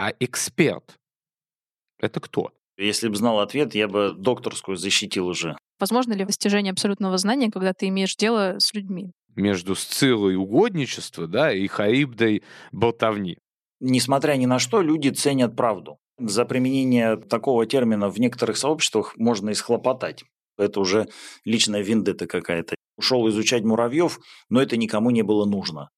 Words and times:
А 0.00 0.14
эксперт— 0.18 0.98
это 2.00 2.20
кто? 2.20 2.52
Если 2.78 3.08
бы 3.08 3.16
знал 3.16 3.40
ответ, 3.40 3.74
я 3.74 3.86
бы 3.86 4.14
докторскую 4.16 4.78
защитил 4.78 5.26
уже. 5.26 5.58
Возможно 5.78 6.14
ли 6.14 6.24
достижение 6.24 6.70
абсолютного 6.70 7.18
знания, 7.18 7.50
когда 7.50 7.74
ты 7.74 7.88
имеешь 7.88 8.16
дело 8.16 8.54
с 8.60 8.72
людьми? 8.72 9.12
Между 9.36 9.74
Сциллой 9.74 10.36
угодничества, 10.36 11.26
да, 11.26 11.52
и 11.52 11.66
Харибдой 11.66 12.42
болтовни. 12.72 13.36
Несмотря 13.78 14.36
ни 14.36 14.46
на 14.46 14.58
что, 14.58 14.80
люди 14.80 15.10
ценят 15.10 15.54
правду. 15.54 15.98
За 16.18 16.46
применение 16.46 17.18
такого 17.18 17.66
термина 17.66 18.08
в 18.08 18.18
некоторых 18.18 18.56
сообществах 18.56 19.18
можно 19.18 19.50
исхлопотать. 19.52 20.24
Это 20.56 20.80
уже 20.80 21.08
личная 21.44 21.82
виндета 21.82 22.26
какая-то. 22.26 22.74
Ушел 22.96 23.28
изучать 23.28 23.64
муравьев, 23.64 24.18
но 24.48 24.62
это 24.62 24.78
никому 24.78 25.10
не 25.10 25.20
было 25.20 25.44
нужно. 25.44 25.90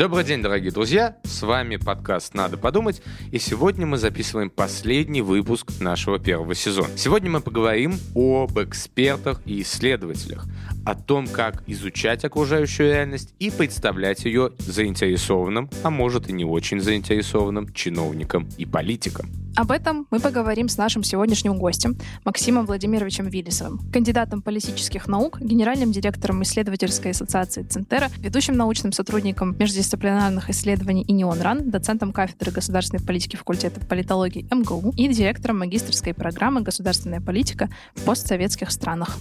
Добрый 0.00 0.24
день, 0.24 0.40
дорогие 0.40 0.70
друзья! 0.70 1.18
С 1.24 1.42
вами 1.42 1.76
подкаст 1.76 2.32
«Надо 2.32 2.56
подумать», 2.56 3.02
и 3.32 3.38
сегодня 3.38 3.84
мы 3.84 3.98
записываем 3.98 4.48
последний 4.48 5.20
выпуск 5.20 5.72
нашего 5.78 6.18
первого 6.18 6.54
сезона. 6.54 6.96
Сегодня 6.96 7.30
мы 7.30 7.42
поговорим 7.42 7.98
об 8.14 8.58
экспертах 8.58 9.42
и 9.44 9.60
исследователях, 9.60 10.46
о 10.84 10.94
том, 10.94 11.26
как 11.26 11.62
изучать 11.66 12.24
окружающую 12.24 12.88
реальность 12.88 13.34
и 13.38 13.50
представлять 13.50 14.24
ее 14.24 14.52
заинтересованным, 14.58 15.70
а 15.82 15.90
может 15.90 16.28
и 16.28 16.32
не 16.32 16.44
очень 16.44 16.80
заинтересованным 16.80 17.72
чиновникам 17.72 18.48
и 18.58 18.66
политикам. 18.66 19.30
Об 19.56 19.72
этом 19.72 20.06
мы 20.10 20.20
поговорим 20.20 20.68
с 20.68 20.78
нашим 20.78 21.02
сегодняшним 21.02 21.58
гостем 21.58 21.96
Максимом 22.24 22.66
Владимировичем 22.66 23.26
Виллисовым, 23.26 23.80
кандидатом 23.92 24.42
политических 24.42 25.08
наук, 25.08 25.40
генеральным 25.40 25.92
директором 25.92 26.42
исследовательской 26.42 27.10
ассоциации 27.10 27.62
Центера, 27.64 28.08
ведущим 28.18 28.56
научным 28.56 28.92
сотрудником 28.92 29.56
междисциплинарных 29.58 30.50
исследований 30.50 31.04
ИНИОН 31.06 31.40
РАН, 31.40 31.70
доцентом 31.70 32.12
кафедры 32.12 32.52
государственной 32.52 33.04
политики 33.04 33.36
факультета 33.36 33.80
политологии 33.84 34.46
МГУ 34.50 34.94
и 34.96 35.08
директором 35.08 35.58
магистрской 35.58 36.14
программы 36.14 36.62
«Государственная 36.62 37.20
политика 37.20 37.68
в 37.96 38.04
постсоветских 38.04 38.70
странах». 38.70 39.18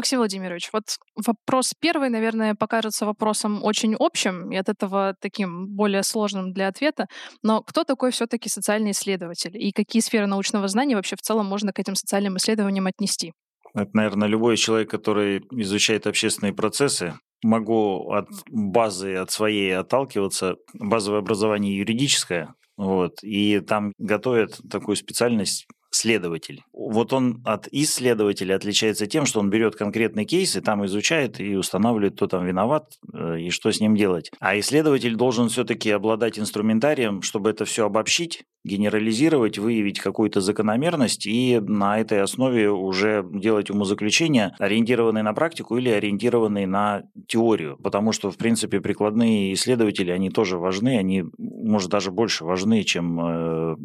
Максим 0.00 0.20
Владимирович, 0.20 0.70
вот 0.72 0.84
вопрос 1.14 1.74
первый, 1.78 2.08
наверное, 2.08 2.54
покажется 2.54 3.04
вопросом 3.04 3.62
очень 3.62 3.94
общим 3.98 4.50
и 4.50 4.56
от 4.56 4.70
этого 4.70 5.14
таким 5.20 5.66
более 5.76 6.02
сложным 6.02 6.54
для 6.54 6.68
ответа. 6.68 7.06
Но 7.42 7.62
кто 7.62 7.84
такой 7.84 8.10
все-таки 8.10 8.48
социальный 8.48 8.92
исследователь 8.92 9.54
и 9.54 9.72
какие 9.72 10.00
сферы 10.00 10.26
научного 10.26 10.68
знания 10.68 10.96
вообще 10.96 11.16
в 11.16 11.20
целом 11.20 11.44
можно 11.44 11.74
к 11.74 11.78
этим 11.78 11.96
социальным 11.96 12.38
исследованиям 12.38 12.86
отнести? 12.86 13.34
Это, 13.74 13.90
наверное, 13.92 14.26
любой 14.26 14.56
человек, 14.56 14.88
который 14.88 15.42
изучает 15.50 16.06
общественные 16.06 16.54
процессы. 16.54 17.12
Могу 17.42 18.10
от 18.10 18.26
базы, 18.48 19.16
от 19.16 19.30
своей 19.30 19.76
отталкиваться. 19.76 20.56
Базовое 20.72 21.18
образование 21.18 21.76
юридическое, 21.76 22.54
вот, 22.78 23.22
и 23.22 23.60
там 23.60 23.92
готовят 23.98 24.58
такую 24.70 24.96
специальность 24.96 25.66
следователь. 25.90 26.62
Вот 26.72 27.12
он 27.12 27.42
от 27.44 27.68
исследователя 27.72 28.54
отличается 28.54 29.06
тем, 29.06 29.26
что 29.26 29.40
он 29.40 29.50
берет 29.50 29.76
конкретный 29.76 30.24
кейс 30.24 30.56
и 30.56 30.60
там 30.60 30.84
изучает 30.86 31.40
и 31.40 31.56
устанавливает, 31.56 32.14
кто 32.14 32.26
там 32.26 32.46
виноват 32.46 32.98
э, 33.12 33.40
и 33.40 33.50
что 33.50 33.70
с 33.72 33.80
ним 33.80 33.96
делать. 33.96 34.30
А 34.40 34.58
исследователь 34.58 35.16
должен 35.16 35.48
все-таки 35.48 35.90
обладать 35.90 36.38
инструментарием, 36.38 37.22
чтобы 37.22 37.50
это 37.50 37.64
все 37.64 37.86
обобщить, 37.86 38.44
генерализировать, 38.64 39.58
выявить 39.58 40.00
какую-то 40.00 40.40
закономерность 40.40 41.26
и 41.26 41.60
на 41.60 42.00
этой 42.00 42.20
основе 42.22 42.70
уже 42.70 43.24
делать 43.32 43.70
умозаключения, 43.70 44.54
ориентированные 44.58 45.22
на 45.22 45.32
практику 45.32 45.76
или 45.78 45.88
ориентированные 45.88 46.66
на 46.66 47.02
теорию. 47.26 47.78
Потому 47.82 48.12
что, 48.12 48.30
в 48.30 48.36
принципе, 48.36 48.80
прикладные 48.80 49.54
исследователи, 49.54 50.10
они 50.10 50.30
тоже 50.30 50.58
важны, 50.58 50.98
они, 50.98 51.24
может, 51.38 51.90
даже 51.90 52.10
больше 52.10 52.44
важны, 52.44 52.82
чем 52.82 53.20
э, 53.20 53.76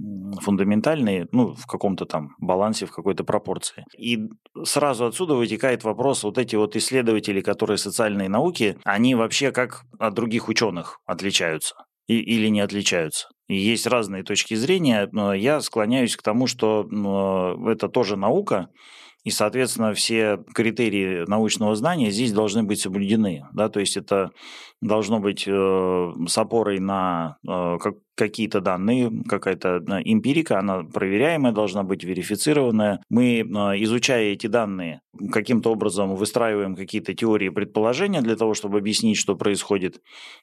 фундаментальные, 0.42 1.28
ну, 1.32 1.54
в 1.54 1.66
каком-то 1.68 2.06
там 2.06 2.36
балансе, 2.40 2.86
в 2.86 2.92
какой-то 2.92 3.24
пропорции. 3.24 3.86
И 3.98 4.30
сразу 4.64 5.06
отсюда 5.06 5.36
вытекает 5.36 5.84
вопрос, 5.84 6.24
вот 6.24 6.38
эти 6.38 6.56
вот 6.56 6.76
исследователи, 6.76 7.42
которые 7.42 7.78
социальные 7.78 8.30
науки, 8.30 8.78
они 8.84 9.16
вообще 9.16 9.52
как 9.52 9.86
от 10.00 10.14
других 10.14 10.50
ученых 10.50 11.00
отличаются 11.06 11.76
и, 12.08 12.20
или 12.20 12.48
не 12.48 12.62
отличаются. 12.62 13.28
И 13.48 13.56
есть 13.56 13.88
разные 13.88 14.24
точки 14.24 14.56
зрения, 14.56 15.08
но 15.12 15.34
я 15.34 15.62
склоняюсь 15.62 16.16
к 16.16 16.24
тому, 16.24 16.48
что 16.48 16.88
это 17.68 17.90
тоже 17.90 18.16
наука, 18.16 18.70
и, 19.26 19.32
соответственно, 19.32 19.94
все 19.94 20.38
критерии 20.54 21.28
научного 21.28 21.76
знания 21.76 22.12
здесь 22.12 22.32
должны 22.32 22.62
быть 22.62 22.80
соблюдены. 22.80 23.42
Да? 23.54 23.70
То 23.70 23.80
есть 23.80 23.98
это 23.98 24.30
должно 24.82 25.20
быть 25.20 25.46
э, 25.48 26.12
с 26.28 26.38
опорой 26.38 26.80
на 26.80 27.38
э, 27.44 27.78
как, 27.80 27.96
какие-то 28.16 28.62
данные, 28.62 29.12
какая-то 29.28 29.84
э, 29.88 30.02
эмпирика, 30.06 30.60
она 30.60 30.84
проверяемая, 30.84 31.52
должна 31.52 31.84
быть 31.84 32.04
верифицированная. 32.04 33.02
Мы, 33.10 33.40
э, 33.40 33.44
изучая 33.84 34.34
эти 34.34 34.48
данные, 34.48 35.02
каким-то 35.32 35.72
образом 35.72 36.16
выстраиваем 36.16 36.76
какие-то 36.76 37.14
теории 37.14 37.50
предположения 37.50 38.22
для 38.22 38.36
того, 38.36 38.54
чтобы 38.54 38.78
объяснить, 38.78 39.18
что 39.18 39.36
происходит. 39.36 40.02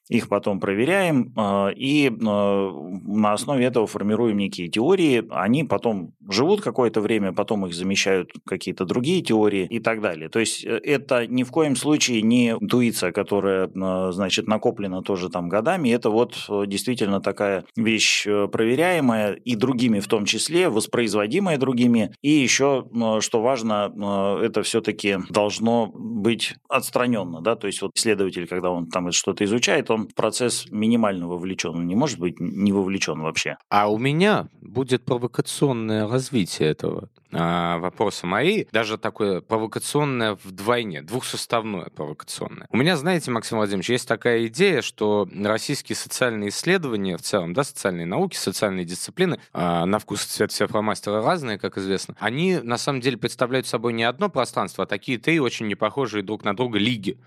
Их 0.09 0.29
потом 0.29 0.61
проверяем 0.61 1.33
э, 1.37 1.73
и 1.75 2.11
на 2.11 3.33
основе 3.33 3.65
этого 3.65 3.87
формируем 3.87 4.37
некие 4.39 4.69
теории. 4.69 5.25
Они 5.31 5.65
потом 5.65 6.13
живут 6.29 6.61
какое-то 6.61 7.01
время, 7.01 7.33
потом 7.33 7.67
их 7.67 7.75
замещают 7.75 8.31
какие-то 8.47 8.85
другие 8.85 9.23
теории 9.23 9.67
и 9.67 9.79
так 9.79 10.01
далее. 10.01 10.29
То 10.29 10.41
есть 10.41 10.65
это 10.65 11.27
ни 11.27 11.43
в 11.43 11.51
коем 11.51 11.77
случае 11.77 12.23
не 12.23 12.51
интуиция, 12.51 13.13
которая, 13.13 13.71
значит, 14.13 14.47
накоплена 14.47 15.03
тоже 15.03 15.29
там 15.31 15.49
годами. 15.49 15.91
Это 15.91 16.11
вот 16.11 16.37
действительно 16.67 17.21
такая 17.21 17.62
вещь 17.77 18.27
э, 18.27 18.49
проверяемая 18.49 19.35
и 19.35 19.55
другими 19.55 20.01
в 20.01 20.09
том 20.09 20.25
числе, 20.25 20.69
воспроизводимая 20.69 21.59
другими. 21.59 22.15
И 22.23 22.31
еще, 22.31 22.87
что 23.21 23.43
важно, 23.43 23.93
э, 23.95 24.45
это 24.47 24.63
все-таки 24.63 25.19
должно 25.31 25.91
быть 25.95 26.55
отстраненно. 26.69 27.41
Да? 27.41 27.57
То 27.57 27.67
есть 27.67 27.83
вот 27.83 27.93
исследователь, 27.95 28.47
когда 28.47 28.71
он 28.71 28.87
там 28.87 29.11
что-то 29.13 29.45
изучает, 29.45 29.91
он 29.91 30.09
в 30.09 30.15
процесс 30.15 30.67
минимально 30.71 31.29
вовлечен. 31.29 31.71
Он 31.71 31.87
не 31.87 31.95
может 31.95 32.19
быть 32.19 32.41
не 32.41 32.73
вовлечен 32.73 33.21
вообще. 33.21 33.57
А 33.69 33.91
у 33.91 33.99
меня 33.99 34.49
будет 34.61 35.05
провокационное 35.05 36.09
развитие 36.09 36.71
этого 36.71 37.09
а, 37.33 37.79
вопроса 37.79 38.27
мои, 38.27 38.65
даже 38.73 38.99
такое 38.99 39.41
провокационное 39.41 40.39
вдвойне, 40.43 41.03
двухсоставное 41.03 41.87
провокационное. 41.87 42.67
У 42.71 42.77
меня, 42.77 42.97
знаете, 42.97 43.31
Максим 43.31 43.59
Владимирович, 43.59 43.91
есть 43.91 44.09
такая 44.09 44.47
идея, 44.47 44.83
что 44.83 45.29
российские 45.35 45.97
социальные 45.97 46.51
исследования 46.51 47.17
в 47.17 47.23
целом, 47.23 47.55
да, 47.55 47.65
социальные 47.65 48.07
науки, 48.07 48.37
социальные 48.37 48.85
дисциплины, 48.85 49.41
а, 49.53 49.87
на 49.87 49.99
вкус 49.99 50.25
и 50.25 50.29
цвет 50.29 50.53
все 50.53 50.67
фломастеры 50.67 51.23
разные, 51.23 51.59
как 51.59 51.79
известно, 51.79 52.15
они 52.19 52.59
на 52.63 52.79
самом 52.79 53.01
деле 53.01 53.17
представляют 53.17 53.67
собой 53.67 53.93
не 53.93 54.05
одно 54.05 54.29
пространство, 54.29 54.85
а 54.85 54.87
такие 54.87 55.19
три 55.19 55.41
очень 55.41 55.69
непохожие 55.69 56.23
друг 56.23 56.45
на 56.45 56.55
друга 56.55 56.79
лиги. 56.79 57.19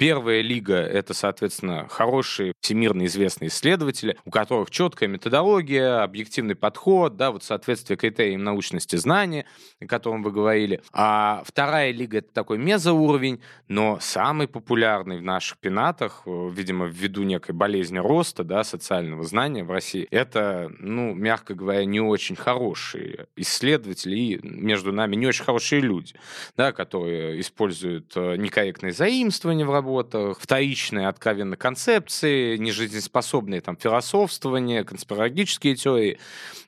Первая 0.00 0.40
лига— 0.40 0.76
это, 0.78 1.12
соответственно, 1.12 1.86
хорошие, 1.90 2.54
всемирно 2.62 3.04
известные 3.04 3.48
исследователи, 3.48 4.16
у 4.24 4.30
которых 4.30 4.70
четкая 4.70 5.10
методология, 5.10 6.02
объективный 6.02 6.54
подход, 6.54 7.16
да, 7.16 7.30
вот 7.30 7.44
соответствие 7.44 7.98
критериям 7.98 8.42
научности 8.42 8.96
знания, 8.96 9.44
о 9.80 9.86
котором 9.86 10.22
вы 10.22 10.30
говорили. 10.30 10.82
А 10.92 11.42
вторая 11.44 11.90
лига— 11.90 12.18
это 12.18 12.32
такой 12.32 12.58
мезоуровень, 12.58 13.40
но 13.68 13.98
самый 14.00 14.46
популярный 14.46 15.18
в 15.18 15.22
наших 15.22 15.58
пенатах, 15.58 16.22
э, 16.26 16.50
видимо, 16.52 16.86
ввиду 16.86 17.22
некой 17.22 17.54
болезни 17.54 17.98
роста, 17.98 18.44
да, 18.44 18.62
социального 18.62 19.24
знания 19.24 19.64
в 19.64 19.70
России, 19.70 20.06
это, 20.10 20.70
ну, 20.78 21.14
мягко 21.14 21.54
говоря, 21.54 21.84
не 21.84 22.00
очень 22.00 22.36
хорошие 22.36 23.26
исследователи 23.36 24.16
и 24.16 24.40
между 24.42 24.92
нами 24.92 25.16
не 25.16 25.26
очень 25.26 25.44
хорошие 25.44 25.80
люди, 25.80 26.14
да, 26.56 26.72
которые 26.72 27.40
используют 27.40 28.12
э, 28.16 28.36
некорректные 28.36 28.92
заимствования 28.92 29.64
в 29.64 29.72
работах, 29.72 30.38
вторичные 30.38 31.08
откровенно 31.08 31.56
концепции, 31.56 32.56
нежизнеспособные 32.56 33.60
там 33.60 33.76
философствования, 33.76 34.84
конспирологические 34.84 35.74
теории. 35.74 36.18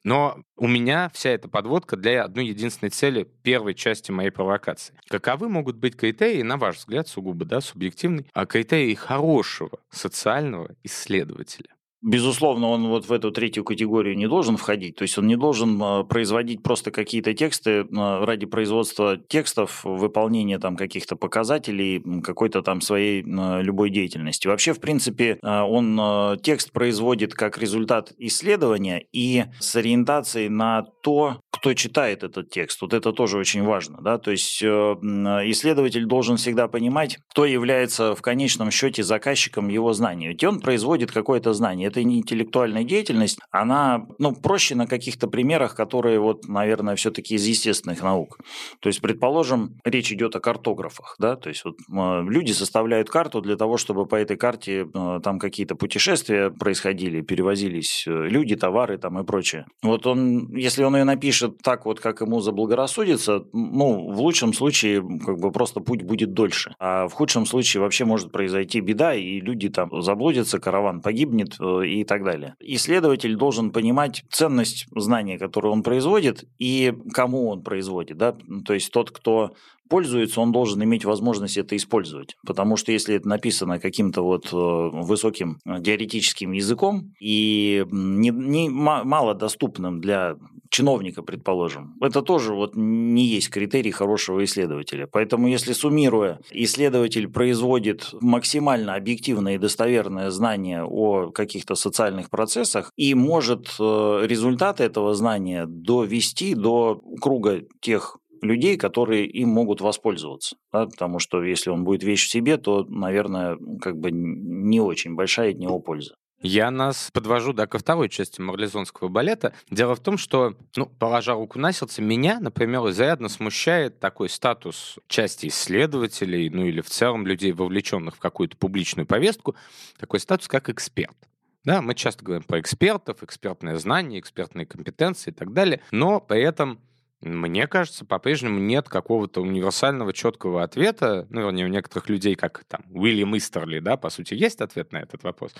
Но 0.04 0.42
у 0.62 0.68
меня 0.68 1.10
вся 1.12 1.30
эта 1.30 1.48
подводка 1.48 1.96
для 1.96 2.22
одной 2.22 2.46
единственной 2.46 2.90
цели 2.90 3.28
первой 3.42 3.74
части 3.74 4.12
моей 4.12 4.30
провокации. 4.30 4.94
Каковы 5.08 5.48
могут 5.48 5.74
быть 5.76 5.96
критерии, 5.96 6.42
на 6.42 6.56
ваш 6.56 6.76
взгляд, 6.76 7.08
сугубо 7.08 7.44
да, 7.44 7.60
субъективный, 7.60 8.28
а 8.32 8.46
критерии 8.46 8.94
хорошего 8.94 9.80
социального 9.90 10.70
исследователя? 10.84 11.71
Безусловно, 12.02 12.68
он 12.68 12.88
вот 12.88 13.08
в 13.08 13.12
эту 13.12 13.30
третью 13.30 13.64
категорию 13.64 14.16
не 14.16 14.28
должен 14.28 14.56
входить. 14.56 14.96
То 14.96 15.02
есть 15.02 15.16
он 15.18 15.26
не 15.26 15.36
должен 15.36 15.80
а, 15.82 16.02
производить 16.04 16.62
просто 16.62 16.90
какие-то 16.90 17.32
тексты 17.32 17.86
а, 17.96 18.26
ради 18.26 18.46
производства 18.46 19.16
текстов, 19.16 19.84
выполнения 19.84 20.58
там 20.58 20.76
каких-то 20.76 21.16
показателей, 21.16 22.02
какой-то 22.22 22.62
там 22.62 22.80
своей 22.80 23.24
а, 23.24 23.60
любой 23.60 23.90
деятельности. 23.90 24.48
Вообще, 24.48 24.72
в 24.72 24.80
принципе, 24.80 25.38
он 25.42 26.38
текст 26.42 26.72
производит 26.72 27.34
как 27.34 27.58
результат 27.58 28.12
исследования 28.18 29.04
и 29.12 29.44
с 29.60 29.76
ориентацией 29.76 30.48
на 30.48 30.84
то, 31.02 31.40
кто 31.50 31.74
читает 31.74 32.24
этот 32.24 32.50
текст. 32.50 32.80
Вот 32.82 32.94
это 32.94 33.12
тоже 33.12 33.38
очень 33.38 33.62
важно. 33.62 33.98
Да? 34.00 34.18
То 34.18 34.30
есть 34.30 34.62
э, 34.62 34.66
исследователь 34.66 36.06
должен 36.06 36.36
всегда 36.36 36.66
понимать, 36.68 37.18
кто 37.30 37.44
является 37.44 38.14
в 38.14 38.22
конечном 38.22 38.70
счете 38.70 39.02
заказчиком 39.02 39.68
его 39.68 39.92
знаний. 39.92 40.28
Ведь 40.28 40.42
он 40.44 40.60
производит 40.60 41.12
какое-то 41.12 41.52
знание 41.52 41.88
это 41.88 42.02
не 42.02 42.18
интеллектуальная 42.18 42.84
деятельность, 42.84 43.38
она 43.50 44.06
ну, 44.18 44.34
проще 44.34 44.74
на 44.74 44.86
каких-то 44.86 45.28
примерах, 45.28 45.74
которые, 45.74 46.18
вот, 46.18 46.48
наверное, 46.48 46.96
все-таки 46.96 47.34
из 47.34 47.46
естественных 47.46 48.02
наук. 48.02 48.38
То 48.80 48.88
есть, 48.88 49.00
предположим, 49.00 49.78
речь 49.84 50.12
идет 50.12 50.34
о 50.36 50.40
картографах, 50.40 51.16
да, 51.18 51.36
то 51.36 51.48
есть 51.48 51.64
вот 51.64 51.76
люди 51.88 52.52
составляют 52.52 53.10
карту 53.10 53.40
для 53.40 53.56
того, 53.56 53.76
чтобы 53.76 54.06
по 54.06 54.16
этой 54.16 54.36
карте 54.36 54.86
э, 54.92 55.20
там 55.22 55.38
какие-то 55.38 55.74
путешествия 55.74 56.50
происходили, 56.50 57.20
перевозились 57.20 58.04
э, 58.06 58.10
люди, 58.10 58.56
товары 58.56 58.98
там 58.98 59.18
и 59.18 59.24
прочее. 59.24 59.66
Вот 59.82 60.06
он, 60.06 60.54
если 60.54 60.84
он 60.84 60.91
ее 60.96 61.04
напишет 61.04 61.58
так 61.62 61.86
вот, 61.86 62.00
как 62.00 62.20
ему 62.20 62.40
заблагорассудится, 62.40 63.44
ну, 63.52 64.12
в 64.12 64.20
лучшем 64.20 64.52
случае 64.52 65.02
как 65.24 65.38
бы 65.38 65.50
просто 65.50 65.80
путь 65.80 66.02
будет 66.02 66.32
дольше, 66.32 66.74
а 66.78 67.08
в 67.08 67.12
худшем 67.12 67.46
случае 67.46 67.82
вообще 67.82 68.04
может 68.04 68.32
произойти 68.32 68.80
беда, 68.80 69.14
и 69.14 69.40
люди 69.40 69.68
там 69.68 70.02
заблудятся, 70.02 70.58
караван 70.58 71.00
погибнет, 71.00 71.56
э, 71.60 71.86
и 71.86 72.04
так 72.04 72.24
далее. 72.24 72.54
Исследователь 72.60 73.36
должен 73.36 73.70
понимать 73.70 74.24
ценность 74.30 74.86
знания, 74.94 75.38
которое 75.38 75.68
он 75.68 75.82
производит, 75.82 76.44
и 76.58 76.94
кому 77.12 77.48
он 77.48 77.62
производит. 77.62 78.16
Да? 78.16 78.36
То 78.64 78.74
есть 78.74 78.90
тот, 78.92 79.10
кто 79.10 79.52
пользуется, 79.92 80.40
он 80.40 80.52
должен 80.52 80.82
иметь 80.84 81.04
возможность 81.04 81.58
это 81.58 81.76
использовать. 81.76 82.36
Потому 82.46 82.78
что 82.78 82.92
если 82.92 83.16
это 83.16 83.28
написано 83.28 83.78
каким-то 83.78 84.22
вот 84.22 84.46
э, 84.50 84.56
высоким 84.56 85.58
э, 85.66 85.82
теоретическим 85.82 86.52
языком 86.52 87.12
и 87.20 87.84
не, 87.90 88.30
не, 88.30 88.70
мало 88.70 89.34
доступным 89.34 90.00
для 90.00 90.36
чиновника, 90.72 91.22
предположим, 91.22 91.94
это 92.00 92.22
тоже 92.22 92.54
вот 92.54 92.72
не 92.74 93.26
есть 93.26 93.50
критерий 93.50 93.90
хорошего 93.90 94.42
исследователя. 94.42 95.06
Поэтому 95.06 95.46
если 95.46 95.74
суммируя, 95.74 96.40
исследователь 96.50 97.28
производит 97.28 98.08
максимально 98.20 98.94
объективное 98.94 99.54
и 99.56 99.58
достоверное 99.58 100.30
знание 100.30 100.82
о 100.84 101.30
каких-то 101.30 101.74
социальных 101.74 102.30
процессах 102.30 102.90
и 102.96 103.14
может 103.14 103.68
э, 103.78 104.22
результаты 104.24 104.84
этого 104.84 105.14
знания 105.14 105.66
довести 105.66 106.54
до 106.54 107.00
круга 107.20 107.60
тех 107.80 108.16
людей, 108.40 108.76
которые 108.76 109.26
им 109.26 109.50
могут 109.50 109.80
воспользоваться. 109.82 110.56
Да? 110.72 110.86
Потому 110.86 111.18
что 111.18 111.42
если 111.44 111.70
он 111.70 111.84
будет 111.84 112.02
вещь 112.02 112.26
в 112.26 112.30
себе, 112.30 112.56
то, 112.56 112.84
наверное, 112.88 113.58
как 113.80 113.98
бы 113.98 114.10
не 114.10 114.80
очень 114.80 115.14
большая 115.14 115.50
от 115.50 115.58
него 115.58 115.78
польза. 115.78 116.14
Я 116.42 116.72
нас 116.72 117.10
подвожу, 117.12 117.52
да, 117.52 117.66
ко 117.66 117.78
второй 117.78 118.08
части 118.08 118.40
марлезонского 118.40 119.08
балета. 119.08 119.54
Дело 119.70 119.94
в 119.94 120.00
том, 120.00 120.18
что, 120.18 120.56
ну, 120.74 120.86
положа 120.86 121.34
руку 121.34 121.58
на 121.58 121.72
сердце, 121.72 122.02
меня, 122.02 122.40
например, 122.40 122.80
изрядно 122.90 123.28
смущает 123.28 124.00
такой 124.00 124.28
статус 124.28 124.98
части 125.06 125.46
исследователей, 125.46 126.50
ну 126.50 126.64
или 126.64 126.80
в 126.80 126.90
целом 126.90 127.26
людей, 127.26 127.52
вовлеченных 127.52 128.16
в 128.16 128.18
какую-то 128.18 128.56
публичную 128.56 129.06
повестку, 129.06 129.54
такой 129.98 130.18
статус, 130.18 130.48
как 130.48 130.68
эксперт. 130.68 131.16
Да, 131.64 131.80
мы 131.80 131.94
часто 131.94 132.24
говорим 132.24 132.42
про 132.42 132.58
экспертов, 132.58 133.22
экспертное 133.22 133.76
знание, 133.76 134.18
экспертные 134.18 134.66
компетенции 134.66 135.30
и 135.30 135.34
так 135.34 135.52
далее, 135.52 135.80
но 135.92 136.20
при 136.20 136.42
этом 136.42 136.80
мне 137.22 137.68
кажется, 137.68 138.04
по-прежнему 138.04 138.58
нет 138.58 138.88
какого-то 138.88 139.40
универсального 139.40 140.12
четкого 140.12 140.62
ответа. 140.62 141.26
Ну, 141.30 141.42
вернее, 141.42 141.66
у 141.66 141.68
некоторых 141.68 142.08
людей, 142.08 142.34
как 142.34 142.64
там 142.64 142.82
Уильям 142.90 143.36
Истерли, 143.36 143.78
да, 143.78 143.96
по 143.96 144.10
сути, 144.10 144.34
есть 144.34 144.60
ответ 144.60 144.92
на 144.92 144.98
этот 144.98 145.22
вопрос. 145.22 145.54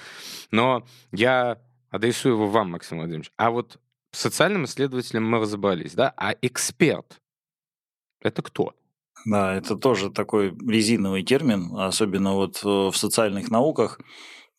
Но 0.51 0.85
я 1.13 1.59
адресую 1.91 2.35
его 2.35 2.49
вам, 2.49 2.73
Максим 2.73 2.99
Владимирович. 2.99 3.31
А 3.37 3.51
вот 3.51 3.79
социальным 4.11 4.65
исследователем 4.65 5.25
мы 5.29 5.39
разобрались, 5.39 5.95
да, 5.95 6.13
а 6.17 6.35
эксперт— 6.43 7.21
это 8.21 8.43
кто? 8.43 8.75
Да, 9.25 9.55
это 9.55 9.77
тоже 9.77 10.11
такой 10.11 10.51
резиновый 10.69 11.23
термин, 11.23 11.77
особенно 11.77 12.33
вот 12.33 12.61
э, 12.65 12.67
в 12.67 12.95
социальных 12.95 13.51
науках 13.51 14.01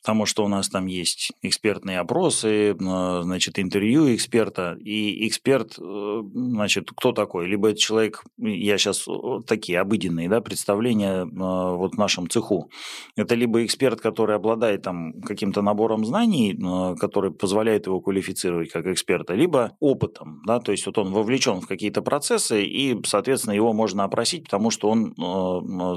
потому 0.03 0.25
что 0.25 0.43
у 0.43 0.49
нас 0.49 0.67
там 0.67 0.87
есть 0.87 1.31
экспертные 1.41 1.99
опросы, 1.99 2.75
значит, 2.77 3.57
интервью 3.57 4.13
эксперта, 4.13 4.77
и 4.83 5.25
эксперт, 5.25 5.79
э, 5.79 6.21
значит, 6.33 6.89
кто 6.93 7.13
такой? 7.13 7.47
Либо 7.47 7.69
это 7.69 7.79
человек, 7.79 8.21
я 8.37 8.77
сейчас 8.77 9.05
такие 9.47 9.79
обыденные 9.79 10.27
да, 10.27 10.41
представления 10.41 11.21
э, 11.23 11.25
вот 11.25 11.93
в 11.93 11.97
нашем 11.97 12.29
цеху, 12.29 12.69
это 13.15 13.35
либо 13.35 13.63
эксперт, 13.63 14.01
который 14.01 14.35
обладает 14.35 14.81
там 14.81 15.21
каким-то 15.21 15.61
набором 15.61 16.03
знаний, 16.03 16.53
э, 16.53 16.95
который 16.97 17.31
позволяет 17.31 17.87
его 17.87 18.01
квалифицировать 18.01 18.71
как 18.71 18.85
эксперта, 18.87 19.35
либо 19.35 19.77
опытом, 19.79 20.41
да, 20.45 20.59
то 20.59 20.73
есть 20.73 20.85
вот 20.85 20.97
он 20.97 21.13
вовлечен 21.13 21.61
в 21.61 21.67
какие-то 21.67 22.01
процессы, 22.01 22.61
и, 22.61 22.99
соответственно, 23.05 23.53
его 23.53 23.71
можно 23.71 24.03
опросить, 24.03 24.43
потому 24.43 24.69
что 24.69 24.89
он, 24.89 25.15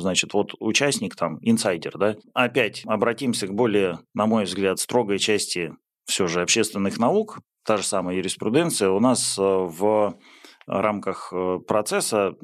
значит, 0.00 0.32
вот 0.32 0.54
участник 0.60 1.16
там, 1.16 1.40
инсайдер, 1.42 1.98
да. 1.98 2.14
Опять 2.34 2.82
обратимся 2.86 3.48
к 3.48 3.52
более 3.52 3.95
на 4.14 4.26
мой 4.26 4.44
взгляд, 4.44 4.78
строгой 4.78 5.18
части 5.18 5.72
все 6.06 6.26
же 6.26 6.42
общественных 6.42 6.98
наук, 6.98 7.40
та 7.66 7.76
же 7.76 7.82
самая 7.82 8.16
юриспруденция, 8.16 8.90
у 8.90 9.00
нас 9.00 9.36
э, 9.38 9.42
в 9.42 10.16
рамках 10.68 11.32
э, 11.32 11.58
процесса 11.66 12.34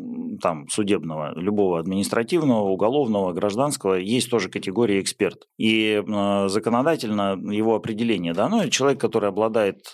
там, 0.41 0.69
судебного, 0.69 1.33
любого 1.37 1.79
административного, 1.79 2.69
уголовного, 2.69 3.33
гражданского, 3.33 3.95
есть 3.95 4.31
тоже 4.31 4.49
категория 4.49 5.01
эксперт. 5.01 5.47
И 5.59 6.03
э, 6.05 6.49
законодательно 6.49 7.37
его 7.51 7.75
определение 7.77 8.33
дано, 8.33 8.69
человек, 8.69 9.01
который 9.01 9.29
обладает 9.29 9.87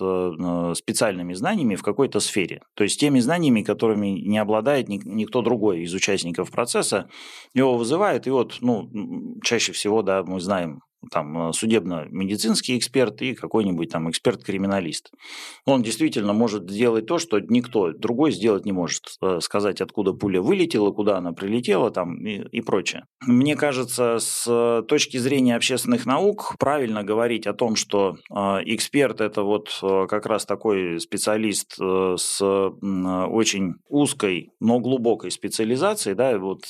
специальными 0.76 1.34
знаниями 1.34 1.76
в 1.76 1.82
какой-то 1.82 2.20
сфере. 2.20 2.62
То 2.74 2.84
есть 2.84 2.98
теми 2.98 3.20
знаниями, 3.20 3.62
которыми 3.62 4.08
не 4.08 4.38
обладает 4.38 4.88
никто 4.88 5.42
другой 5.42 5.82
из 5.82 5.94
участников 5.94 6.50
процесса, 6.50 7.08
его 7.54 7.76
вызывают, 7.76 8.26
и 8.26 8.30
вот 8.30 8.58
ну, 8.60 8.90
чаще 9.42 9.72
всего 9.72 10.02
да, 10.02 10.22
мы 10.22 10.40
знаем 10.40 10.80
там 11.10 11.48
э, 11.48 11.52
судебно-медицинский 11.52 12.76
эксперт 12.76 13.22
и 13.22 13.34
какой-нибудь 13.34 13.90
там 13.90 14.10
эксперт-криминалист. 14.10 15.12
Он 15.64 15.82
действительно 15.82 16.32
может 16.32 16.70
сделать 16.70 17.06
то, 17.06 17.18
что 17.18 17.38
никто 17.40 17.92
другой 17.92 18.32
сделать 18.32 18.64
не 18.64 18.72
может. 18.72 19.16
Э, 19.22 19.38
сказать, 19.40 19.80
откуда 19.80 20.12
пуля 20.12 20.40
вылетела, 20.40 20.90
куда 20.90 21.18
она 21.18 21.32
прилетела 21.32 21.90
там 21.90 22.26
и, 22.26 22.42
и 22.50 22.60
прочее. 22.60 23.04
Мне 23.26 23.56
кажется, 23.56 24.18
с 24.18 24.82
точки 24.88 25.16
зрения 25.18 25.56
общественных 25.56 26.06
наук 26.06 26.56
правильно 26.58 27.04
говорить 27.04 27.46
о 27.46 27.54
том, 27.54 27.76
что 27.76 28.16
э, 28.30 28.34
эксперт 28.66 29.20
это 29.20 29.42
вот 29.42 29.68
как 29.80 30.26
раз 30.26 30.44
такой 30.44 31.00
специалист 31.00 31.76
с 31.76 32.40
очень 32.40 33.74
узкой, 33.88 34.50
но 34.60 34.80
глубокой 34.80 35.30
специализацией, 35.30 36.14
да, 36.14 36.38
вот 36.38 36.64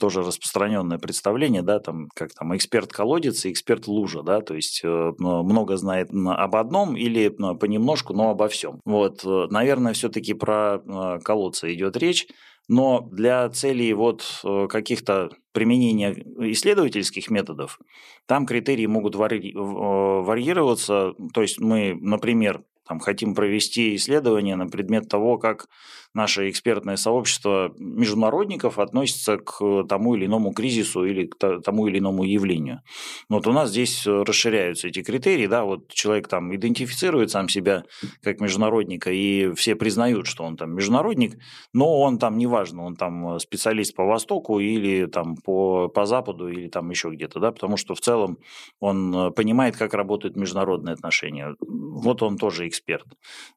тоже 0.00 0.22
распространенное 0.22 0.98
представление, 0.98 1.62
да, 1.62 1.80
там, 1.80 2.08
как 2.14 2.32
там 2.34 2.54
эксперт 2.56 2.92
колодец 3.02 3.44
и 3.44 3.50
эксперт 3.50 3.88
лужа, 3.88 4.22
да, 4.22 4.40
то 4.42 4.54
есть 4.54 4.80
э, 4.84 5.12
много 5.18 5.76
знает 5.76 6.10
об 6.12 6.54
одном 6.54 6.96
или 6.96 7.28
понемножку, 7.28 8.14
но 8.14 8.30
обо 8.30 8.46
всем. 8.46 8.80
Вот, 8.84 9.24
э, 9.24 9.46
наверное, 9.50 9.92
все-таки 9.92 10.34
про 10.34 10.76
э, 10.76 11.18
колодцы 11.24 11.74
идет 11.74 11.96
речь. 11.96 12.28
Но 12.68 13.00
для 13.00 13.48
целей 13.48 13.92
вот 13.92 14.24
каких-то 14.68 15.30
применения 15.52 16.12
исследовательских 16.52 17.28
методов, 17.28 17.80
там 18.26 18.46
критерии 18.46 18.86
могут 18.86 19.16
вари... 19.16 19.52
варьироваться. 19.52 21.12
То 21.34 21.42
есть 21.42 21.58
мы, 21.60 21.98
например, 22.00 22.62
там, 22.86 23.00
хотим 23.00 23.34
провести 23.34 23.96
исследование 23.96 24.54
на 24.54 24.68
предмет 24.68 25.08
того, 25.08 25.38
как 25.38 25.66
наше 26.14 26.48
экспертное 26.50 26.96
сообщество 26.96 27.72
международников 27.78 28.78
относится 28.78 29.38
к 29.38 29.84
тому 29.88 30.14
или 30.14 30.26
иному 30.26 30.52
кризису 30.52 31.04
или 31.04 31.26
к 31.26 31.36
тому 31.36 31.86
или 31.86 31.98
иному 31.98 32.24
явлению. 32.24 32.80
Вот 33.28 33.46
у 33.46 33.52
нас 33.52 33.70
здесь 33.70 34.06
расширяются 34.06 34.88
эти 34.88 35.02
критерии, 35.02 35.46
да, 35.46 35.64
вот 35.64 35.92
человек 35.92 36.28
там 36.28 36.54
идентифицирует 36.54 37.30
сам 37.30 37.48
себя 37.48 37.84
как 38.22 38.40
международника, 38.40 39.10
и 39.10 39.52
все 39.54 39.74
признают, 39.74 40.26
что 40.26 40.44
он 40.44 40.56
там 40.56 40.74
международник, 40.74 41.38
но 41.72 42.00
он 42.00 42.18
там, 42.18 42.36
неважно, 42.38 42.84
он 42.84 42.96
там 42.96 43.38
специалист 43.38 43.94
по 43.94 44.04
Востоку 44.04 44.58
или 44.58 45.06
там 45.06 45.36
по, 45.36 45.88
по 45.88 46.04
Западу 46.06 46.48
или 46.48 46.68
там 46.68 46.90
еще 46.90 47.10
где-то, 47.10 47.40
да, 47.40 47.52
потому 47.52 47.76
что 47.76 47.94
в 47.94 48.00
целом 48.00 48.38
он 48.80 49.32
понимает, 49.34 49.76
как 49.76 49.94
работают 49.94 50.36
международные 50.36 50.94
отношения. 50.94 51.54
Вот 51.60 52.22
он 52.22 52.36
тоже 52.36 52.68
эксперт. 52.68 53.06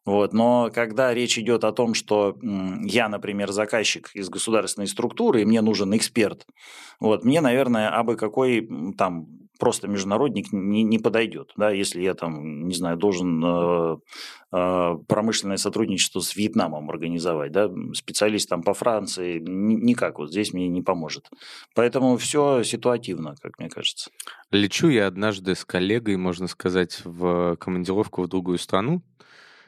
Вот. 0.06 0.34
Но 0.34 0.70
когда 0.74 1.14
речь 1.14 1.38
идет 1.38 1.64
о 1.64 1.72
том, 1.72 1.94
что 1.94 2.38
я, 2.84 3.10
например, 3.10 3.52
заказчик 3.52 4.12
из 4.14 4.30
государственной 4.30 4.88
структуры, 4.88 5.42
и 5.42 5.46
мне 5.46 5.62
нужен 5.62 5.96
эксперт, 5.96 6.46
вот, 7.00 7.26
мне, 7.26 7.42
наверное, 7.42 7.90
абы 7.90 8.16
какой 8.16 8.70
там 8.98 9.28
просто 9.58 9.88
международник 9.88 10.52
не, 10.52 10.84
не 10.84 11.00
подойдет. 11.00 11.54
Да, 11.56 11.72
если 11.72 12.02
я 12.02 12.14
там, 12.14 12.68
не 12.68 12.74
знаю, 12.74 12.98
должен 12.98 13.44
э, 13.44 13.98
э, 14.52 14.96
промышленное 15.08 15.58
сотрудничество 15.58 16.20
с 16.20 16.36
Вьетнамом 16.36 16.90
организовать, 16.90 17.52
да, 17.52 17.70
специалист 17.94 18.50
там 18.50 18.64
по 18.64 18.74
Франции, 18.74 19.40
никак 19.40 20.20
вот 20.20 20.30
здесь 20.30 20.54
мне 20.54 20.68
не 20.68 20.82
поможет. 20.82 21.30
Поэтому 21.74 22.18
все 22.18 22.64
ситуативно, 22.64 23.36
как 23.42 23.58
мне 23.60 23.70
кажется. 23.70 24.10
Лечу 24.52 24.90
я 24.90 25.08
однажды 25.08 25.56
с 25.56 25.66
коллегой, 25.66 26.18
можно 26.18 26.48
сказать, 26.48 27.02
в 27.04 27.56
командировку 27.58 28.24
в 28.24 28.28
другую 28.28 28.58
страну, 28.58 29.02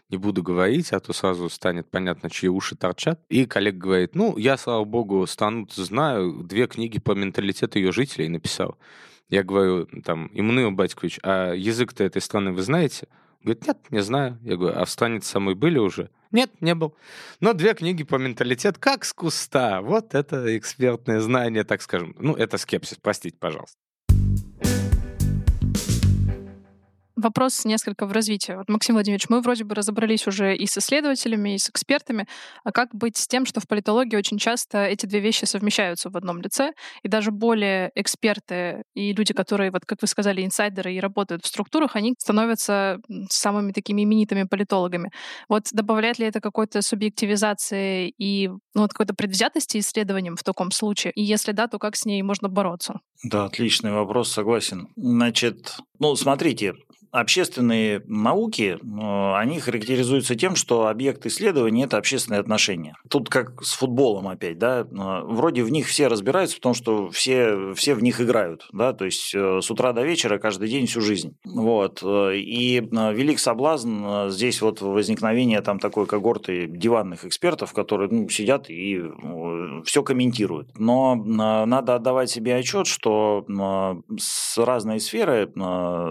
не 0.09 0.17
буду 0.17 0.41
говорить, 0.43 0.93
а 0.93 0.99
то 0.99 1.13
сразу 1.13 1.49
станет 1.49 1.89
понятно, 1.89 2.29
чьи 2.29 2.49
уши 2.49 2.75
торчат. 2.75 3.19
И 3.29 3.45
коллега 3.45 3.77
говорит, 3.77 4.15
ну, 4.15 4.37
я, 4.37 4.57
слава 4.57 4.85
богу, 4.85 5.25
стану 5.27 5.67
знаю, 5.69 6.43
две 6.43 6.67
книги 6.67 6.99
по 6.99 7.11
менталитету 7.11 7.79
ее 7.79 7.91
жителей 7.91 8.29
написал. 8.29 8.77
Я 9.29 9.43
говорю, 9.43 9.87
там, 10.05 10.29
Имнуил 10.33 10.71
Батькович, 10.71 11.19
а 11.23 11.53
язык-то 11.53 12.03
этой 12.03 12.21
страны 12.21 12.53
вы 12.53 12.61
знаете? 12.61 13.07
Говорит, 13.43 13.67
нет, 13.67 13.77
не 13.91 14.01
знаю. 14.01 14.39
Я 14.41 14.55
говорю, 14.55 14.77
а 14.77 14.85
в 14.85 14.89
стране 14.89 15.21
самой 15.21 15.55
были 15.55 15.77
уже? 15.77 16.09
Нет, 16.31 16.51
не 16.61 16.75
был. 16.75 16.95
Но 17.39 17.53
две 17.53 17.73
книги 17.73 18.03
по 18.03 18.15
менталитет 18.15 18.77
как 18.77 19.05
с 19.05 19.13
куста. 19.13 19.81
Вот 19.81 20.15
это 20.15 20.57
экспертное 20.57 21.19
знание, 21.19 21.63
так 21.63 21.81
скажем. 21.81 22.15
Ну, 22.19 22.33
это 22.33 22.57
скепсис, 22.57 22.97
простите, 23.01 23.37
пожалуйста. 23.37 23.77
Вопрос 27.17 27.65
несколько 27.65 28.05
в 28.05 28.11
развитии. 28.11 28.53
Вот, 28.53 28.69
Максим 28.69 28.95
Владимирович, 28.95 29.27
мы 29.29 29.41
вроде 29.41 29.63
бы 29.63 29.75
разобрались 29.75 30.27
уже 30.27 30.55
и 30.55 30.65
с 30.65 30.77
исследователями, 30.77 31.55
и 31.55 31.57
с 31.57 31.69
экспертами. 31.69 32.27
А 32.63 32.71
как 32.71 32.93
быть 32.93 33.17
с 33.17 33.27
тем, 33.27 33.45
что 33.45 33.59
в 33.59 33.67
политологии 33.67 34.15
очень 34.15 34.37
часто 34.37 34.85
эти 34.85 35.05
две 35.05 35.19
вещи 35.19 35.45
совмещаются 35.45 36.09
в 36.09 36.15
одном 36.15 36.41
лице, 36.41 36.73
и 37.03 37.07
даже 37.07 37.31
более 37.31 37.91
эксперты 37.95 38.83
и 38.93 39.13
люди, 39.13 39.33
которые, 39.33 39.71
вот 39.71 39.85
как 39.85 40.01
вы 40.01 40.07
сказали, 40.07 40.45
инсайдеры 40.45 40.93
и 40.93 40.99
работают 40.99 41.43
в 41.43 41.47
структурах, 41.47 41.95
они 41.95 42.13
становятся 42.17 42.99
самыми 43.29 43.71
такими 43.71 44.03
именитыми 44.03 44.43
политологами. 44.43 45.11
Вот 45.49 45.63
добавляет 45.71 46.19
ли 46.19 46.25
это 46.27 46.39
какой-то 46.39 46.81
субъективизации 46.81 48.13
и 48.17 48.47
ну, 48.47 48.81
вот 48.83 48.91
какой-то 48.91 49.15
предвзятости 49.15 49.79
исследованиям 49.79 50.35
в 50.35 50.43
таком 50.43 50.71
случае? 50.71 51.11
И 51.13 51.23
если 51.23 51.51
да, 51.51 51.67
то 51.67 51.79
как 51.79 51.95
с 51.95 52.05
ней 52.05 52.21
можно 52.21 52.47
бороться? 52.47 52.99
Да, 53.23 53.45
отличный 53.45 53.91
вопрос, 53.91 54.31
согласен. 54.31 54.89
Значит, 54.95 55.77
ну, 55.99 56.15
смотрите, 56.15 56.73
общественные 57.11 58.01
науки, 58.05 58.77
э, 58.81 59.35
они 59.37 59.59
характеризуются 59.59 60.35
тем, 60.35 60.55
что 60.55 60.87
объект 60.87 61.25
исследования– 61.25 61.83
это 61.85 61.97
общественные 61.97 62.39
отношения. 62.39 62.95
Тут 63.09 63.29
как 63.29 63.63
с 63.63 63.73
футболом 63.73 64.27
опять, 64.27 64.57
да, 64.57 64.81
э, 64.81 64.85
вроде 64.91 65.63
в 65.63 65.71
них 65.71 65.87
все 65.87 66.07
разбираются, 66.07 66.57
потому 66.57 66.75
что 66.75 67.09
все, 67.09 67.73
все 67.73 67.93
в 67.93 68.03
них 68.03 68.21
играют, 68.21 68.67
да, 68.71 68.93
то 68.93 69.05
есть 69.05 69.33
э, 69.33 69.59
с 69.61 69.71
утра 69.71 69.93
до 69.93 70.03
вечера, 70.03 70.37
каждый 70.37 70.69
день, 70.69 70.85
всю 70.87 71.01
жизнь. 71.01 71.35
Вот. 71.45 72.03
И 72.03 72.81
велик 72.91 73.39
соблазн 73.39 74.29
здесь 74.29 74.61
вот 74.61 74.81
возникновение 74.81 75.61
там 75.61 75.79
такой 75.79 76.05
когорты 76.05 76.67
диванных 76.67 77.25
экспертов, 77.25 77.73
которые 77.73 78.09
ну, 78.09 78.29
сидят 78.29 78.69
и 78.69 79.01
все 79.83 80.03
комментируют. 80.03 80.69
Но 80.77 81.15
надо 81.15 81.95
отдавать 81.95 82.29
себе 82.29 82.55
отчет, 82.55 82.87
что 82.87 83.45
с 84.17 84.57
разной 84.57 84.99
сферы 84.99 85.51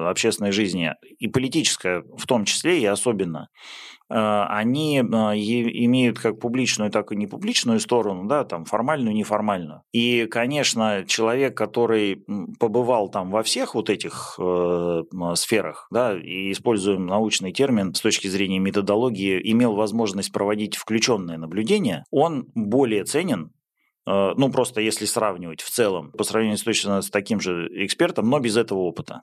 общественной 0.08 0.52
жизни 0.52 0.92
и 1.18 1.28
политическая 1.28 2.02
в 2.16 2.26
том 2.26 2.44
числе 2.44 2.80
и 2.80 2.86
особенно, 2.86 3.48
э, 4.08 4.14
они 4.14 4.98
э, 4.98 5.02
имеют 5.02 6.18
как 6.18 6.38
публичную, 6.38 6.90
так 6.90 7.12
и 7.12 7.16
непубличную 7.16 7.80
сторону, 7.80 8.26
да, 8.26 8.44
там 8.44 8.64
формальную, 8.64 9.14
неформальную. 9.14 9.82
И, 9.92 10.26
конечно, 10.26 11.04
человек, 11.06 11.56
который 11.56 12.24
побывал 12.58 13.08
там 13.08 13.30
во 13.30 13.42
всех 13.42 13.74
вот 13.74 13.90
этих 13.90 14.38
э, 14.38 15.02
сферах, 15.34 15.88
да, 15.90 16.16
и 16.16 16.52
используем 16.52 17.06
научный 17.06 17.52
термин 17.52 17.94
с 17.94 18.00
точки 18.00 18.28
зрения 18.28 18.58
методологии, 18.58 19.40
имел 19.52 19.74
возможность 19.74 20.32
проводить 20.32 20.76
включенное 20.76 21.38
наблюдение, 21.38 22.04
он 22.10 22.46
более 22.54 23.04
ценен, 23.04 23.50
Э, 23.55 23.55
ну, 24.06 24.50
просто 24.50 24.80
если 24.80 25.04
сравнивать 25.04 25.62
в 25.62 25.70
целом, 25.70 26.12
по 26.12 26.22
сравнению 26.22 26.58
с 26.58 26.62
точно 26.62 27.02
с 27.02 27.10
таким 27.10 27.40
же 27.40 27.68
экспертом, 27.84 28.30
но 28.30 28.38
без 28.38 28.56
этого 28.56 28.78
опыта. 28.78 29.20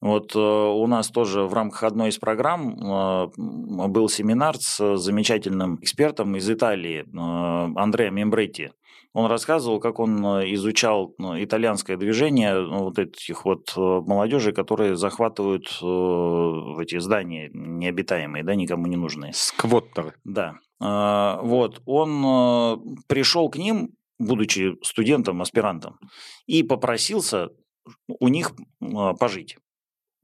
Вот 0.00 0.34
э, 0.34 0.38
у 0.38 0.86
нас 0.86 1.08
тоже 1.08 1.44
в 1.44 1.54
рамках 1.54 1.82
одной 1.82 2.08
из 2.10 2.18
программ 2.18 2.78
э, 2.78 3.28
был 3.36 4.08
семинар 4.08 4.56
с 4.56 4.96
замечательным 4.96 5.78
экспертом 5.80 6.36
из 6.36 6.50
Италии, 6.50 7.04
Андреа 7.14 8.10
Мембретти. 8.10 8.70
Он 9.12 9.26
рассказывал, 9.30 9.78
как 9.78 10.00
он 10.00 10.18
изучал 10.52 11.14
итальянское 11.18 11.96
движение 11.96 12.66
вот 12.66 12.98
этих 12.98 13.44
вот 13.44 13.72
молодежи, 13.76 14.52
которые 14.52 14.96
захватывают 14.96 15.68
эти 16.80 16.98
здания 16.98 17.48
необитаемые, 17.54 18.42
да, 18.42 18.56
никому 18.56 18.88
не 18.88 18.96
нужные. 18.96 19.32
Сквоттеры. 19.32 20.14
Да. 20.24 20.54
Вот, 20.80 21.80
он 21.86 22.98
пришел 23.06 23.48
к 23.50 23.56
ним 23.56 23.90
будучи 24.18 24.76
студентом, 24.82 25.42
аспирантом, 25.42 25.98
и 26.46 26.62
попросился 26.62 27.48
у 28.08 28.28
них 28.28 28.52
а, 28.80 29.14
пожить 29.14 29.56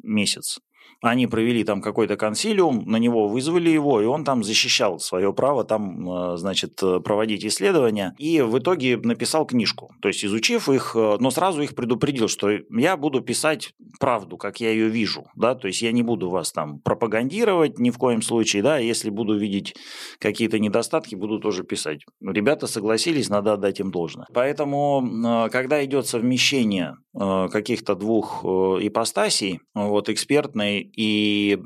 месяц. 0.02 0.60
Они 1.02 1.26
провели 1.26 1.64
там 1.64 1.80
какой-то 1.80 2.16
консилиум, 2.16 2.84
на 2.84 2.96
него 2.96 3.26
вызвали 3.26 3.70
его, 3.70 4.02
и 4.02 4.04
он 4.04 4.22
там 4.22 4.44
защищал 4.44 4.98
свое 4.98 5.32
право 5.32 5.64
там, 5.64 6.10
а, 6.10 6.36
значит, 6.36 6.76
проводить 6.76 7.44
исследования. 7.44 8.14
И 8.18 8.40
в 8.42 8.58
итоге 8.58 8.98
написал 8.98 9.46
книжку. 9.46 9.94
То 10.02 10.08
есть, 10.08 10.24
изучив 10.24 10.68
их, 10.68 10.94
а, 10.94 11.16
но 11.18 11.30
сразу 11.30 11.62
их 11.62 11.74
предупредил, 11.74 12.28
что 12.28 12.50
я 12.50 12.96
буду 12.96 13.22
писать 13.22 13.72
правду, 14.00 14.36
как 14.36 14.60
я 14.60 14.70
ее 14.70 14.88
вижу. 14.88 15.26
Да? 15.36 15.54
То 15.54 15.68
есть, 15.68 15.82
я 15.82 15.92
не 15.92 16.02
буду 16.02 16.28
вас 16.28 16.50
там 16.50 16.80
пропагандировать 16.80 17.78
ни 17.78 17.90
в 17.90 17.98
коем 17.98 18.22
случае. 18.22 18.62
Да? 18.64 18.78
Если 18.78 19.10
буду 19.10 19.38
видеть 19.38 19.76
какие-то 20.18 20.58
недостатки, 20.58 21.14
буду 21.14 21.38
тоже 21.38 21.62
писать. 21.62 22.00
Ребята 22.20 22.66
согласились, 22.66 23.28
надо 23.28 23.52
отдать 23.52 23.78
им 23.78 23.92
должное. 23.92 24.26
Поэтому, 24.34 25.48
когда 25.52 25.84
идет 25.84 26.08
совмещение 26.08 26.96
каких-то 27.12 27.94
двух 27.94 28.44
ипостасей, 28.44 29.60
вот 29.74 30.08
экспертной 30.08 30.80
и 30.80 31.54
э, 31.54 31.58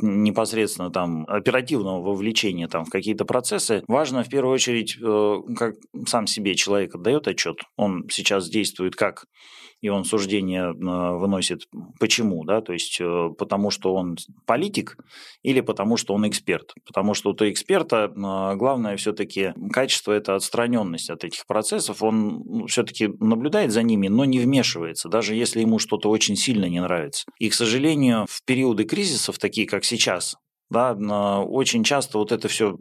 непосредственно 0.00 0.90
там 0.90 1.24
оперативного 1.28 2.02
вовлечения 2.02 2.68
там 2.68 2.84
в 2.84 2.90
какие-то 2.90 3.24
процессы, 3.24 3.82
важно 3.86 4.24
в 4.24 4.28
первую 4.28 4.54
очередь, 4.54 4.96
э, 5.00 5.36
как 5.56 5.74
сам 6.06 6.26
себе 6.26 6.54
человек 6.54 6.94
отдает 6.94 7.28
отчет, 7.28 7.58
он 7.76 8.06
сейчас 8.10 8.48
действует 8.48 8.96
как 8.96 9.26
и 9.80 9.88
он 9.88 10.04
суждение 10.04 10.70
э, 10.70 10.72
выносит 10.72 11.68
почему, 12.00 12.44
да, 12.44 12.60
то 12.60 12.72
есть 12.72 13.00
э, 13.00 13.30
потому 13.38 13.70
что 13.70 13.94
он 13.94 14.16
политик 14.46 14.96
или 15.42 15.60
потому 15.60 15.96
что 15.96 16.14
он 16.14 16.28
эксперт. 16.28 16.74
Потому 16.84 17.14
что 17.14 17.30
у 17.30 17.34
эксперта 17.34 18.12
э, 18.14 18.56
главное 18.56 18.96
все-таки 18.96 19.54
качество– 19.72 20.12
это 20.12 20.34
отстраненность 20.34 21.10
от 21.10 21.24
этих 21.24 21.46
процессов. 21.46 22.02
Он 22.02 22.42
ну, 22.44 22.66
все-таки 22.66 23.08
наблюдает 23.20 23.70
за 23.70 23.82
ними, 23.82 24.08
но 24.08 24.24
не 24.24 24.40
вмешивается, 24.40 25.08
даже 25.08 25.34
если 25.34 25.60
ему 25.60 25.78
что-то 25.78 26.10
очень 26.10 26.36
сильно 26.36 26.66
не 26.66 26.80
нравится. 26.80 27.24
И, 27.38 27.48
к 27.48 27.54
сожалению, 27.54 28.26
в 28.28 28.42
периоды 28.44 28.84
кризисов, 28.84 29.38
такие 29.38 29.66
как 29.66 29.84
сейчас, 29.84 30.36
да, 30.70 30.94
очень 31.40 31.82
часто 31.82 32.18
вот 32.18 32.30
это 32.30 32.48
все 32.48 32.78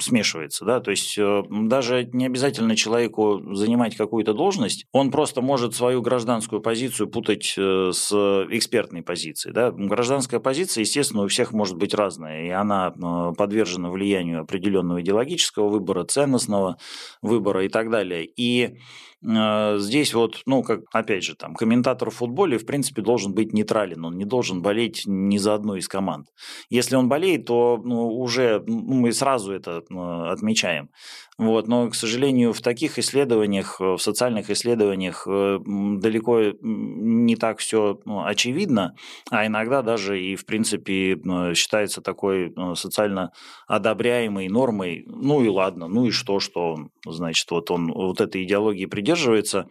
смешивается, 0.00 0.64
да, 0.64 0.80
то 0.80 0.90
есть 0.90 1.16
э, 1.18 1.42
даже 1.50 2.08
не 2.12 2.26
обязательно 2.26 2.74
человеку 2.74 3.54
занимать 3.54 3.96
какую-то 3.96 4.34
должность, 4.34 4.86
он 4.92 5.10
просто 5.10 5.40
может 5.40 5.74
свою 5.74 6.02
гражданскую 6.02 6.60
позицию 6.60 7.08
путать 7.08 7.54
э, 7.56 7.90
с 7.92 8.12
экспертной 8.50 9.02
позицией, 9.02 9.52
да, 9.52 9.70
гражданская 9.70 10.40
позиция, 10.40 10.82
естественно, 10.82 11.22
у 11.22 11.28
всех 11.28 11.52
может 11.52 11.76
быть 11.76 11.94
разная, 11.94 12.46
и 12.46 12.50
она 12.50 12.92
э, 12.92 13.34
подвержена 13.36 13.90
влиянию 13.90 14.40
определенного 14.40 15.00
идеологического 15.00 15.68
выбора, 15.68 16.04
ценностного 16.04 16.78
выбора 17.22 17.64
и 17.64 17.68
так 17.68 17.90
далее, 17.90 18.26
и 18.26 18.78
Здесь 19.20 20.14
вот, 20.14 20.42
ну, 20.46 20.62
как, 20.62 20.82
опять 20.92 21.24
же, 21.24 21.34
там, 21.34 21.54
комментатор 21.54 22.10
в 22.10 22.14
футболе, 22.14 22.56
в 22.56 22.64
принципе, 22.64 23.02
должен 23.02 23.34
быть 23.34 23.52
нейтрален, 23.52 24.04
он 24.04 24.16
не 24.16 24.24
должен 24.24 24.62
болеть 24.62 25.02
ни 25.06 25.38
за 25.38 25.54
одну 25.54 25.74
из 25.74 25.88
команд. 25.88 26.28
Если 26.70 26.94
он 26.94 27.08
болеет, 27.08 27.46
то 27.46 27.80
ну, 27.84 28.08
уже 28.08 28.62
ну, 28.66 28.94
мы 28.94 29.12
сразу 29.12 29.52
это 29.52 29.82
отмечаем. 30.30 30.90
Вот, 31.38 31.68
но, 31.68 31.88
к 31.88 31.94
сожалению, 31.94 32.52
в 32.52 32.60
таких 32.60 32.98
исследованиях, 32.98 33.80
э, 33.80 33.84
в 33.94 33.98
социальных 33.98 34.50
исследованиях 34.50 35.24
э, 35.28 35.60
далеко 35.64 36.52
не 36.60 37.36
так 37.36 37.60
все 37.60 38.00
ну, 38.04 38.24
очевидно, 38.24 38.96
а 39.30 39.46
иногда 39.46 39.82
даже 39.82 40.20
и, 40.20 40.34
в 40.34 40.44
принципе, 40.44 41.16
считается 41.54 42.00
такой 42.00 42.52
социально 42.74 43.30
одобряемой 43.68 44.48
нормой. 44.48 45.04
Ну 45.06 45.44
и 45.44 45.48
ладно, 45.48 45.86
ну 45.86 46.06
и 46.06 46.10
что, 46.10 46.40
что 46.40 46.88
значит, 47.06 47.48
вот 47.52 47.70
он 47.70 47.92
вот 47.92 48.20
этой 48.20 48.42
идеологии 48.42 48.86
придерживается, 48.86 49.68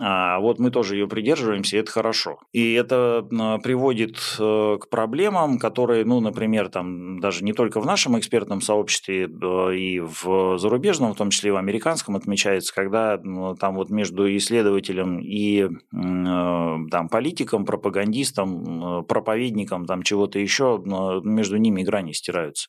а 0.00 0.38
вот 0.38 0.60
мы 0.60 0.70
тоже 0.70 0.96
ее 0.96 1.08
придерживаемся, 1.08 1.76
и 1.76 1.80
это 1.80 1.90
хорошо. 1.90 2.38
И 2.52 2.72
это 2.74 3.26
приводит 3.62 4.16
э, 4.38 4.78
к 4.80 4.88
проблемам, 4.88 5.58
которые, 5.58 6.04
ну, 6.04 6.20
например, 6.20 6.68
там 6.68 7.18
даже 7.18 7.44
не 7.44 7.52
только 7.52 7.80
в 7.80 7.86
нашем 7.86 8.18
экспертном 8.18 8.60
сообществе, 8.60 9.24
и 9.24 10.00
в 10.00 10.58
зарубежном, 10.58 11.14
в 11.14 11.16
том 11.16 11.30
числе 11.30 11.48
и 11.48 11.52
в 11.52 11.56
американском, 11.56 12.14
отмечается, 12.14 12.72
когда 12.72 13.18
там 13.18 13.74
вот 13.74 13.90
между 13.90 14.34
исследователем 14.36 15.18
и 15.18 15.64
э, 15.64 15.68
там, 15.92 17.08
политиком, 17.08 17.64
пропагандистом, 17.64 19.04
проповедником, 19.04 19.86
там 19.86 20.02
чего-то 20.02 20.38
еще, 20.38 20.80
между 21.24 21.56
ними 21.56 21.82
грани 21.82 22.12
стираются. 22.12 22.68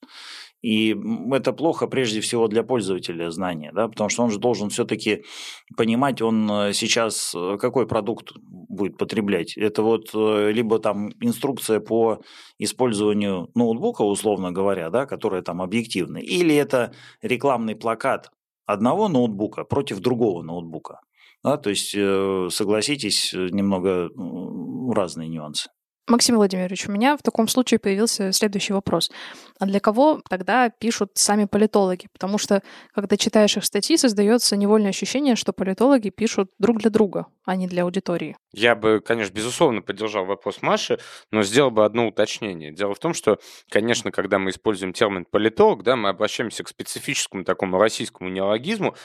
И 0.61 0.93
это 1.31 1.53
плохо 1.53 1.87
прежде 1.87 2.19
всего 2.19 2.47
для 2.47 2.63
пользователя 2.63 3.31
знания, 3.31 3.71
да, 3.73 3.87
потому 3.87 4.09
что 4.09 4.23
он 4.23 4.31
же 4.31 4.39
должен 4.39 4.69
все-таки 4.69 5.23
понимать, 5.77 6.21
он 6.21 6.51
э, 6.51 6.73
сейчас 6.73 7.33
э, 7.33 7.57
какой 7.57 7.87
продукт 7.87 8.33
будет 8.41 8.97
потреблять. 8.97 9.57
Это 9.57 9.83
вот 9.83 10.09
э, 10.13 10.51
либо 10.51 10.79
там 10.79 11.11
инструкция 11.21 11.79
по 11.79 12.21
использованию 12.57 13.49
ноутбука, 13.55 14.01
условно 14.01 14.51
говоря, 14.51 14.89
да, 14.89 15.05
которая 15.05 15.41
там 15.41 15.61
объективная, 15.61 16.21
или 16.21 16.53
это 16.53 16.93
рекламный 17.21 17.75
плакат 17.75 18.29
одного 18.65 19.07
ноутбука 19.07 19.63
против 19.63 19.99
другого 19.99 20.43
ноутбука. 20.43 20.99
Да, 21.41 21.55
то 21.55 21.69
есть, 21.69 21.91
согласитесь, 21.91 23.31
немного 23.31 24.09
разные 24.93 25.29
нюансы. 25.29 25.69
Максим 26.09 26.37
Владимирович, 26.37 26.87
у 26.87 26.91
меня 26.91 27.15
в 27.15 27.21
таком 27.21 27.47
случае 27.47 27.79
появился 27.79 28.31
следующий 28.31 28.73
вопрос. 28.73 29.11
А 29.59 29.65
для 29.67 29.79
кого 29.79 30.21
тогда 30.27 30.69
пишут 30.69 31.11
сами 31.13 31.45
политологи? 31.45 32.07
Потому 32.11 32.39
что, 32.39 32.63
когда 32.95 33.15
читаешь 33.15 33.57
их 33.57 33.63
статьи, 33.63 33.95
создается 33.95 34.57
невольное 34.57 34.89
ощущение, 34.89 35.35
что 35.35 35.53
политологи 35.53 36.09
пишут 36.09 36.49
друг 36.57 36.79
для 36.79 36.89
друга, 36.89 37.27
а 37.45 37.55
не 37.55 37.67
для 37.67 37.83
аудитории. 37.83 38.35
Я 38.53 38.75
бы, 38.75 39.01
конечно, 39.05 39.33
безусловно 39.33 39.81
поддержал 39.81 40.25
вопрос 40.25 40.63
Маши, 40.63 40.97
но 41.31 41.43
сделал 41.43 41.69
бы 41.69 41.85
одно 41.85 42.07
уточнение. 42.07 42.71
Дело 42.71 42.95
в 42.95 42.99
том, 42.99 43.13
что, 43.13 43.37
конечно, 43.69 44.11
когда 44.11 44.39
мы 44.39 44.49
используем 44.49 44.93
термин 44.93 45.25
политолог, 45.29 45.83
да, 45.83 45.95
мы 45.95 46.09
обращаемся 46.09 46.63
к 46.63 46.69
специфическому 46.69 47.43
такому 47.43 47.77
российскому 47.77 48.29
неологизму, 48.29 48.95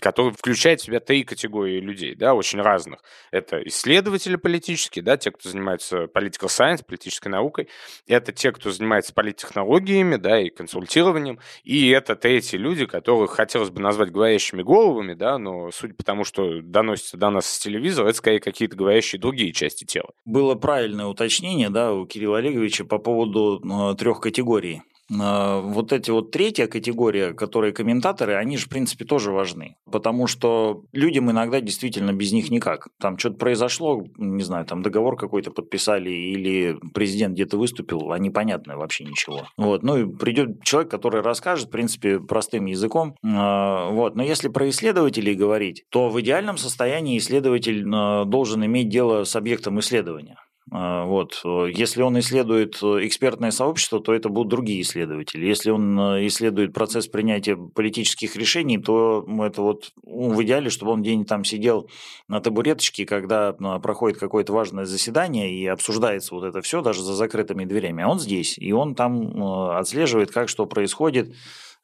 который 0.00 0.32
включает 0.32 0.80
в 0.80 0.84
себя 0.84 0.98
три 0.98 1.22
категории 1.22 1.80
людей, 1.80 2.16
да, 2.16 2.34
очень 2.34 2.60
разных. 2.60 3.00
Это 3.30 3.62
исследователи 3.68 4.34
политические, 4.34 5.04
да, 5.04 5.16
те, 5.16 5.30
кто 5.30 5.48
занимаются 5.48 6.08
политикой 6.08 6.47
political 6.48 6.74
science, 6.74 6.84
политической 6.84 7.28
наукой. 7.28 7.68
Это 8.06 8.32
те, 8.32 8.52
кто 8.52 8.70
занимается 8.70 9.12
политтехнологиями, 9.12 10.16
да, 10.16 10.40
и 10.40 10.50
консультированием. 10.50 11.38
И 11.64 11.90
это 11.90 12.16
третьи 12.16 12.56
люди, 12.56 12.86
которых 12.86 13.32
хотелось 13.32 13.70
бы 13.70 13.80
назвать 13.80 14.10
говорящими 14.10 14.62
головами, 14.62 15.14
да, 15.14 15.38
но 15.38 15.70
судя 15.70 15.94
по 15.94 16.04
тому, 16.04 16.24
что 16.24 16.60
доносится 16.62 17.16
до 17.16 17.30
нас 17.30 17.46
с 17.46 17.58
телевизора, 17.58 18.08
это 18.08 18.18
скорее 18.18 18.40
какие-то 18.40 18.76
говорящие 18.76 19.20
другие 19.20 19.52
части 19.52 19.84
тела. 19.84 20.10
Было 20.24 20.54
правильное 20.54 21.06
уточнение, 21.06 21.70
да, 21.70 21.92
у 21.92 22.06
Кирилла 22.06 22.38
Олеговича 22.38 22.84
по 22.84 22.98
поводу 22.98 23.60
э, 23.62 23.96
трех 23.96 24.20
категорий 24.20 24.82
вот 25.10 25.92
эти 25.92 26.10
вот 26.10 26.30
третья 26.30 26.66
категория, 26.66 27.32
которые 27.32 27.72
комментаторы, 27.72 28.34
они 28.34 28.56
же, 28.56 28.66
в 28.66 28.68
принципе, 28.68 29.04
тоже 29.04 29.32
важны. 29.32 29.76
Потому 29.90 30.26
что 30.26 30.82
людям 30.92 31.30
иногда 31.30 31.60
действительно 31.60 32.12
без 32.12 32.32
них 32.32 32.50
никак. 32.50 32.88
Там 33.00 33.16
что-то 33.18 33.36
произошло, 33.36 34.04
не 34.16 34.42
знаю, 34.42 34.66
там 34.66 34.82
договор 34.82 35.16
какой-то 35.16 35.50
подписали 35.50 36.10
или 36.10 36.76
президент 36.92 37.34
где-то 37.34 37.56
выступил, 37.56 38.12
а 38.12 38.18
непонятно 38.18 38.76
вообще 38.76 39.04
ничего. 39.04 39.46
Вот. 39.56 39.82
Ну 39.82 39.96
и 39.96 40.16
придет 40.16 40.62
человек, 40.62 40.90
который 40.90 41.22
расскажет, 41.22 41.68
в 41.68 41.70
принципе, 41.70 42.20
простым 42.20 42.66
языком. 42.66 43.14
А, 43.24 43.90
вот. 43.90 44.14
Но 44.14 44.22
если 44.22 44.48
про 44.48 44.68
исследователей 44.68 45.34
говорить, 45.34 45.84
то 45.90 46.08
в 46.08 46.20
идеальном 46.20 46.58
состоянии 46.58 47.18
исследователь 47.18 47.84
а, 47.92 48.24
должен 48.24 48.64
иметь 48.64 48.88
дело 48.88 49.24
с 49.24 49.34
объектом 49.36 49.80
исследования. 49.80 50.36
А, 50.70 51.04
вот. 51.04 51.40
Если 51.44 52.02
он 52.02 52.18
исследует 52.18 52.78
э, 52.82 53.06
экспертное 53.06 53.50
сообщество, 53.50 54.00
то 54.00 54.12
это 54.12 54.28
будут 54.28 54.50
другие 54.50 54.82
исследователи. 54.82 55.46
Если 55.46 55.70
он 55.70 55.98
э, 55.98 56.26
исследует 56.26 56.72
процесс 56.74 57.06
принятия 57.08 57.56
политических 57.56 58.36
решений, 58.36 58.78
то 58.78 59.24
это 59.40 59.62
вот 59.62 59.92
ну, 60.04 60.30
в 60.34 60.42
идеале, 60.42 60.70
чтобы 60.70 60.92
он 60.92 61.02
день 61.02 61.24
там 61.24 61.44
сидел 61.44 61.88
на 62.28 62.40
табуреточке, 62.40 63.06
когда 63.06 63.54
а, 63.60 63.78
проходит 63.78 64.18
какое-то 64.18 64.52
важное 64.52 64.84
заседание 64.84 65.50
и 65.50 65.66
обсуждается 65.66 66.34
вот 66.34 66.44
это 66.44 66.60
все 66.60 66.82
даже 66.82 67.02
за 67.02 67.14
закрытыми 67.14 67.64
дверями. 67.64 68.02
А 68.02 68.08
он 68.08 68.18
здесь, 68.18 68.58
и 68.58 68.72
он 68.72 68.94
там 68.94 69.22
э, 69.22 69.78
отслеживает, 69.78 70.30
как 70.30 70.48
что 70.48 70.66
происходит, 70.66 71.34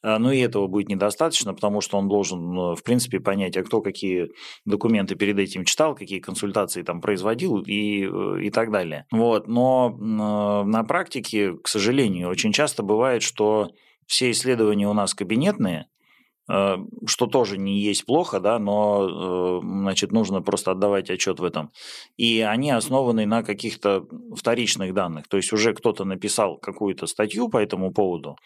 но 0.04 0.32
и 0.32 0.38
этого 0.40 0.66
будет 0.66 0.88
недостаточно, 0.88 1.54
потому 1.54 1.80
что 1.80 1.98
он 1.98 2.08
должен, 2.08 2.52
ну, 2.52 2.74
в 2.74 2.82
принципе, 2.82 3.20
понять, 3.20 3.56
а 3.56 3.62
кто 3.62 3.80
какие 3.80 4.30
документы 4.64 5.14
перед 5.14 5.38
этим 5.38 5.64
читал, 5.64 5.94
какие 5.94 6.20
консультации 6.20 6.82
там 6.82 7.00
производил 7.00 7.60
и, 7.60 8.04
э, 8.04 8.42
и 8.42 8.50
так 8.50 8.70
далее. 8.70 9.06
Вот. 9.10 9.48
Но 9.48 9.96
на 9.98 10.84
практике, 10.84 11.54
к 11.54 11.68
сожалению, 11.68 12.28
очень 12.28 12.52
часто 12.52 12.82
бывает, 12.82 13.22
что 13.22 13.70
все 14.06 14.30
исследования 14.30 14.88
у 14.88 14.92
нас 14.92 15.14
кабинетные, 15.14 15.86
Э, 15.86 16.03
что 16.46 17.26
тоже 17.26 17.56
не 17.56 17.80
есть 17.80 18.04
плохо, 18.04 18.38
да, 18.38 18.58
но 18.58 19.60
э, 19.60 19.60
значит, 19.62 20.12
нужно 20.12 20.42
просто 20.42 20.72
отдавать 20.72 21.10
отчет 21.10 21.40
в 21.40 21.44
этом. 21.44 21.70
И 22.18 22.40
они 22.40 22.70
основаны 22.70 23.24
на 23.24 23.42
каких-то 23.42 24.04
вторичных 24.36 24.92
данных. 24.92 25.26
То 25.28 25.38
есть 25.38 25.52
уже 25.52 25.72
кто-то 25.72 26.04
написал 26.04 26.58
какую-то 26.58 27.06
статью 27.06 27.48
по 27.48 27.56
этому 27.56 27.92
поводу. 27.92 28.36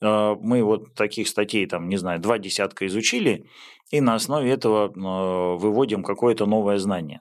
Э, 0.00 0.34
мы 0.40 0.64
вот 0.64 0.94
таких 0.94 1.28
статей, 1.28 1.66
там, 1.66 1.88
не 1.88 1.96
знаю, 1.96 2.20
два 2.20 2.38
десятка 2.38 2.86
изучили, 2.86 3.46
и 3.92 4.00
на 4.00 4.14
основе 4.14 4.50
этого 4.50 4.88
выводим 5.56 6.02
какое-то 6.02 6.46
новое 6.46 6.78
знание 6.78 7.20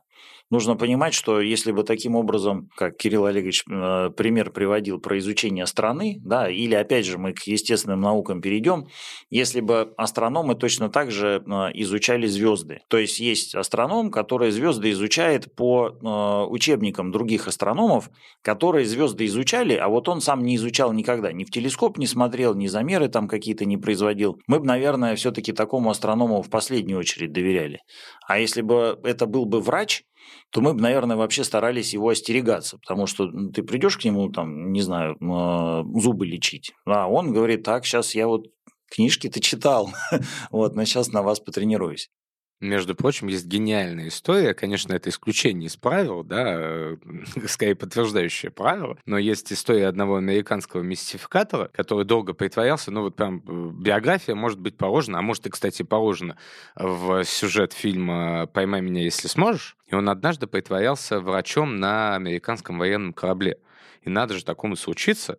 нужно 0.54 0.76
понимать, 0.76 1.16
что 1.16 1.42
если 1.42 1.72
бы 1.72 1.84
таким 1.84 2.16
образом, 2.16 2.70
как 2.78 2.96
Кирилл 2.96 3.26
Олегович 3.26 3.64
э, 3.68 4.12
пример 4.16 4.52
приводил 4.52 5.00
про 5.00 5.18
изучение 5.18 5.66
страны, 5.66 6.20
да, 6.24 6.48
или 6.48 6.76
опять 6.76 7.06
же 7.08 7.18
мы 7.18 7.34
к 7.34 7.42
естественным 7.48 8.02
наукам 8.02 8.40
перейдем, 8.40 8.86
если 9.32 9.62
бы 9.62 9.94
астрономы 9.98 10.54
точно 10.54 10.90
так 10.90 11.12
же 11.12 11.44
э, 11.44 11.52
изучали 11.74 12.28
звезды. 12.28 12.82
То 12.88 13.00
есть 13.00 13.20
есть 13.20 13.56
астроном, 13.56 14.12
который 14.12 14.52
звезды 14.52 14.92
изучает 14.92 15.54
по 15.56 15.90
э, 15.90 16.52
учебникам 16.52 17.12
других 17.12 17.48
астрономов, 17.48 18.12
которые 18.44 18.86
звезды 18.86 19.26
изучали, 19.26 19.74
а 19.74 19.88
вот 19.88 20.08
он 20.08 20.22
сам 20.22 20.44
не 20.44 20.56
изучал 20.56 20.94
никогда, 20.94 21.34
ни 21.34 21.46
в 21.46 21.50
телескоп 21.50 21.98
не 21.98 22.06
смотрел, 22.06 22.54
ни 22.54 22.68
замеры 22.68 23.08
там 23.08 23.28
какие-то 23.28 23.66
не 23.66 23.78
производил. 23.78 24.40
Мы 24.46 24.60
бы, 24.60 24.68
наверное, 24.68 25.16
все-таки 25.16 25.52
такому 25.52 25.90
астроному 25.90 26.44
в 26.44 26.50
последнюю 26.52 27.00
очередь 27.00 27.34
доверяли. 27.34 27.80
А 28.28 28.38
если 28.38 28.62
бы 28.62 29.00
это 29.04 29.26
был 29.26 29.46
бы 29.46 29.60
врач, 29.60 30.04
то 30.52 30.62
мы 30.62 30.74
бы, 30.74 30.82
наверное, 30.82 31.18
вообще 31.18 31.44
старались 31.44 31.94
его 31.94 32.10
остерегаться, 32.10 32.78
потому 32.78 33.08
что 33.08 33.28
ты 33.52 33.64
придешь 33.64 33.98
к 33.98 34.04
нему, 34.04 34.30
там, 34.30 34.72
не 34.72 34.82
знаю, 34.82 35.18
а, 35.22 35.84
зубы 35.96 36.26
лечить, 36.26 36.74
а 36.86 37.08
он 37.08 37.34
говорит, 37.34 37.64
так, 37.64 37.86
сейчас 37.86 38.16
я 38.16 38.28
вот 38.28 38.48
книжки-то 38.92 39.40
читал, 39.40 39.90
вот, 40.52 40.76
но 40.76 40.86
сейчас 40.86 41.12
на 41.12 41.24
вас 41.24 41.40
потренируюсь. 41.40 42.10
Между 42.64 42.96
прочим, 42.96 43.28
есть 43.28 43.46
гениальная 43.46 44.08
история. 44.08 44.54
Конечно, 44.54 44.94
это 44.94 45.10
исключение 45.10 45.68
из 45.68 45.76
правил, 45.76 46.24
да, 46.24 46.96
скорее 47.48 47.76
подтверждающее 47.76 48.52
правило. 48.52 48.98
Но 49.06 49.18
есть 49.18 49.52
история 49.52 49.88
одного 49.88 50.16
американского 50.16 50.82
мистификатора, 50.82 51.70
который 51.74 52.06
долго 52.06 52.32
притворялся. 52.34 52.90
Ну, 52.90 53.02
вот 53.02 53.18
прям 53.18 53.44
э, 53.46 53.72
биография 53.74 54.34
может 54.34 54.60
быть 54.60 54.78
положена, 54.78 55.20
а 55.20 55.22
может 55.22 55.46
и, 55.46 55.50
кстати, 55.50 55.84
положена 55.84 56.38
в 56.78 57.26
сюжет 57.26 57.74
фильма 57.74 58.48
«Поймай 58.48 58.80
меня, 58.80 59.04
если 59.04 59.28
сможешь». 59.28 59.76
И 59.88 59.96
он 59.96 60.08
однажды 60.08 60.48
притворялся 60.48 61.20
врачом 61.20 61.82
на 61.82 62.16
американском 62.16 62.80
военном 62.80 63.12
корабле. 63.12 63.58
И 64.04 64.10
надо 64.10 64.36
же 64.36 64.46
такому 64.46 64.78
случиться, 64.78 65.38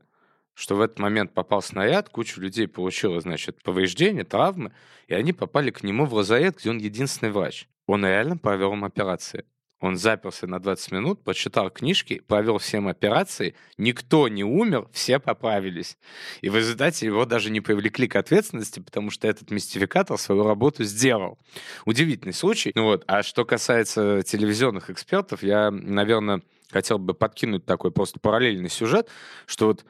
что 0.54 0.76
в 0.76 0.80
этот 0.80 0.98
момент 0.98 1.34
попал 1.34 1.62
снаряд, 1.62 2.08
куча 2.08 2.40
людей 2.40 2.66
получила, 2.68 3.20
значит, 3.20 3.62
повреждения, 3.62 4.24
травмы, 4.24 4.72
и 5.08 5.14
они 5.14 5.32
попали 5.32 5.70
к 5.70 5.82
нему 5.82 6.06
в 6.06 6.14
лазарет, 6.14 6.58
где 6.58 6.70
он 6.70 6.78
единственный 6.78 7.32
врач. 7.32 7.68
Он 7.86 8.04
реально 8.04 8.36
провел 8.36 8.72
им 8.72 8.84
операции. 8.84 9.44
Он 9.84 9.96
заперся 9.96 10.46
на 10.46 10.60
20 10.60 10.92
минут, 10.92 11.24
почитал 11.24 11.68
книжки, 11.68 12.22
провел 12.26 12.56
всем 12.56 12.88
операции, 12.88 13.54
никто 13.76 14.28
не 14.28 14.42
умер, 14.42 14.88
все 14.92 15.18
поправились. 15.18 15.98
И 16.40 16.48
в 16.48 16.56
результате 16.56 17.04
его 17.04 17.26
даже 17.26 17.50
не 17.50 17.60
привлекли 17.60 18.08
к 18.08 18.16
ответственности, 18.16 18.80
потому 18.80 19.10
что 19.10 19.28
этот 19.28 19.50
мистификатор 19.50 20.16
свою 20.16 20.44
работу 20.44 20.84
сделал. 20.84 21.38
Удивительный 21.84 22.32
случай. 22.32 22.72
Ну 22.74 22.84
вот. 22.84 23.04
А 23.06 23.22
что 23.22 23.44
касается 23.44 24.22
телевизионных 24.22 24.88
экспертов, 24.88 25.42
я, 25.42 25.70
наверное, 25.70 26.40
хотел 26.70 26.98
бы 26.98 27.12
подкинуть 27.12 27.66
такой 27.66 27.90
просто 27.90 28.18
параллельный 28.18 28.70
сюжет, 28.70 29.10
что 29.44 29.66
вот 29.66 29.84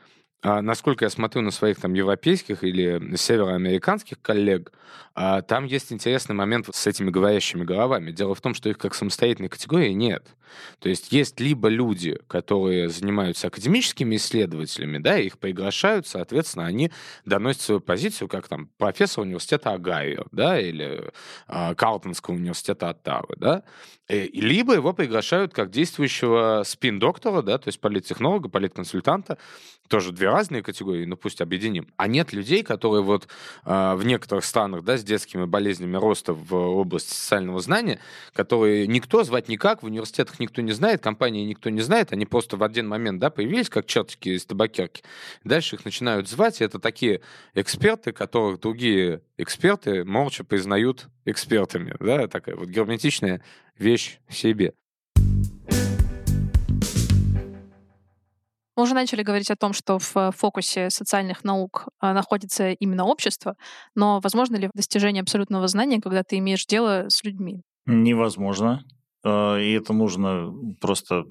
насколько 0.45 1.05
я 1.07 1.11
смотрю 1.11 1.43
на 1.43 1.51
своих 1.51 1.81
там 1.81 1.95
европейских 1.95 2.65
или 2.65 3.17
североамериканских 3.17 4.21
коллег, 4.21 4.73
а, 5.15 5.43
там 5.43 5.65
есть 5.65 5.93
интересный 5.93 6.35
момент 6.35 6.69
с 6.73 6.87
этими 6.87 7.11
говорящими 7.11 7.65
головами. 7.65 8.11
Дело 8.11 8.35
в 8.35 8.41
том, 8.41 8.55
что 8.55 8.69
их 8.69 8.79
как 8.79 8.95
самостоятельной 8.95 9.49
категории 9.49 9.93
нет. 9.93 10.27
То 10.79 10.89
есть 10.89 11.13
есть 11.13 11.41
либо 11.41 11.69
люди, 11.69 12.19
которые 12.29 12.89
занимаются 12.89 13.49
академическими 13.49 14.17
исследователями, 14.17 14.99
да, 14.99 15.19
их 15.19 15.39
приглашают, 15.39 16.07
соответственно, 16.07 16.67
они 16.67 16.93
доносят 17.25 17.63
свою 17.63 17.81
позицию, 17.81 18.29
как 18.29 18.49
там 18.49 18.69
профессор 18.79 19.25
университета 19.25 19.73
Огайо, 19.73 20.27
да, 20.33 20.61
или 20.61 21.11
э, 21.49 21.75
Карлтонского 21.75 22.35
университета 22.35 22.91
Оттавы, 22.91 23.35
да, 23.37 23.63
и, 24.09 24.41
либо 24.41 24.75
его 24.75 24.93
приглашают 24.93 25.53
как 25.55 25.71
действующего 25.71 26.63
спин-доктора, 26.65 27.43
да, 27.43 27.59
то 27.59 27.69
есть 27.69 27.81
политтехнолога, 27.81 28.49
политконсультанта, 28.49 29.39
тоже 29.89 30.13
две 30.13 30.31
разные 30.31 30.63
категории, 30.63 31.05
ну 31.05 31.17
пусть 31.17 31.41
объединим. 31.41 31.89
А 31.97 32.07
нет 32.07 32.33
людей, 32.33 32.63
которые 32.63 33.03
вот 33.03 33.29
э, 33.65 33.95
в 33.95 34.05
некоторых 34.05 34.45
странах, 34.45 34.83
да, 34.85 34.97
с 34.97 35.05
детскими 35.05 35.45
болезнями 35.45 35.97
роста 35.97 36.33
в 36.33 36.55
области 36.55 37.13
социального 37.13 37.61
знания, 37.61 38.01
которые 38.33 38.87
никто 38.87 39.25
звать 39.25 39.49
никак, 39.49 39.83
в 39.83 39.87
университетах 39.87 40.41
никто 40.41 40.63
не 40.63 40.73
знает, 40.73 41.03
компании 41.03 41.45
никто 41.45 41.71
не 41.71 41.83
знает, 41.83 42.13
они 42.13 42.27
просто 42.27 42.57
в 42.57 42.63
один 42.63 42.89
момент, 42.89 43.21
да, 43.21 43.31
появились 43.31 43.69
как 43.69 43.87
чертики 43.87 44.31
из 44.31 44.45
табакерки. 44.47 45.03
Дальше 45.45 45.77
их 45.77 45.85
начинают 45.85 46.29
звать, 46.29 46.61
и 46.61 46.65
это 46.65 46.79
такие 46.79 47.21
эксперты, 47.55 48.13
которых 48.13 48.61
другие 48.61 49.23
эксперты 49.37 50.05
молча 50.05 50.45
признают 50.45 51.09
экспертами, 51.25 51.95
да, 52.01 52.27
такая 52.29 52.57
вот 52.57 52.69
герметичная 52.69 53.43
вещь 53.79 54.19
в 54.29 54.35
себе. 54.35 54.75
Мы 58.77 58.83
уже 58.83 58.95
начали 58.95 59.23
говорить 59.23 59.51
о 59.51 59.57
том, 59.57 59.73
что 59.73 59.99
в 59.99 60.33
фокусе 60.33 60.91
социальных 60.91 61.45
наук 61.45 61.89
а, 62.01 62.13
находится 62.13 62.71
именно 62.73 63.05
общество, 63.05 63.57
но 63.95 64.21
возможно 64.21 64.57
ли 64.57 64.71
достижение 64.75 65.23
абсолютного 65.23 65.69
знания, 65.69 66.01
когда 66.01 66.25
ты 66.25 66.39
имеешь 66.39 66.67
дело 66.67 67.07
с 67.09 67.23
людьми? 67.25 67.63
Невозможно. 67.87 68.85
А, 69.25 69.57
и 69.59 69.73
это 69.73 69.93
нужно 69.93 70.53
просто 70.81 71.25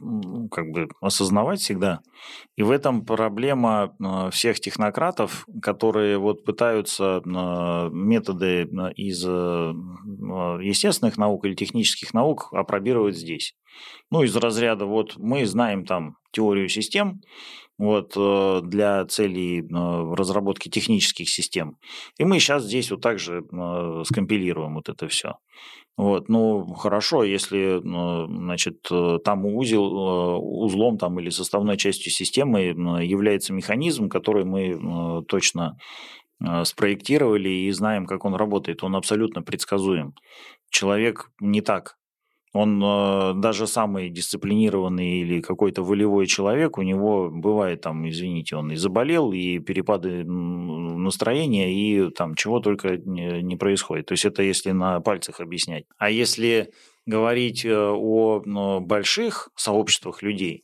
как 0.52 0.72
бы 0.72 0.90
осознавать 1.02 1.60
всегда. 1.60 2.02
И 2.56 2.64
в 2.64 2.72
этом 2.72 3.06
проблема 3.06 3.96
а, 4.02 4.30
всех 4.32 4.60
технократов, 4.60 5.46
которые 5.62 6.18
вот 6.18 6.44
пытаются 6.44 7.22
методы 7.26 8.64
из 8.96 9.24
естественных 9.24 11.18
наук 11.18 11.46
или 11.46 11.56
технических 11.56 12.14
наук 12.14 12.50
опробировать 12.52 13.18
здесь. 13.18 13.54
Ну, 14.12 14.24
из 14.24 14.36
разряда 14.36 14.86
вот 14.86 15.18
мы 15.18 15.46
знаем 15.46 15.86
там 15.86 16.18
теорию 16.32 16.70
систем, 16.70 17.22
вот, 17.78 18.14
э, 18.16 18.62
для 18.64 19.06
целей 19.06 19.62
э, 19.62 20.16
разработки 20.16 20.70
технических 20.70 21.30
систем. 21.30 21.78
И 22.18 22.26
мы 22.26 22.40
сейчас 22.40 22.64
здесь 22.64 22.92
вот 22.92 23.02
также 23.02 23.40
э, 23.42 24.04
скомпилируем 24.06 24.76
вот 24.76 24.90
это 24.90 25.08
все. 25.08 25.36
Вот, 25.96 26.28
ну, 26.28 26.66
хорошо, 26.74 27.24
если, 27.24 27.80
значит, 27.84 28.90
там 29.24 29.46
узел, 29.46 29.84
узлом 30.64 30.98
там, 30.98 31.20
или 31.20 31.30
составной 31.30 31.78
частью 31.78 32.12
системы 32.12 32.62
является 33.04 33.54
механизм, 33.54 34.10
который 34.10 34.44
мы 34.44 35.24
точно 35.28 35.78
спроектировали 36.64 37.50
и 37.50 37.72
знаем, 37.72 38.06
как 38.06 38.26
он 38.26 38.34
работает, 38.34 38.84
он 38.84 38.96
абсолютно 38.96 39.44
предсказуем. 39.44 40.14
Человек 40.72 41.30
не 41.40 41.62
так 41.62 41.96
он 42.54 42.82
э, 42.84 43.34
даже 43.36 43.66
самый 43.66 44.10
дисциплинированный 44.10 45.22
или 45.22 45.42
какой-то 45.42 45.84
волевой 45.84 46.28
человек, 46.28 46.78
у 46.78 46.84
него 46.84 47.32
бывает 47.32 47.82
там, 47.82 48.08
извините, 48.08 48.56
он 48.56 48.72
и 48.72 48.76
заболел, 48.76 49.34
и 49.34 49.58
перепады 49.58 50.24
настроения, 50.24 51.74
и 51.74 52.12
там 52.12 52.36
чего 52.36 52.60
только 52.60 52.98
не 52.98 53.56
происходит. 53.56 54.06
То 54.06 54.14
есть 54.14 54.26
это 54.26 54.44
если 54.44 54.70
на 54.70 55.00
пальцах 55.00 55.40
объяснять. 55.40 55.86
А 55.98 56.12
если 56.12 56.72
говорить 57.08 57.66
э, 57.66 57.76
о 57.76 58.80
больших 58.82 59.50
сообществах 59.56 60.22
людей, 60.22 60.64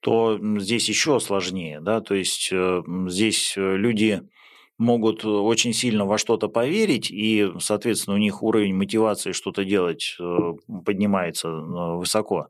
то 0.00 0.38
здесь 0.58 0.88
еще 0.88 1.20
сложнее, 1.20 1.80
да, 1.80 2.00
то 2.00 2.14
есть 2.14 2.50
э, 2.52 2.82
здесь 3.06 3.54
люди 3.56 4.22
могут 4.78 5.24
э, 5.24 5.28
очень 5.28 5.72
сильно 5.72 6.06
во 6.06 6.18
что-то 6.18 6.48
поверить, 6.48 7.10
и, 7.10 7.50
соответственно, 7.58 8.16
у 8.16 8.20
них 8.20 8.42
уровень 8.42 8.74
мотивации 8.74 9.32
что-то 9.32 9.64
делать 9.64 10.16
э, 10.20 10.52
поднимается 10.84 11.48
э, 11.48 11.96
высоко. 11.96 12.48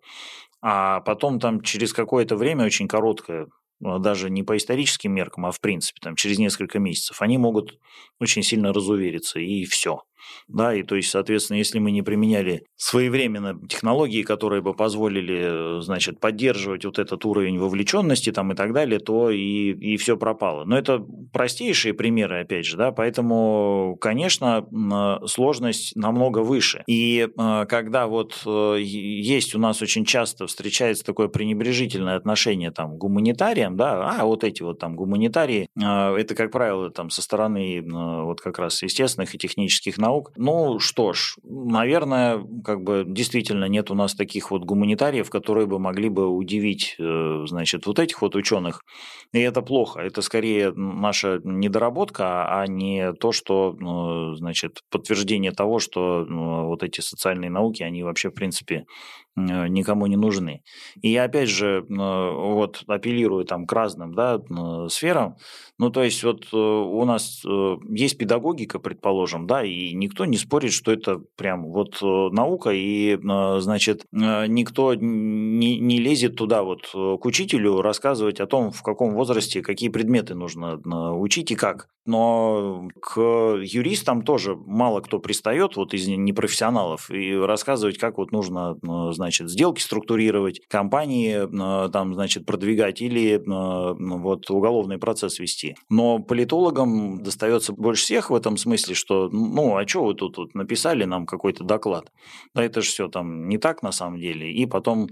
А 0.60 1.00
потом 1.00 1.40
там 1.40 1.62
через 1.62 1.92
какое-то 1.92 2.36
время, 2.36 2.66
очень 2.66 2.88
короткое, 2.88 3.48
даже 3.80 4.28
не 4.28 4.42
по 4.42 4.56
историческим 4.56 5.12
меркам, 5.12 5.46
а 5.46 5.52
в 5.52 5.60
принципе, 5.60 6.00
там, 6.02 6.16
через 6.16 6.38
несколько 6.38 6.78
месяцев, 6.80 7.22
они 7.22 7.38
могут 7.38 7.78
очень 8.20 8.42
сильно 8.42 8.72
разувериться, 8.72 9.38
и 9.38 9.64
все. 9.64 10.02
Да, 10.48 10.74
и 10.74 10.82
то 10.82 10.96
есть, 10.96 11.10
соответственно, 11.10 11.58
если 11.58 11.78
мы 11.78 11.90
не 11.90 12.02
применяли 12.02 12.64
своевременно 12.76 13.58
технологии, 13.68 14.22
которые 14.22 14.62
бы 14.62 14.74
позволили, 14.74 15.80
значит, 15.82 16.20
поддерживать 16.20 16.84
вот 16.84 16.98
этот 16.98 17.24
уровень 17.24 17.58
вовлеченности 17.58 18.32
там 18.32 18.52
и 18.52 18.54
так 18.54 18.72
далее, 18.72 18.98
то 18.98 19.30
и, 19.30 19.72
и 19.72 19.96
все 19.96 20.16
пропало. 20.16 20.64
Но 20.64 20.78
это 20.78 21.04
простейшие 21.32 21.94
примеры, 21.94 22.40
опять 22.40 22.66
же, 22.66 22.76
да, 22.76 22.92
поэтому, 22.92 23.96
конечно, 24.00 24.66
сложность 25.26 25.94
намного 25.96 26.38
выше. 26.40 26.82
И 26.86 27.28
э, 27.28 27.66
когда 27.68 28.06
вот 28.06 28.42
э, 28.46 28.76
есть 28.80 29.54
у 29.54 29.58
нас 29.58 29.82
очень 29.82 30.04
часто 30.04 30.46
встречается 30.46 31.04
такое 31.04 31.28
пренебрежительное 31.28 32.16
отношение 32.16 32.70
там 32.70 32.94
к 32.94 32.98
гуманитариям, 32.98 33.76
да, 33.76 34.16
а 34.18 34.24
вот 34.24 34.44
эти 34.44 34.62
вот 34.62 34.78
там 34.78 34.96
гуманитарии, 34.96 35.68
э, 35.76 36.16
это, 36.16 36.34
как 36.34 36.50
правило, 36.50 36.90
там 36.90 37.10
со 37.10 37.22
стороны 37.22 37.82
вот 37.88 38.40
как 38.40 38.58
раз 38.58 38.82
естественных 38.82 39.34
и 39.34 39.38
технических 39.38 39.98
наук, 39.98 40.17
наук. 40.18 40.33
Ну 40.37 40.78
что 40.78 41.12
ж, 41.12 41.37
наверное, 41.42 42.44
как 42.64 42.83
бы 42.83 43.04
действительно 43.07 43.66
нет 43.66 43.90
у 43.90 43.94
нас 43.94 44.14
таких 44.14 44.50
вот 44.50 44.64
гуманитариев, 44.64 45.31
которые 45.31 45.66
бы 45.66 45.78
могли 45.78 46.09
бы 46.09 46.28
удивить, 46.28 46.96
э, 46.98 47.44
значит, 47.46 47.87
вот 47.87 47.98
этих 47.98 48.22
вот 48.22 48.37
ученых. 48.37 48.83
И 49.33 49.38
это 49.38 49.62
плохо. 49.62 50.00
Это 50.00 50.22
скорее 50.22 50.72
наша 50.72 51.40
недоработка, 51.44 52.61
а 52.61 52.66
не 52.66 53.12
то, 53.12 53.33
что, 53.33 53.76
ну, 53.78 54.35
значит, 54.35 54.81
подтверждение 54.90 55.52
того, 55.52 55.78
что 55.78 56.24
ну, 56.28 56.66
вот 56.66 56.83
эти 56.83 57.00
социальные 57.00 57.50
науки, 57.50 57.83
они 57.83 58.02
вообще, 58.02 58.31
в 58.31 58.35
принципе, 58.35 58.85
никому 59.46 60.07
не 60.07 60.16
нужны. 60.16 60.62
И 61.01 61.11
я 61.11 61.24
опять 61.24 61.48
же 61.48 61.85
вот 61.88 62.83
апеллирую 62.87 63.44
там 63.44 63.66
к 63.66 63.72
разным 63.72 64.14
да, 64.14 64.40
сферам. 64.88 65.37
Ну, 65.79 65.90
то 65.90 66.03
есть 66.03 66.24
вот 66.24 66.48
э, 66.53 66.57
у 66.57 67.05
нас 67.05 67.42
э, 67.46 67.77
есть 67.88 68.18
педагогика, 68.18 68.81
предположим, 68.81 69.46
да, 69.46 69.64
и 69.64 69.92
никто 69.92 70.24
не 70.24 70.37
спорит, 70.37 70.72
что 70.72 70.90
это 70.90 71.18
прям 71.37 71.70
вот 71.70 72.03
наука, 72.03 72.70
и, 72.70 73.16
значит, 73.61 74.05
никто 74.11 74.94
не, 74.94 75.79
не 75.79 76.01
лезет 76.01 76.35
туда 76.35 76.64
вот 76.64 76.88
к 76.92 77.24
учителю 77.24 77.81
рассказывать 77.81 78.40
о 78.40 78.46
том, 78.46 78.72
в 78.72 78.83
каком 78.83 79.14
возрасте 79.14 79.62
какие 79.62 79.88
предметы 79.88 80.35
нужно 80.35 80.81
учить 81.16 81.53
и 81.53 81.55
как. 81.55 81.88
Но 82.09 82.88
к 83.01 83.21
юристам 83.62 84.23
тоже 84.23 84.57
мало 84.57 85.01
кто 85.01 85.21
пристает 85.21 85.77
вот 85.77 85.94
из 85.94 86.09
непрофессионалов 86.09 87.11
и 87.11 87.35
рассказывать, 87.37 87.99
как 87.99 88.18
вот 88.18 88.33
нужно, 88.33 88.77
значит, 89.12 89.38
значит, 89.38 89.51
сделки 89.51 89.81
структурировать, 89.81 90.61
компании 90.68 91.37
э, 91.37 91.88
там, 91.90 92.14
значит, 92.14 92.47
продвигать 92.47 93.01
или 93.01 93.37
э, 93.37 93.38
ну, 93.44 94.18
вот 94.18 94.51
уголовный 94.51 94.99
процесс 94.99 95.38
вести. 95.38 95.77
Но 95.88 96.18
политологам 96.18 97.23
достается 97.23 97.73
больше 97.73 98.03
всех 98.03 98.31
в 98.31 98.35
этом 98.35 98.57
смысле, 98.57 98.94
что, 98.94 99.29
ну, 99.29 99.77
а 99.77 99.87
что 99.87 100.05
вы 100.05 100.14
тут 100.14 100.38
вот 100.38 100.55
написали 100.55 101.05
нам 101.05 101.27
какой-то 101.27 101.64
доклад? 101.64 102.11
Да 102.55 102.64
это 102.64 102.81
же 102.81 102.88
все 102.88 103.09
там 103.09 103.49
не 103.49 103.59
так 103.59 103.83
на 103.83 103.92
самом 103.92 104.18
деле. 104.18 104.51
И 104.53 104.66
потом 104.66 105.09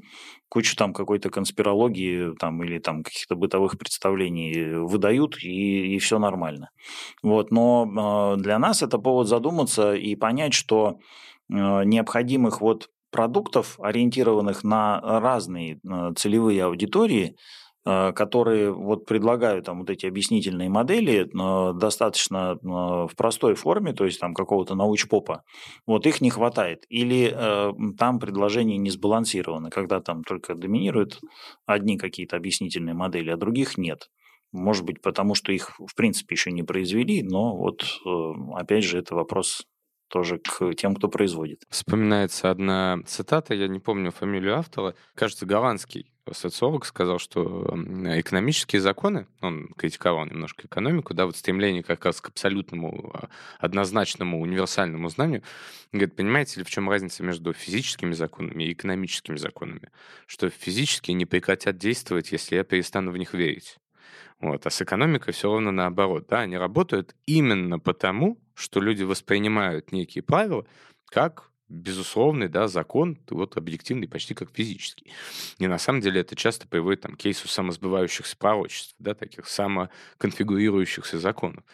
кучу 0.49 0.77
там 0.77 0.93
какой-то 0.93 1.31
конспирологии 1.31 2.35
там, 2.39 2.63
или 2.63 2.79
там 2.79 3.03
каких-то 3.03 3.37
бытовых 3.37 3.79
представлений 3.79 4.75
выдают, 4.87 5.43
и, 5.43 5.95
и 5.95 5.99
все 5.99 6.19
нормально. 6.19 6.71
Вот. 7.23 7.51
Но 7.51 8.35
э, 8.37 8.41
для 8.41 8.59
нас 8.59 8.83
это 8.83 8.99
повод 8.99 9.29
задуматься 9.29 9.95
и 9.95 10.15
понять, 10.17 10.55
что 10.55 10.99
необходимых 11.49 12.61
вот 12.61 12.91
продуктов, 13.17 13.79
ориентированных 13.81 14.63
на 14.63 15.01
разные 15.01 15.81
э, 15.83 16.13
целевые 16.17 16.65
аудитории, 16.65 17.37
которые 17.87 18.73
вот 18.73 19.07
предлагают 19.07 19.67
там 19.67 19.79
вот 19.79 19.91
эти 19.91 20.07
объяснительные 20.07 20.69
модели 20.69 21.25
э, 21.25 21.73
достаточно 21.79 22.59
в 22.63 23.11
простой 23.17 23.55
форме, 23.55 23.93
то 23.93 24.05
есть 24.05 24.19
там 24.19 24.35
какого-то 24.35 24.75
научпопа, 24.75 25.45
вот 25.87 26.07
их 26.07 26.21
не 26.21 26.31
хватает. 26.31 26.85
Или 26.89 27.35
там 27.97 28.19
предложения 28.19 28.77
не 28.77 28.91
сбалансированы, 28.91 29.71
когда 29.71 30.01
там 30.01 30.25
только 30.25 30.55
доминируют 30.55 31.21
одни 31.67 31.97
какие-то 31.97 32.37
объяснительные 32.37 32.95
модели, 32.95 33.31
а 33.31 33.37
других 33.37 33.79
нет. 33.79 34.11
Может 34.53 34.85
быть, 34.85 35.01
потому 35.03 35.35
что 35.35 35.53
их, 35.53 35.79
в 35.79 35.95
принципе, 35.95 36.35
еще 36.35 36.51
не 36.51 36.63
произвели, 36.63 37.23
но 37.23 37.57
вот, 37.57 37.85
опять 38.55 38.85
же, 38.85 38.99
это 38.99 39.15
вопрос 39.15 39.65
тоже 40.09 40.39
к 40.39 40.75
тем, 40.75 40.95
кто 40.95 41.09
производит. 41.09 41.65
Вспоминается 41.71 42.51
одна 42.51 43.01
цитата, 43.07 43.55
я 43.55 43.69
не 43.69 43.81
помню 43.81 44.11
фамилию 44.11 44.57
автора, 44.57 44.95
кажется, 45.15 45.47
голландский 45.47 46.13
социолог 46.33 46.85
сказал, 46.85 47.19
что 47.19 47.65
экономические 48.19 48.81
законы, 48.81 49.27
он 49.41 49.69
критиковал 49.77 50.27
немножко 50.27 50.67
экономику, 50.67 51.15
да, 51.15 51.27
вот 51.27 51.37
стремление 51.37 51.83
как 51.83 52.05
раз 52.05 52.21
к 52.21 52.29
абсолютному, 52.29 53.13
а, 53.15 53.29
однозначному, 53.59 54.41
универсальному 54.41 55.09
знанию, 55.09 55.43
говорит, 55.93 56.17
понимаете 56.17 56.61
ли, 56.61 56.65
в 56.65 56.71
чем 56.71 56.91
разница 56.91 57.23
между 57.23 57.53
физическими 57.53 58.13
законами 58.13 58.65
и 58.65 58.73
экономическими 58.73 59.37
законами? 59.37 59.91
Что 60.27 60.51
физические 60.51 61.15
не 61.15 61.27
прекратят 61.27 61.79
действовать, 61.79 62.33
если 62.33 62.57
я 62.57 62.65
перестану 62.65 63.13
в 63.13 63.17
них 63.17 63.35
верить. 63.35 63.79
Вот. 64.41 64.67
А 64.67 64.71
с 64.71 64.83
экономикой 64.83 65.33
все 65.33 65.49
ровно 65.49 65.71
наоборот. 65.71 66.27
Да? 66.29 66.41
Они 66.41 66.57
работают 66.57 67.15
именно 67.27 67.79
потому, 67.79 68.39
что 68.57 68.81
люди 68.81 69.05
воспринимают 69.05 69.93
некие 69.93 70.23
правила 70.23 70.67
как 71.11 71.51
безусловный, 71.69 72.49
да, 72.49 72.69
закон, 72.69 73.19
вот 73.31 73.57
объективный 73.57 74.09
почти 74.09 74.35
как 74.35 74.51
физический. 74.53 75.13
И 75.59 75.67
на 75.67 75.79
самом 75.79 76.01
деле 76.01 76.21
это 76.21 76.37
часто 76.37 76.69
приводит 76.69 77.01
там, 77.01 77.15
к 77.15 77.19
кейсу 77.19 77.49
самосбывающихся 77.49 78.37
пророчеств, 78.37 78.95
да, 78.99 79.15
таких 79.15 79.49
самоконфигурирующихся 79.49 81.19
законов. 81.19 81.65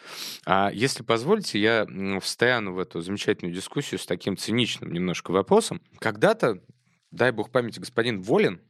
А 0.45 0.71
если 0.73 1.03
позволите, 1.03 1.59
я 1.59 1.87
встану 2.21 2.73
в 2.73 2.79
эту 2.79 3.01
замечательную 3.01 3.55
дискуссию 3.55 3.99
с 3.99 4.05
таким 4.05 4.35
циничным 4.35 4.91
немножко 4.91 5.31
вопросом. 5.31 5.81
Когда-то, 5.99 6.59
дай 7.11 7.31
бог 7.31 7.51
памяти, 7.51 7.79
господин 7.79 8.21
Волин 8.21 8.61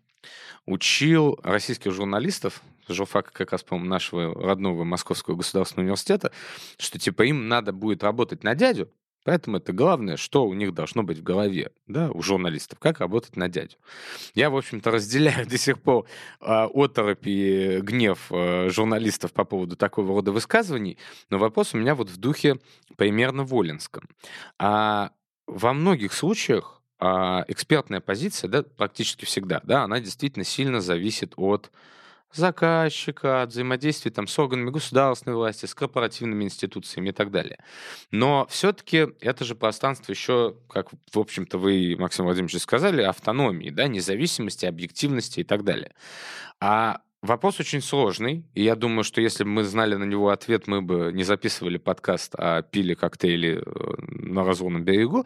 учил 0.65 1.39
российских 1.43 1.91
журналистов, 1.91 2.61
журфака 2.87 3.31
как 3.31 3.51
раз, 3.51 3.63
по-моему, 3.63 3.89
нашего 3.89 4.33
родного 4.33 4.83
Московского 4.83 5.35
государственного 5.35 5.85
университета, 5.85 6.31
что 6.77 6.99
типа 6.99 7.23
им 7.23 7.47
надо 7.47 7.73
будет 7.73 8.03
работать 8.03 8.43
на 8.43 8.55
дядю, 8.55 8.89
Поэтому 9.23 9.57
это 9.57 9.71
главное, 9.71 10.17
что 10.17 10.45
у 10.45 10.53
них 10.53 10.73
должно 10.73 11.03
быть 11.03 11.19
в 11.19 11.23
голове, 11.23 11.71
да, 11.87 12.11
у 12.11 12.21
журналистов, 12.21 12.79
как 12.79 12.99
работать 12.99 13.35
на 13.37 13.47
дядю. 13.47 13.77
Я, 14.35 14.49
в 14.49 14.57
общем-то, 14.57 14.91
разделяю 14.91 15.47
до 15.49 15.57
сих 15.57 15.81
пор 15.81 16.05
э, 16.41 16.67
оторопь 16.73 17.25
и 17.25 17.79
гнев 17.81 18.27
э, 18.31 18.69
журналистов 18.69 19.31
по 19.31 19.45
поводу 19.45 19.75
такого 19.75 20.09
рода 20.09 20.31
высказываний, 20.31 20.97
но 21.29 21.37
вопрос 21.37 21.73
у 21.73 21.77
меня 21.77 21.95
вот 21.95 22.09
в 22.09 22.17
духе 22.17 22.59
примерно 22.97 23.43
Волинском. 23.43 24.09
А 24.59 25.11
во 25.47 25.73
многих 25.73 26.13
случаях 26.13 26.81
экспертная 27.47 27.99
позиция, 27.99 28.49
да, 28.49 28.63
практически 28.63 29.25
всегда, 29.25 29.61
да, 29.63 29.83
она 29.83 29.99
действительно 29.99 30.45
сильно 30.45 30.81
зависит 30.81 31.33
от 31.35 31.71
заказчика, 32.33 33.43
от 33.43 33.49
взаимодействия 33.49 34.11
там, 34.11 34.27
с 34.27 34.37
органами 34.39 34.71
государственной 34.71 35.35
власти, 35.35 35.65
с 35.65 35.75
корпоративными 35.75 36.43
институциями 36.43 37.09
и 37.09 37.11
так 37.11 37.31
далее. 37.31 37.59
Но 38.11 38.47
все-таки 38.49 39.07
это 39.21 39.45
же 39.45 39.55
пространство 39.55 40.11
еще, 40.11 40.55
как, 40.67 40.89
в 41.11 41.19
общем-то, 41.19 41.57
вы, 41.57 41.95
Максим 41.97 42.25
Владимирович, 42.25 42.59
сказали, 42.61 43.01
автономии, 43.03 43.69
да, 43.69 43.87
независимости, 43.87 44.65
объективности 44.65 45.41
и 45.41 45.43
так 45.43 45.63
далее. 45.63 45.93
А 46.59 47.01
Вопрос 47.23 47.57
очень 47.61 47.79
сложный, 47.79 48.43
и 48.53 48.63
я 48.63 48.75
думаю, 48.75 49.05
что 49.05 49.21
если 49.21 49.45
бы 49.45 49.49
мы 49.49 49.63
знали 49.63 49.95
на 49.95 50.03
него 50.03 50.29
ответ, 50.29 50.67
мы 50.67 50.81
бы 50.81 51.09
не 51.13 51.23
записывали 51.23 51.77
подкаст, 51.77 52.35
а 52.37 52.61
пили 52.63 52.95
коктейли 52.95 53.63
э, 53.65 53.93
на 54.09 54.43
разломном 54.43 54.83
берегу. 54.83 55.25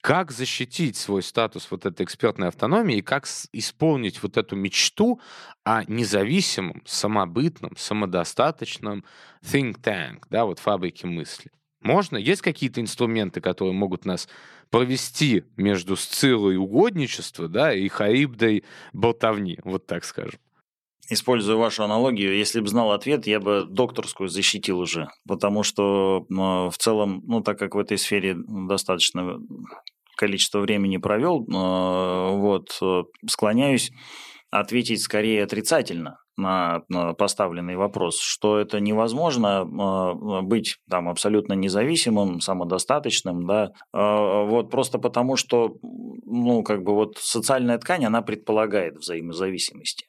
Как 0.00 0.30
защитить 0.30 0.96
свой 0.96 1.20
статус 1.20 1.66
вот 1.68 1.84
этой 1.84 2.04
экспертной 2.04 2.46
автономии 2.46 2.98
и 2.98 3.02
как 3.02 3.26
исполнить 3.52 4.22
вот 4.22 4.36
эту 4.36 4.54
мечту 4.54 5.20
о 5.64 5.82
независимом, 5.88 6.80
самобытном, 6.86 7.72
самодостаточном 7.76 9.04
think 9.42 9.80
tank, 9.82 10.22
да, 10.30 10.44
вот 10.44 10.60
фабрике 10.60 11.08
мысли? 11.08 11.50
Можно? 11.80 12.18
Есть 12.18 12.42
какие-то 12.42 12.80
инструменты, 12.80 13.40
которые 13.40 13.74
могут 13.74 14.04
нас 14.04 14.28
провести 14.70 15.42
между 15.56 15.96
сцилой 15.96 16.56
угодничества, 16.56 17.48
да, 17.48 17.74
и 17.74 17.88
харибдой 17.88 18.62
болтовни, 18.92 19.58
вот 19.64 19.88
так 19.88 20.04
скажем? 20.04 20.38
Используя 21.12 21.56
вашу 21.56 21.84
аналогию, 21.84 22.34
если 22.34 22.60
бы 22.60 22.68
знал 22.68 22.90
ответ, 22.92 23.26
я 23.26 23.38
бы 23.38 23.66
докторскую 23.68 24.30
защитил 24.30 24.78
уже, 24.78 25.08
потому 25.28 25.62
что 25.62 26.24
в 26.30 26.74
целом, 26.78 27.22
ну 27.26 27.42
так 27.42 27.58
как 27.58 27.74
в 27.74 27.78
этой 27.78 27.98
сфере 27.98 28.34
достаточно 28.34 29.38
количество 30.16 30.60
времени 30.60 30.96
провел, 30.96 31.42
э, 31.42 32.36
вот, 32.36 32.78
э, 32.80 33.02
склоняюсь 33.28 33.90
ответить 34.50 35.02
скорее 35.02 35.44
отрицательно 35.44 36.18
на, 36.38 36.80
поставленный 37.18 37.76
вопрос, 37.76 38.20
что 38.20 38.58
это 38.58 38.80
невозможно 38.80 39.66
э, 39.66 40.42
быть 40.42 40.78
там 40.88 41.10
абсолютно 41.10 41.52
независимым, 41.52 42.40
самодостаточным, 42.40 43.46
да, 43.46 43.72
вот 43.92 44.70
просто 44.70 44.98
потому 44.98 45.36
что, 45.36 45.76
ну, 45.82 46.62
как 46.62 46.84
бы 46.84 46.94
вот 46.94 47.18
социальная 47.18 47.76
ткань, 47.76 48.06
она 48.06 48.22
предполагает 48.22 48.96
взаимозависимости. 48.96 50.06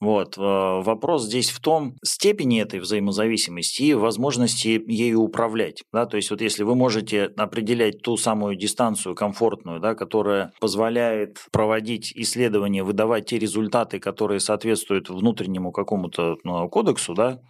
Вот. 0.00 0.38
Э, 0.38 0.40
вопрос 0.40 1.24
здесь 1.24 1.50
в 1.50 1.60
том 1.60 1.94
степени 2.02 2.62
этой 2.62 2.80
взаимозависимости 2.80 3.82
и 3.82 3.94
возможности 3.94 4.82
ею 4.86 5.20
управлять. 5.20 5.82
Да? 5.92 6.06
То 6.06 6.16
есть 6.16 6.30
вот 6.30 6.40
если 6.40 6.62
вы 6.62 6.74
можете 6.74 7.24
определять 7.36 8.00
ту 8.00 8.16
самую 8.16 8.56
дистанцию 8.56 9.14
комфортную, 9.14 9.78
да, 9.78 9.94
которая 9.94 10.52
позволяет 10.60 11.44
проводить 11.52 12.12
исследования, 12.14 12.82
выдавать 12.82 13.26
те 13.26 13.38
результаты, 13.38 13.98
которые 13.98 14.40
соответствуют 14.40 15.10
внутреннему 15.10 15.70
какому-то 15.70 16.36
ну, 16.44 16.68
кодексу, 16.70 17.14
да, 17.14 17.40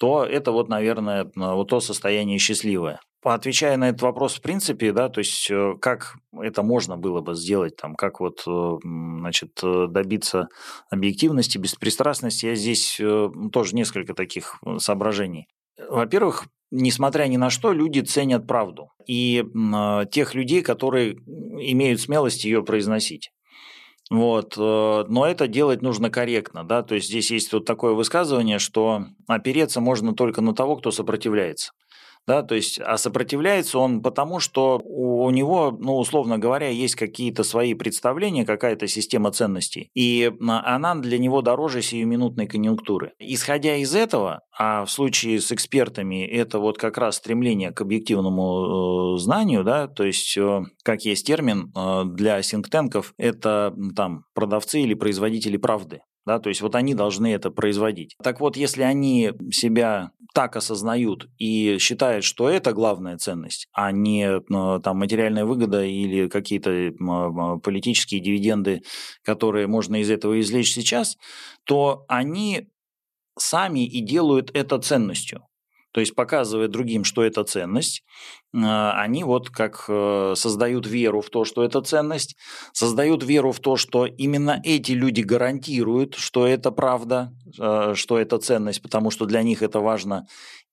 то 0.00 0.24
это 0.24 0.50
вот, 0.50 0.68
наверное, 0.68 1.30
вот 1.36 1.68
то 1.68 1.78
состояние 1.78 2.38
счастливое. 2.38 2.98
Отвечая 3.24 3.76
на 3.76 3.90
этот 3.90 4.02
вопрос, 4.02 4.34
в 4.34 4.42
принципе, 4.42 4.92
да, 4.92 5.08
то 5.08 5.20
есть 5.20 5.48
э, 5.48 5.74
как 5.80 6.16
это 6.40 6.64
можно 6.64 6.96
было 6.96 7.20
бы 7.20 7.36
сделать, 7.36 7.76
там, 7.76 7.94
как 7.94 8.18
вот, 8.18 8.42
э, 8.48 8.78
значит, 8.82 9.60
э, 9.62 9.86
добиться 9.88 10.48
объективности, 10.90 11.56
беспристрастности, 11.56 12.46
я 12.46 12.54
здесь 12.56 13.00
тоже 13.52 13.76
несколько 13.76 14.14
таких 14.14 14.58
соображений. 14.78 15.46
Во-первых, 15.88 16.46
несмотря 16.72 17.26
ни 17.26 17.36
на 17.36 17.48
что, 17.48 17.72
люди 17.72 18.00
ценят 18.00 18.48
правду. 18.48 18.88
И 19.06 19.44
тех 20.10 20.34
людей, 20.34 20.62
которые 20.62 21.12
имеют 21.12 22.00
смелость 22.00 22.44
ее 22.44 22.62
произносить. 22.62 23.30
Вот. 24.10 24.56
Но 24.56 25.26
это 25.26 25.48
делать 25.48 25.82
нужно 25.82 26.10
корректно. 26.10 26.64
Да? 26.64 26.82
То 26.82 26.94
есть 26.94 27.08
здесь 27.08 27.30
есть 27.30 27.52
вот 27.52 27.64
такое 27.64 27.94
высказывание, 27.94 28.58
что 28.58 29.06
опереться 29.26 29.80
можно 29.80 30.14
только 30.14 30.40
на 30.40 30.54
того, 30.54 30.76
кто 30.76 30.90
сопротивляется 30.90 31.72
да, 32.26 32.42
то 32.42 32.54
есть, 32.54 32.78
а 32.78 32.96
сопротивляется 32.96 33.78
он 33.78 34.02
потому, 34.02 34.40
что 34.40 34.80
у, 34.84 35.24
у 35.24 35.30
него, 35.30 35.76
ну, 35.78 35.96
условно 35.96 36.38
говоря, 36.38 36.68
есть 36.68 36.94
какие-то 36.94 37.42
свои 37.42 37.74
представления, 37.74 38.44
какая-то 38.44 38.86
система 38.86 39.32
ценностей, 39.32 39.90
и 39.94 40.32
она 40.40 40.94
для 40.94 41.18
него 41.18 41.42
дороже 41.42 41.82
сиюминутной 41.82 42.46
конъюнктуры. 42.46 43.12
Исходя 43.18 43.76
из 43.76 43.94
этого, 43.94 44.40
а 44.56 44.84
в 44.84 44.90
случае 44.90 45.40
с 45.40 45.50
экспертами 45.52 46.24
это 46.24 46.58
вот 46.58 46.78
как 46.78 46.98
раз 46.98 47.16
стремление 47.16 47.72
к 47.72 47.80
объективному 47.80 49.16
э, 49.16 49.18
знанию, 49.18 49.64
да, 49.64 49.88
то 49.88 50.04
есть, 50.04 50.36
э, 50.36 50.62
как 50.84 51.04
есть 51.04 51.26
термин 51.26 51.72
э, 51.74 52.04
для 52.06 52.42
синктенков, 52.42 53.14
это 53.16 53.74
там 53.96 54.24
продавцы 54.34 54.80
или 54.80 54.94
производители 54.94 55.56
правды. 55.56 56.00
Да, 56.24 56.38
то 56.38 56.48
есть 56.48 56.60
вот 56.60 56.74
они 56.76 56.94
должны 56.94 57.32
это 57.32 57.50
производить. 57.50 58.14
Так 58.22 58.40
вот, 58.40 58.56
если 58.56 58.82
они 58.82 59.32
себя 59.50 60.12
так 60.34 60.56
осознают 60.56 61.28
и 61.38 61.78
считают, 61.78 62.24
что 62.24 62.48
это 62.48 62.72
главная 62.72 63.18
ценность, 63.18 63.66
а 63.72 63.90
не 63.90 64.38
э, 64.38 64.80
там, 64.80 64.98
материальная 64.98 65.44
выгода 65.44 65.84
или 65.84 66.28
какие-то 66.28 66.92
политические 67.62 68.20
дивиденды, 68.20 68.82
которые 69.24 69.66
можно 69.66 70.00
из 70.00 70.10
этого 70.10 70.40
извлечь 70.40 70.72
сейчас, 70.72 71.18
то 71.64 72.04
они 72.08 72.68
сами 73.38 73.86
и 73.86 74.00
делают 74.00 74.50
это 74.54 74.78
ценностью. 74.78 75.46
То 75.92 76.00
есть 76.00 76.14
показывая 76.14 76.68
другим, 76.68 77.04
что 77.04 77.22
это 77.22 77.44
ценность, 77.44 78.02
э, 78.54 78.58
они 78.58 79.24
вот 79.24 79.50
как 79.50 79.84
э, 79.88 80.34
создают 80.36 80.86
веру 80.86 81.20
в 81.20 81.30
то, 81.30 81.44
что 81.44 81.62
это 81.62 81.82
ценность, 81.82 82.36
создают 82.72 83.22
веру 83.22 83.52
в 83.52 83.60
то, 83.60 83.76
что 83.76 84.06
именно 84.06 84.60
эти 84.64 84.92
люди 84.92 85.20
гарантируют, 85.20 86.14
что 86.14 86.46
это 86.46 86.72
правда, 86.72 87.32
э, 87.58 87.92
что 87.94 88.18
это 88.18 88.38
ценность, 88.38 88.82
потому 88.82 89.10
что 89.10 89.26
для 89.26 89.42
них 89.42 89.62
это 89.62 89.80
важно, 89.80 90.26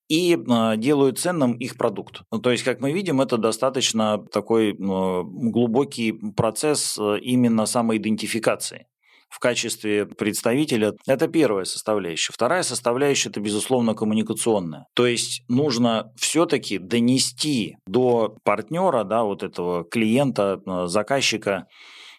и 0.07 0.39
делают 0.77 1.19
ценным 1.19 1.53
их 1.53 1.77
продукт. 1.77 2.23
Ну, 2.31 2.39
то 2.39 2.49
есть, 2.49 2.63
как 2.63 2.79
мы 2.79 2.91
видим, 2.93 3.21
это 3.21 3.37
достаточно 3.37 4.17
такой 4.17 4.73
глубокий 4.73 6.13
процесс 6.35 6.97
именно 6.97 7.67
самоидентификации 7.67 8.87
в 9.29 9.39
качестве 9.39 10.05
представителя. 10.05 10.93
Это 11.07 11.27
первая 11.27 11.65
составляющая. 11.65 12.33
Вторая 12.33 12.63
составляющая– 12.63 13.29
это, 13.31 13.39
безусловно, 13.39 13.93
коммуникационная. 13.93 14.85
То 14.95 15.05
есть 15.05 15.43
нужно 15.47 16.11
все-таки 16.17 16.79
донести 16.79 17.77
до 17.85 18.35
партнера, 18.43 19.03
да, 19.03 19.23
вот 19.23 19.43
этого 19.43 19.83
клиента, 19.83 20.59
э, 20.65 20.87
заказчика, 20.87 21.67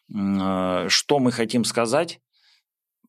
э, 0.08 0.86
что 0.88 1.18
мы 1.18 1.32
хотим 1.32 1.64
сказать, 1.64 2.20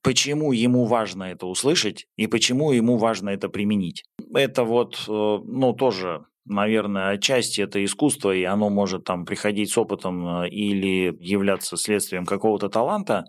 почему 0.02 0.52
ему 0.52 0.86
важно 0.86 1.26
это 1.26 1.46
услышать 1.46 2.08
и 2.18 2.28
почему 2.28 2.72
ему 2.72 2.98
важно 2.98 3.30
это 3.30 3.50
применить. 3.50 4.04
Это 4.34 4.64
вот, 4.64 4.96
э, 5.08 5.12
ну, 5.12 5.74
тоже 5.74 6.26
наверное, 6.46 7.12
отчасти 7.12 7.62
это 7.62 7.84
искусство, 7.84 8.32
и 8.32 8.44
оно 8.44 8.70
может 8.70 9.04
там 9.04 9.26
приходить 9.26 9.72
с 9.72 9.78
опытом 9.78 10.46
или 10.46 11.16
являться 11.20 11.78
следствием 11.78 12.26
какого-то 12.26 12.70
таланта, 12.70 13.26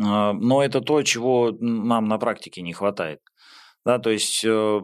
а, 0.00 0.32
но 0.32 0.62
это 0.62 0.80
то, 0.80 1.02
чего 1.02 1.52
нам 1.60 2.06
на 2.06 2.18
практике 2.18 2.62
не 2.62 2.72
хватает. 2.72 3.20
Да, 3.84 3.98
то 3.98 4.10
есть 4.10 4.44
э, 4.44 4.80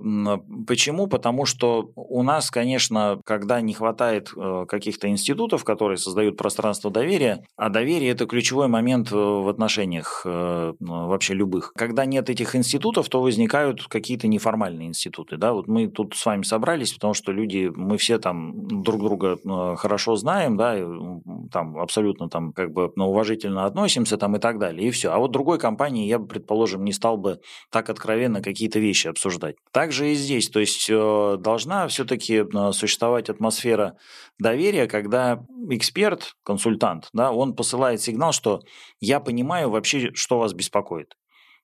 почему? 0.66 1.06
Потому 1.06 1.46
что 1.46 1.90
у 1.94 2.22
нас, 2.22 2.50
конечно, 2.50 3.20
когда 3.24 3.60
не 3.60 3.72
хватает 3.72 4.30
э, 4.36 4.64
каких-то 4.68 5.08
институтов, 5.08 5.62
которые 5.62 5.98
создают 5.98 6.36
пространство 6.36 6.90
доверия, 6.90 7.44
а 7.56 7.68
доверие 7.68 8.10
это 8.10 8.26
ключевой 8.26 8.68
момент 8.68 9.10
в 9.10 9.48
отношениях 9.48 10.22
вообще 10.24 11.34
любых. 11.34 11.72
Когда 11.76 12.04
нет 12.04 12.28
этих 12.30 12.56
институтов, 12.56 13.08
то 13.08 13.20
возникают 13.22 13.86
какие-то 13.86 14.26
неформальные 14.26 14.88
институты. 14.88 15.36
Да? 15.36 15.52
Вот 15.52 15.68
мы 15.68 15.86
тут 15.88 16.14
с 16.14 16.26
вами 16.26 16.42
собрались, 16.42 16.92
потому 16.94 17.14
что 17.14 17.32
люди, 17.32 17.70
мы 17.74 17.96
все 17.98 18.18
там 18.18 18.82
друг 18.82 19.00
друга 19.00 19.76
хорошо 19.76 20.16
знаем, 20.16 20.56
да, 20.56 20.76
там 21.52 21.78
абсолютно 21.78 22.28
там 22.28 22.52
как 22.52 22.72
бы 22.72 22.90
уважительно 22.96 23.64
относимся 23.64 24.16
там 24.16 24.36
и 24.36 24.38
так 24.38 24.58
далее, 24.58 24.88
и 24.88 24.90
все. 24.90 25.12
А 25.12 25.18
вот 25.18 25.30
другой 25.30 25.58
компании 25.58 26.06
я 26.06 26.18
бы, 26.18 26.26
предположим, 26.26 26.84
не 26.84 26.92
стал 26.92 27.16
бы 27.16 27.40
так 27.70 27.90
откровенно 27.90 28.42
какие-то 28.42 28.78
вещи 28.78 28.87
обсуждать. 29.06 29.56
Также 29.72 30.12
и 30.12 30.14
здесь, 30.14 30.48
то 30.48 30.60
есть 30.60 30.88
э, 30.90 31.36
должна 31.38 31.88
все-таки 31.88 32.44
э, 32.44 32.72
существовать 32.72 33.28
атмосфера 33.28 33.96
доверия, 34.38 34.86
когда 34.86 35.44
эксперт, 35.70 36.34
консультант, 36.44 37.08
да, 37.12 37.32
он 37.32 37.54
посылает 37.54 38.00
сигнал, 38.00 38.32
что 38.32 38.60
я 39.00 39.20
понимаю 39.20 39.70
вообще, 39.70 40.12
что 40.14 40.38
вас 40.38 40.52
беспокоит. 40.52 41.14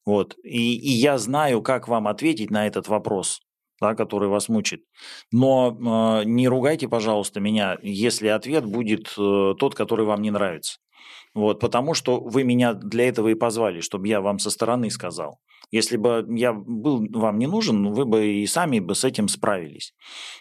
Вот. 0.05 0.37
И, 0.43 0.77
и 0.77 0.91
я 0.91 1.19
знаю, 1.19 1.63
как 1.63 1.89
вам 1.89 2.09
ответить 2.09 2.51
на 2.51 2.67
этот 2.67 2.89
вопрос 2.89 3.41
да, 3.81 3.95
который 3.95 4.29
вас 4.29 4.49
мучит. 4.49 4.85
Но 5.33 6.23
э, 6.23 6.25
не 6.25 6.49
ругайте, 6.49 6.89
пожалуйста, 6.89 7.41
меня, 7.41 7.77
если 7.83 8.29
ответ 8.29 8.65
будет 8.65 9.13
э, 9.19 9.55
тот, 9.59 9.75
который 9.75 10.07
вам 10.07 10.23
не 10.23 10.31
нравится. 10.31 10.79
Вот, 11.35 11.59
потому 11.61 11.95
что 11.95 12.21
вы 12.21 12.45
меня 12.45 12.75
для 12.75 13.09
этого 13.09 13.29
и 13.29 13.35
позвали, 13.35 13.81
чтобы 13.81 14.07
я 14.09 14.21
вам 14.21 14.39
со 14.39 14.51
стороны 14.51 14.91
сказал. 14.91 15.41
Если 15.71 15.97
бы 15.97 16.27
я 16.31 16.53
был 16.53 17.07
вам 17.13 17.39
не 17.39 17.47
нужен, 17.47 17.93
вы 17.93 18.05
бы 18.05 18.27
и 18.27 18.47
сами 18.47 18.81
бы 18.81 18.95
с 18.95 19.05
этим 19.05 19.29
справились. 19.29 19.93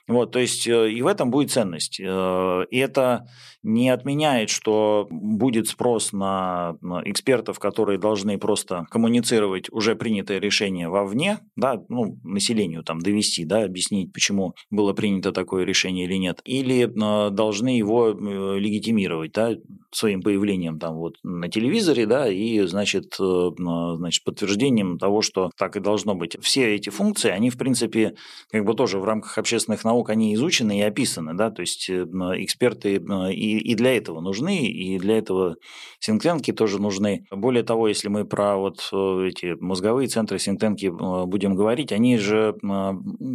Вот, 0.08 0.32
то 0.32 0.40
есть 0.40 0.68
э, 0.68 0.92
и 0.92 1.02
в 1.02 1.08
этом 1.08 1.32
будет 1.32 1.52
ценность. 1.52 2.00
Э, 2.00 2.66
и 2.70 2.78
это 2.78 3.26
не 3.64 3.90
отменяет, 3.90 4.50
что 4.50 5.08
будет 5.10 5.70
спрос 5.70 6.12
на 6.12 6.76
экспертов, 7.06 7.60
которые 7.60 7.98
должны 7.98 8.38
просто 8.38 8.86
коммуницировать 8.92 9.72
уже 9.72 9.96
принятое 9.96 10.40
решение 10.40 10.90
вовне, 10.90 11.40
да, 11.56 11.82
ну, 11.88 12.20
населению 12.24 12.84
там 12.84 13.00
довести, 13.00 13.46
да, 13.46 13.64
объяснить, 13.64 14.12
почему 14.12 14.56
было 14.70 14.92
принято 14.92 15.32
такое 15.32 15.64
решение 15.64 16.06
или 16.06 16.16
нет, 16.16 16.42
или 16.44 16.84
э, 16.84 17.30
должны 17.30 17.70
его 17.70 18.10
легитимировать, 18.10 19.32
да, 19.32 19.54
своим 19.92 20.22
появлением 20.22 20.80
там 20.80 20.96
вот 20.96 21.16
на 21.24 21.48
телевизоре, 21.48 22.06
да, 22.06 22.28
и, 22.28 22.60
значит, 22.62 23.16
значит, 23.18 24.24
подтверждением 24.26 24.98
того, 24.98 25.13
что 25.22 25.52
так 25.58 25.76
и 25.76 25.80
должно 25.80 26.16
быть. 26.16 26.38
Все 26.42 26.76
эти 26.76 26.90
функции, 26.90 27.30
они, 27.30 27.50
в 27.50 27.58
принципе, 27.58 28.16
как 28.52 28.66
бы 28.66 28.74
тоже 28.74 29.00
в 29.00 29.06
рамках 29.06 29.38
общественных 29.38 29.84
наук, 29.84 30.10
они 30.10 30.34
изучены 30.34 30.80
и 30.80 30.82
описаны, 30.82 31.34
да, 31.34 31.52
то 31.52 31.62
есть 31.62 31.90
э, 31.90 32.04
эксперты 32.04 32.98
э, 32.98 33.34
и, 33.34 33.60
и 33.60 33.76
для 33.76 33.96
этого 33.96 34.22
нужны, 34.22 34.66
и 34.66 34.98
для 35.00 35.18
этого 35.18 35.56
синктенки 36.00 36.52
тоже 36.52 36.82
нужны. 36.82 37.26
Более 37.32 37.64
того, 37.64 37.88
если 37.88 38.08
мы 38.08 38.26
про 38.26 38.58
вот 38.58 38.90
э, 38.92 39.28
эти 39.28 39.56
мозговые 39.60 40.08
центры 40.08 40.40
синктенки 40.40 40.88
будем 41.26 41.56
говорить, 41.56 41.92
они 41.92 42.18
же, 42.18 42.56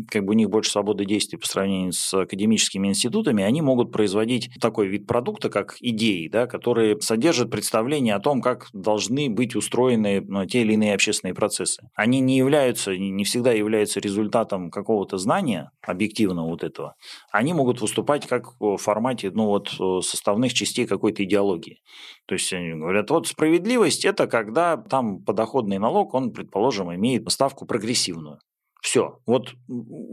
как 0.09 0.25
бы 0.25 0.31
у 0.31 0.33
них 0.33 0.51
больше 0.51 0.71
свободы 0.71 1.05
действий 1.05 1.39
по 1.39 1.47
сравнению 1.47 1.93
с 1.93 2.15
академическими 2.15 2.89
институтами, 2.89 3.43
они 3.43 3.63
могут 3.63 3.93
производить 3.93 4.51
такой 4.61 4.89
вид 4.89 5.07
продукта, 5.07 5.49
как 5.49 5.77
идеи, 5.81 6.29
да, 6.29 6.47
которые 6.47 7.01
содержат 7.01 7.51
представление 7.51 8.15
о 8.15 8.21
том, 8.21 8.41
как 8.41 8.69
должны 8.73 9.31
быть 9.31 9.55
устроены 9.55 10.27
те 10.47 10.63
или 10.63 10.75
иные 10.75 10.95
общественные 10.95 11.35
процессы 11.35 11.68
процессы. 11.69 11.91
Они 11.95 12.21
не 12.21 12.37
являются, 12.37 12.97
не 12.97 13.25
всегда 13.25 13.53
являются 13.53 14.01
результатом 14.01 14.71
какого-то 14.71 15.19
знания 15.19 15.71
объективного 15.83 16.49
вот 16.49 16.65
этого. 16.65 16.95
Они 17.31 17.53
могут 17.53 17.81
выступать 17.81 18.27
как 18.27 18.61
в 18.61 18.77
формате 18.77 19.31
ну, 19.35 19.47
вот, 19.47 19.69
составных 20.05 20.55
частей 20.55 20.87
какой-то 20.87 21.25
идеологии. 21.25 21.81
То 22.27 22.35
есть 22.35 22.53
они 22.53 22.75
говорят, 22.75 23.11
вот 23.11 23.27
справедливость– 23.27 24.05
это 24.05 24.27
когда 24.27 24.77
там 24.77 25.23
подоходный 25.23 25.79
налог, 25.79 26.15
он, 26.15 26.33
предположим, 26.33 26.95
имеет 26.95 27.31
ставку 27.31 27.67
прогрессивную. 27.67 28.39
Все. 28.81 29.19
Вот 29.27 29.55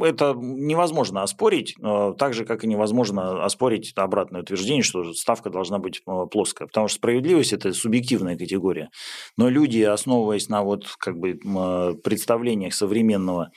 это 0.02 0.34
невозможно 0.36 1.22
оспорить, 1.22 1.76
э, 1.82 2.14
так 2.18 2.34
же, 2.34 2.46
как 2.46 2.64
и 2.64 2.68
невозможно 2.68 3.44
оспорить 3.44 3.94
обратное 3.96 4.42
утверждение, 4.42 4.82
что 4.82 5.14
ставка 5.14 5.52
должна 5.52 5.78
быть 5.78 6.02
э, 6.08 6.26
плоская. 6.32 6.68
Потому 6.68 6.88
что 6.88 6.98
справедливость– 6.98 7.54
это 7.54 7.74
субъективная 7.74 8.38
категория. 8.38 8.90
Но 9.38 9.50
люди, 9.50 9.82
основываясь 9.82 10.50
на 10.50 10.64
вот 10.64 10.88
как 10.98 11.18
бы 11.18 11.40
э, 11.44 11.94
представлениях 12.04 12.74
современного 12.74 13.52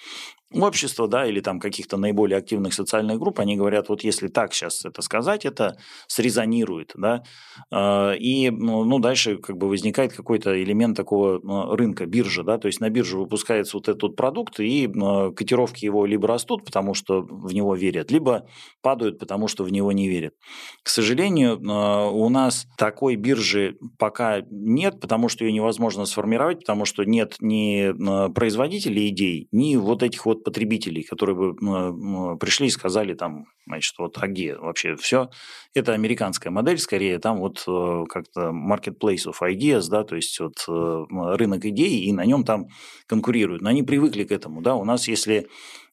общества, 0.53 1.09
да, 1.09 1.27
или 1.27 1.41
там 1.41 1.61
каких-то 1.61 1.97
наиболее 1.97 2.39
активных 2.39 2.73
социальных 2.73 3.19
групп, 3.19 3.41
они 3.41 3.57
говорят, 3.57 3.89
вот 3.89 4.03
если 4.03 4.29
так 4.29 4.55
сейчас 4.55 4.85
это 4.85 5.03
сказать, 5.03 5.45
это 5.45 5.77
срезонирует, 6.07 6.93
да, 6.97 7.23
а, 7.71 8.13
и, 8.13 8.51
ну, 8.51 8.85
ну, 8.85 8.99
дальше 8.99 9.37
как 9.37 9.57
бы 9.59 9.69
возникает 9.69 10.13
какой-то 10.13 10.61
элемент 10.63 10.97
такого 10.97 11.39
ну, 11.43 11.77
рынка, 11.77 12.07
биржа, 12.07 12.43
да, 12.43 12.59
то 12.59 12.67
есть 12.67 12.81
на 12.81 12.89
бирже 12.89 13.19
выпускается 13.19 13.77
вот 13.77 13.89
этот 13.89 14.17
продукт, 14.17 14.59
и 14.61 14.89
ну, 14.89 15.33
котировки 15.33 15.85
его 15.85 16.07
либо 16.07 16.27
растут, 16.27 16.65
потому 16.65 16.95
что 16.95 17.21
в 17.23 17.53
него 17.53 17.75
верят, 17.75 18.11
либо 18.11 18.49
падают, 18.83 19.19
потому 19.19 19.49
что 19.49 19.65
в 19.65 19.73
него 19.73 19.93
не 19.93 20.09
верят. 20.09 20.35
К 20.83 20.89
сожалению, 20.89 21.59
у 21.61 22.29
нас 22.29 22.67
такой 22.79 23.17
биржи 23.17 23.77
пока 23.99 24.43
нет, 24.51 25.01
потому 25.01 25.29
что 25.29 25.45
ее 25.45 25.53
невозможно 25.53 26.07
сформировать, 26.07 26.61
потому 26.61 26.85
что 26.85 27.05
нет 27.05 27.37
ни 27.41 27.93
производителей 28.33 29.09
идей, 29.09 29.49
ни 29.53 29.77
вот 29.77 30.03
этих 30.03 30.25
вот 30.27 30.38
от 30.39 30.45
потребителей, 30.45 31.03
которые 31.03 31.37
бы 31.37 32.39
пришли 32.39 32.69
и 32.69 32.71
сказали 32.71 33.15
там, 33.15 33.47
значит, 33.67 33.95
вот, 33.99 34.17
а 34.19 34.27
вообще 34.61 34.97
все? 34.97 35.31
Это 35.75 35.93
американская 35.93 36.51
модель, 36.51 36.79
скорее, 36.79 37.19
там 37.19 37.39
вот 37.39 37.65
э, 37.67 38.05
как-то 38.09 38.51
marketplace 38.51 39.27
of 39.27 39.37
ideas, 39.43 39.89
да, 39.91 40.05
то 40.05 40.17
есть 40.17 40.39
вот 40.41 40.55
э, 40.69 41.05
рынок 41.37 41.65
идей, 41.65 42.05
и 42.05 42.13
на 42.13 42.25
нем 42.25 42.45
там 42.45 42.67
конкурируют. 43.07 43.63
Но 43.63 43.71
они 43.71 43.83
привыкли 43.83 44.25
к 44.25 44.33
этому, 44.33 44.63
да, 44.63 44.75
у 44.75 44.85
нас, 44.85 45.09
если 45.09 45.49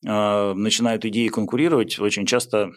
э, 0.05 0.53
начинают 0.53 1.05
идеи 1.05 1.27
конкурировать, 1.27 1.99
очень 1.99 2.25
часто 2.25 2.71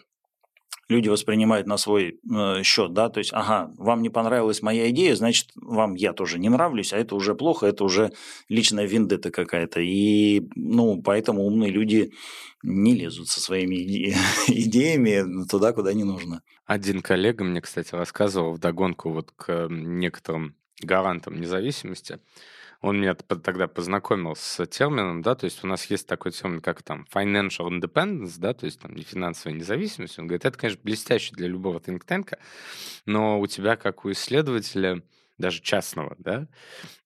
люди 0.89 1.07
воспринимают 1.07 1.67
на 1.67 1.77
свой 1.77 2.19
э, 2.29 2.63
счет, 2.63 2.93
да, 2.93 3.09
то 3.09 3.19
есть, 3.19 3.31
ага, 3.31 3.71
вам 3.77 4.01
не 4.01 4.09
понравилась 4.09 4.61
моя 4.61 4.89
идея, 4.89 5.15
значит, 5.15 5.51
вам 5.55 5.93
я 5.93 6.13
тоже 6.13 6.39
не 6.39 6.49
нравлюсь, 6.49 6.91
а 6.91 6.97
это 6.97 7.15
уже 7.15 7.35
плохо, 7.35 7.67
это 7.67 7.83
уже 7.83 8.11
личная 8.49 8.85
вендетта 8.85 9.29
какая-то. 9.29 9.79
И, 9.79 10.41
ну, 10.55 11.01
поэтому 11.01 11.43
умные 11.43 11.71
люди 11.71 12.11
не 12.63 12.95
лезут 12.95 13.29
со 13.29 13.39
своими 13.39 13.75
иде- 13.75 14.15
идеями 14.47 15.47
туда, 15.47 15.73
куда 15.73 15.93
не 15.93 16.03
нужно. 16.03 16.41
Один 16.65 17.01
коллега 17.01 17.43
мне, 17.43 17.61
кстати, 17.61 17.93
рассказывал 17.93 18.53
вдогонку 18.53 19.11
вот 19.11 19.31
к 19.35 19.67
некоторым 19.69 20.55
гарантам 20.81 21.39
независимости, 21.39 22.19
он 22.81 23.01
меня 23.01 23.13
тогда 23.13 23.67
познакомил 23.67 24.35
с 24.35 24.65
термином, 24.67 25.21
да, 25.21 25.35
то 25.35 25.45
есть 25.45 25.63
у 25.63 25.67
нас 25.67 25.85
есть 25.85 26.07
такой 26.07 26.31
термин, 26.31 26.61
как 26.61 26.81
там 26.81 27.05
financial 27.13 27.67
independence, 27.67 28.35
да, 28.37 28.53
то 28.53 28.65
есть 28.65 28.79
там 28.79 28.95
финансовая 28.97 29.57
независимость. 29.57 30.17
Он 30.17 30.27
говорит, 30.27 30.45
это, 30.45 30.57
конечно, 30.57 30.81
блестяще 30.83 31.35
для 31.35 31.47
любого 31.47 31.79
think 31.79 32.37
но 33.05 33.39
у 33.39 33.47
тебя, 33.47 33.75
как 33.75 34.05
у 34.05 34.11
исследователя, 34.11 35.03
даже 35.37 35.61
частного, 35.61 36.15
да, 36.19 36.47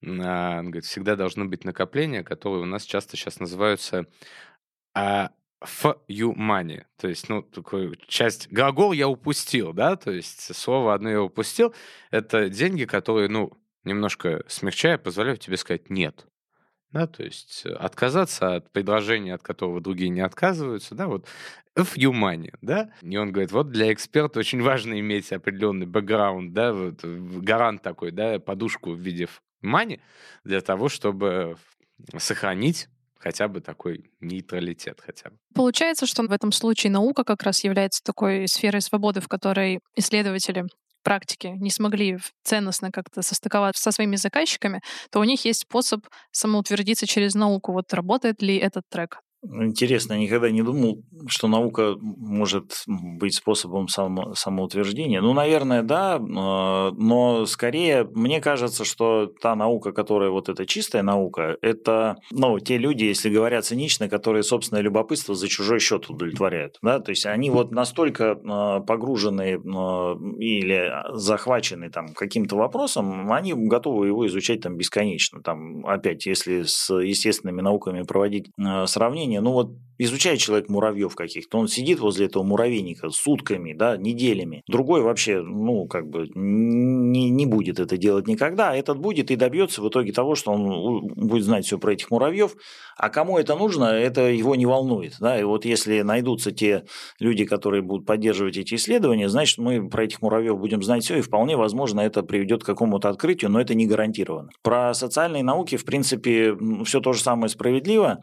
а, 0.04 0.60
он 0.60 0.66
говорит, 0.66 0.86
всегда 0.86 1.16
должны 1.16 1.46
быть 1.46 1.66
накопления, 1.66 2.24
которые 2.24 2.64
у 2.64 2.66
нас 2.66 2.84
часто 2.84 3.18
сейчас 3.18 3.40
называются 3.40 4.08
а, 4.96 5.32
you 6.08 6.36
money. 6.36 6.84
То 6.98 7.08
есть, 7.08 7.30
ну, 7.30 7.42
такой 7.42 7.98
часть... 8.08 8.52
Глагол 8.52 8.92
я 8.92 9.08
упустил, 9.08 9.74
да, 9.74 9.96
то 9.96 10.12
есть 10.12 10.56
слово 10.56 10.94
одно 10.94 11.10
я 11.10 11.22
упустил. 11.22 11.74
Это 12.12 12.50
деньги, 12.50 12.86
которые, 12.86 13.30
ну, 13.30 13.54
немножко 13.84 14.44
смягчая, 14.48 14.98
позволяю 14.98 15.38
тебе 15.38 15.58
сказать 15.58 15.90
«нет». 15.90 16.26
Да, 16.92 17.08
то 17.08 17.24
есть 17.24 17.66
э, 17.66 17.72
отказаться 17.72 18.56
от 18.56 18.72
предложения, 18.72 19.34
от 19.34 19.42
которого 19.42 19.82
другие 19.82 20.10
не 20.10 20.22
отказываются, 20.22 20.94
да, 20.94 21.08
вот 21.08 21.28
you 21.76 22.12
money, 22.12 22.54
да, 22.62 22.92
и 23.02 23.18
он 23.18 23.32
говорит, 23.32 23.52
вот 23.52 23.72
для 23.72 23.92
эксперта 23.92 24.40
очень 24.40 24.62
важно 24.62 25.00
иметь 25.00 25.32
определенный 25.34 25.88
бэкграунд, 25.88 26.54
да, 26.54 26.72
вот 26.72 27.04
гарант 27.04 27.82
такой, 27.82 28.12
да, 28.12 28.40
подушку 28.40 28.92
в 28.92 29.00
виде 29.00 29.28
money 29.64 30.02
для 30.44 30.62
того, 30.62 30.88
чтобы 30.88 31.58
сохранить 32.18 32.90
хотя 33.18 33.48
бы 33.48 33.62
такой 33.62 34.12
нейтралитет 34.20 35.00
хотя 35.02 35.30
бы. 35.30 35.38
Получается, 35.56 36.06
что 36.06 36.24
в 36.24 36.32
этом 36.32 36.52
случае 36.52 36.92
наука 36.92 37.24
как 37.24 37.42
раз 37.44 37.64
является 37.64 38.04
такой 38.04 38.48
сферой 38.48 38.82
свободы, 38.82 39.22
в 39.22 39.30
которой 39.30 39.80
исследователи 39.96 40.66
практике 41.04 41.52
не 41.52 41.70
смогли 41.70 42.18
ценностно 42.44 42.92
как-то 42.92 43.22
состыковаться 43.22 43.84
со 43.84 43.92
своими 43.92 44.16
заказчиками, 44.16 44.82
то 45.12 45.20
у 45.20 45.24
них 45.24 45.46
есть 45.46 45.62
способ 45.62 46.06
самоутвердиться 46.32 47.08
через 47.08 47.36
науку. 47.36 47.74
Вот 47.74 47.94
работает 47.94 48.42
ли 48.42 48.58
этот 48.58 48.84
трек? 48.90 49.20
Интересно, 49.44 50.18
никогда 50.18 50.50
не 50.52 50.62
думал, 50.62 51.04
что 51.28 51.50
наука 51.50 51.96
может 52.00 52.86
быть 52.88 53.36
способом 53.36 53.90
само, 53.90 54.34
самоутверждения. 54.36 55.20
Ну, 55.20 55.34
наверное, 55.34 55.84
да, 55.84 56.18
но 56.18 57.46
скорее 57.46 58.08
мне 58.14 58.40
кажется, 58.40 58.86
что 58.86 59.28
та 59.28 59.56
наука, 59.56 59.92
которая 59.92 60.30
вот 60.30 60.48
эта 60.48 60.66
чистая 60.66 61.04
наука, 61.04 61.58
это, 61.62 62.16
ну, 62.32 62.58
те 62.60 62.78
люди, 62.78 63.04
если 63.04 63.30
говорят 63.30 63.66
цинично, 63.66 64.08
которые 64.08 64.44
собственное 64.44 64.82
любопытство 64.82 65.36
за 65.36 65.50
чужой 65.50 65.80
счет 65.80 66.10
удовлетворяют, 66.10 66.78
да, 66.82 67.00
то 67.00 67.12
есть 67.12 67.26
они 67.26 67.50
вот 67.50 67.72
настолько 67.72 68.36
погружены 68.88 69.60
или 70.40 70.92
захвачены 71.18 71.90
там 71.90 72.14
каким-то 72.14 72.56
вопросом, 72.56 73.32
они 73.32 73.54
готовы 73.54 74.08
его 74.08 74.26
изучать 74.28 74.62
там 74.62 74.78
бесконечно. 74.78 75.42
Там 75.42 75.86
опять, 75.86 76.26
если 76.26 76.64
с 76.64 76.94
естественными 76.94 77.60
науками 77.60 78.04
проводить 78.04 78.50
сравнение, 78.86 79.33
обучения, 79.34 79.42
ну 79.42 79.52
вот 79.52 79.78
изучает 80.00 80.40
человек 80.40 80.70
муравьев 80.70 81.16
каких-то, 81.16 81.58
он 81.60 81.68
сидит 81.68 82.00
возле 82.00 82.26
этого 82.26 82.44
муравейника 82.44 83.10
сутками, 83.10 83.74
да, 83.74 83.96
неделями. 83.96 84.64
Другой 84.68 85.02
вообще, 85.02 85.42
ну, 85.42 85.88
как 85.88 86.08
бы 86.08 86.28
не, 86.34 87.30
не 87.30 87.46
будет 87.46 87.80
это 87.80 87.96
делать 87.96 88.28
никогда, 88.28 88.72
а 88.72 88.76
этот 88.76 88.98
будет 88.98 89.30
и 89.30 89.36
добьется 89.36 89.82
в 89.82 89.88
итоге 89.88 90.12
того, 90.12 90.36
что 90.36 90.52
он 90.52 91.08
будет 91.16 91.44
знать 91.44 91.66
все 91.66 91.78
про 91.78 91.94
этих 91.94 92.10
муравьев, 92.10 92.56
а 92.98 93.10
кому 93.10 93.38
это 93.38 93.56
нужно, 93.56 93.86
это 93.86 94.30
его 94.30 94.56
не 94.56 94.66
волнует, 94.66 95.16
да, 95.20 95.40
и 95.40 95.44
вот 95.44 95.64
если 95.64 96.02
найдутся 96.02 96.52
те 96.52 96.86
люди, 97.20 97.46
которые 97.46 97.84
будут 97.84 98.08
поддерживать 98.08 98.58
эти 98.58 98.76
исследования, 98.76 99.30
значит, 99.30 99.60
мы 99.60 99.90
про 99.90 100.06
этих 100.06 100.22
муравьев 100.22 100.58
будем 100.58 100.82
знать 100.82 101.04
все, 101.04 101.18
и 101.18 101.22
вполне 101.22 101.56
возможно 101.56 102.02
это 102.02 102.24
приведет 102.24 102.64
к 102.64 102.66
какому-то 102.66 103.10
открытию, 103.10 103.52
но 103.52 103.62
это 103.62 103.76
не 103.76 103.86
гарантированно. 103.86 104.50
Про 104.64 104.94
социальные 104.96 105.44
науки, 105.44 105.78
в 105.78 105.86
принципе, 105.86 106.58
все 106.84 107.00
то 107.00 107.14
же 107.14 107.22
самое 107.22 107.50
справедливо, 107.50 108.20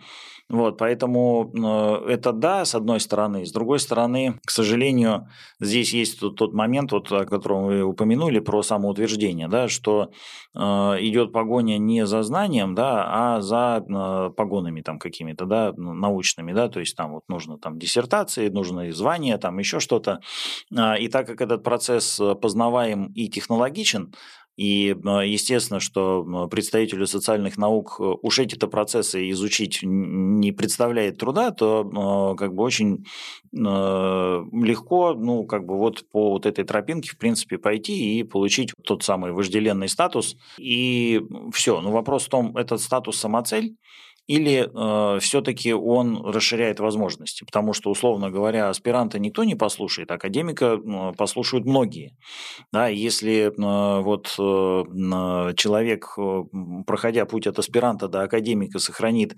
вот, 0.51 0.79
поэтому 0.79 1.53
э, 1.55 2.11
это 2.11 2.33
да, 2.33 2.65
с 2.65 2.75
одной 2.75 2.99
стороны. 2.99 3.47
С 3.47 3.53
другой 3.53 3.79
стороны, 3.79 4.41
к 4.45 4.51
сожалению, 4.51 5.29
здесь 5.61 5.95
есть 5.95 6.19
тот, 6.19 6.35
тот 6.35 6.55
момент, 6.55 6.91
вот, 6.91 7.13
о 7.13 7.25
котором 7.25 7.67
вы 7.67 7.85
упомянули, 7.85 8.41
про 8.41 8.61
самоутверждение, 8.65 9.47
да, 9.47 9.69
что 9.69 10.11
э, 10.53 10.61
идет 10.61 11.33
погоня 11.33 11.79
не 11.79 12.05
за 12.05 12.25
знанием, 12.25 12.75
да, 12.75 13.07
а 13.07 13.41
за 13.41 13.85
э, 13.89 14.31
погонами 14.37 14.81
там 14.81 14.99
какими-то, 14.99 15.45
да, 15.45 15.73
научными, 15.77 16.53
да, 16.53 16.69
то 16.69 16.81
есть 16.81 16.97
там 16.97 17.13
вот 17.13 17.23
нужно 17.29 17.57
там 17.57 17.79
диссертации, 17.79 18.49
нужно 18.49 18.91
звание, 18.91 19.39
там 19.39 19.57
еще 19.61 19.79
что-то. 19.79 20.19
Э, 20.77 20.99
и 20.99 21.07
так 21.07 21.29
как 21.29 21.41
этот 21.43 21.63
процесс 21.63 22.21
познаваем 22.43 23.13
и 23.15 23.29
технологичен, 23.29 24.13
и 24.57 24.95
естественно, 25.25 25.81
что 25.81 26.49
представителю 26.51 27.07
социальных 27.07 27.57
наук 27.57 27.97
э, 27.99 28.03
уж 28.23 28.39
эти-то 28.39 28.67
процессы 28.67 29.31
изучить 29.31 29.81
не 29.83 30.53
представляет 30.53 31.19
труда, 31.19 31.51
то 31.51 32.37
как 32.39 32.55
бы 32.55 32.63
очень 32.63 33.07
э, 33.53 33.57
легко, 33.57 35.15
ну, 35.15 35.45
как 35.45 35.65
бы 35.65 35.79
вот 35.79 36.05
по 36.11 36.31
вот 36.31 36.47
этой 36.47 36.65
тропинке, 36.65 37.11
в 37.11 37.19
принципе, 37.19 37.59
пойти 37.59 38.19
и 38.19 38.23
получить 38.23 38.73
тот 38.85 39.03
самый 39.03 39.33
вожделенный 39.33 39.89
статус. 39.89 40.37
И 40.59 41.23
все. 41.53 41.81
Но 41.81 41.91
вопрос 41.91 42.27
в 42.27 42.29
том, 42.29 42.57
этот 42.57 42.81
статус 42.81 43.17
самоцель, 43.19 43.77
или 44.31 44.71
э, 44.73 45.19
все-таки 45.19 45.73
он 45.75 46.25
расширяет 46.25 46.79
возможности? 46.79 47.43
Потому 47.43 47.73
что, 47.73 47.91
условно 47.91 48.31
говоря, 48.31 48.69
аспиранта 48.69 49.19
никто 49.19 49.43
не 49.43 49.57
послушает, 49.57 50.13
академика 50.13 50.79
э, 50.79 51.13
послушают 51.19 51.67
многие. 51.67 52.17
Да, 52.73 52.87
если 52.87 53.49
э, 53.49 54.03
вот 54.03 54.29
э, 54.39 55.55
человек, 55.57 56.15
э, 56.17 56.43
проходя 56.87 57.25
путь 57.27 57.49
от 57.49 57.59
аспиранта 57.59 58.07
до 58.07 58.23
академика, 58.23 58.79
сохранит 58.79 59.35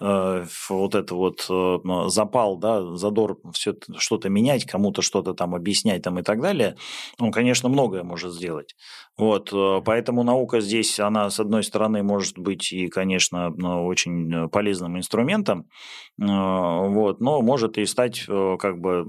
э, 0.00 0.44
вот 0.68 0.94
это 0.94 1.14
вот 1.16 1.44
э, 1.50 1.78
запал, 2.06 2.56
да, 2.56 2.94
задор 2.94 3.40
все 3.52 3.74
что-то 3.98 4.28
менять, 4.28 4.64
кому-то 4.64 5.02
что-то 5.02 5.34
там 5.34 5.56
объяснять 5.56 6.02
там 6.02 6.20
и 6.20 6.22
так 6.22 6.40
далее, 6.40 6.76
он, 7.18 7.32
конечно, 7.32 7.68
многое 7.68 8.04
может 8.04 8.32
сделать. 8.32 8.76
Вот, 9.18 9.50
э, 9.52 9.82
поэтому 9.84 10.22
наука 10.22 10.60
здесь, 10.60 11.00
она, 11.00 11.30
с 11.30 11.40
одной 11.40 11.64
стороны, 11.64 12.04
может 12.04 12.38
быть 12.38 12.72
и, 12.72 12.86
конечно, 12.86 13.50
очень 13.88 14.35
Э, 14.36 14.48
полезным 14.48 14.96
инструментом, 14.96 15.66
э, 16.20 16.24
вот, 16.24 17.20
но 17.20 17.42
может 17.42 17.78
и 17.78 17.86
стать 17.86 18.24
э, 18.28 18.56
как 18.58 18.78
бы 18.78 19.04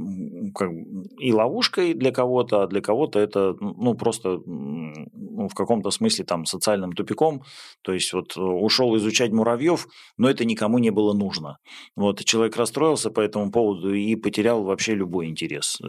как, 0.53 0.71
и 1.19 1.33
ловушкой 1.33 1.93
для 1.93 2.11
кого-то, 2.11 2.63
а 2.63 2.67
для 2.67 2.81
кого-то 2.81 3.19
это 3.19 3.55
ну, 3.59 3.93
просто 3.95 4.39
ну, 4.45 5.47
в 5.47 5.53
каком-то 5.53 5.91
смысле 5.91 6.25
там 6.25 6.45
социальным 6.45 6.93
тупиком, 6.93 7.43
то 7.81 7.93
есть 7.93 8.13
вот 8.13 8.37
ушел 8.37 8.95
изучать 8.97 9.31
муравьев, 9.31 9.87
но 10.17 10.29
это 10.29 10.45
никому 10.45 10.79
не 10.79 10.89
было 10.89 11.13
нужно. 11.13 11.57
Вот, 11.95 12.23
человек 12.25 12.57
расстроился 12.57 13.09
по 13.09 13.21
этому 13.21 13.51
поводу 13.51 13.93
и 13.93 14.15
потерял 14.15 14.63
вообще 14.63 14.95
любой 14.95 15.27
интерес. 15.27 15.79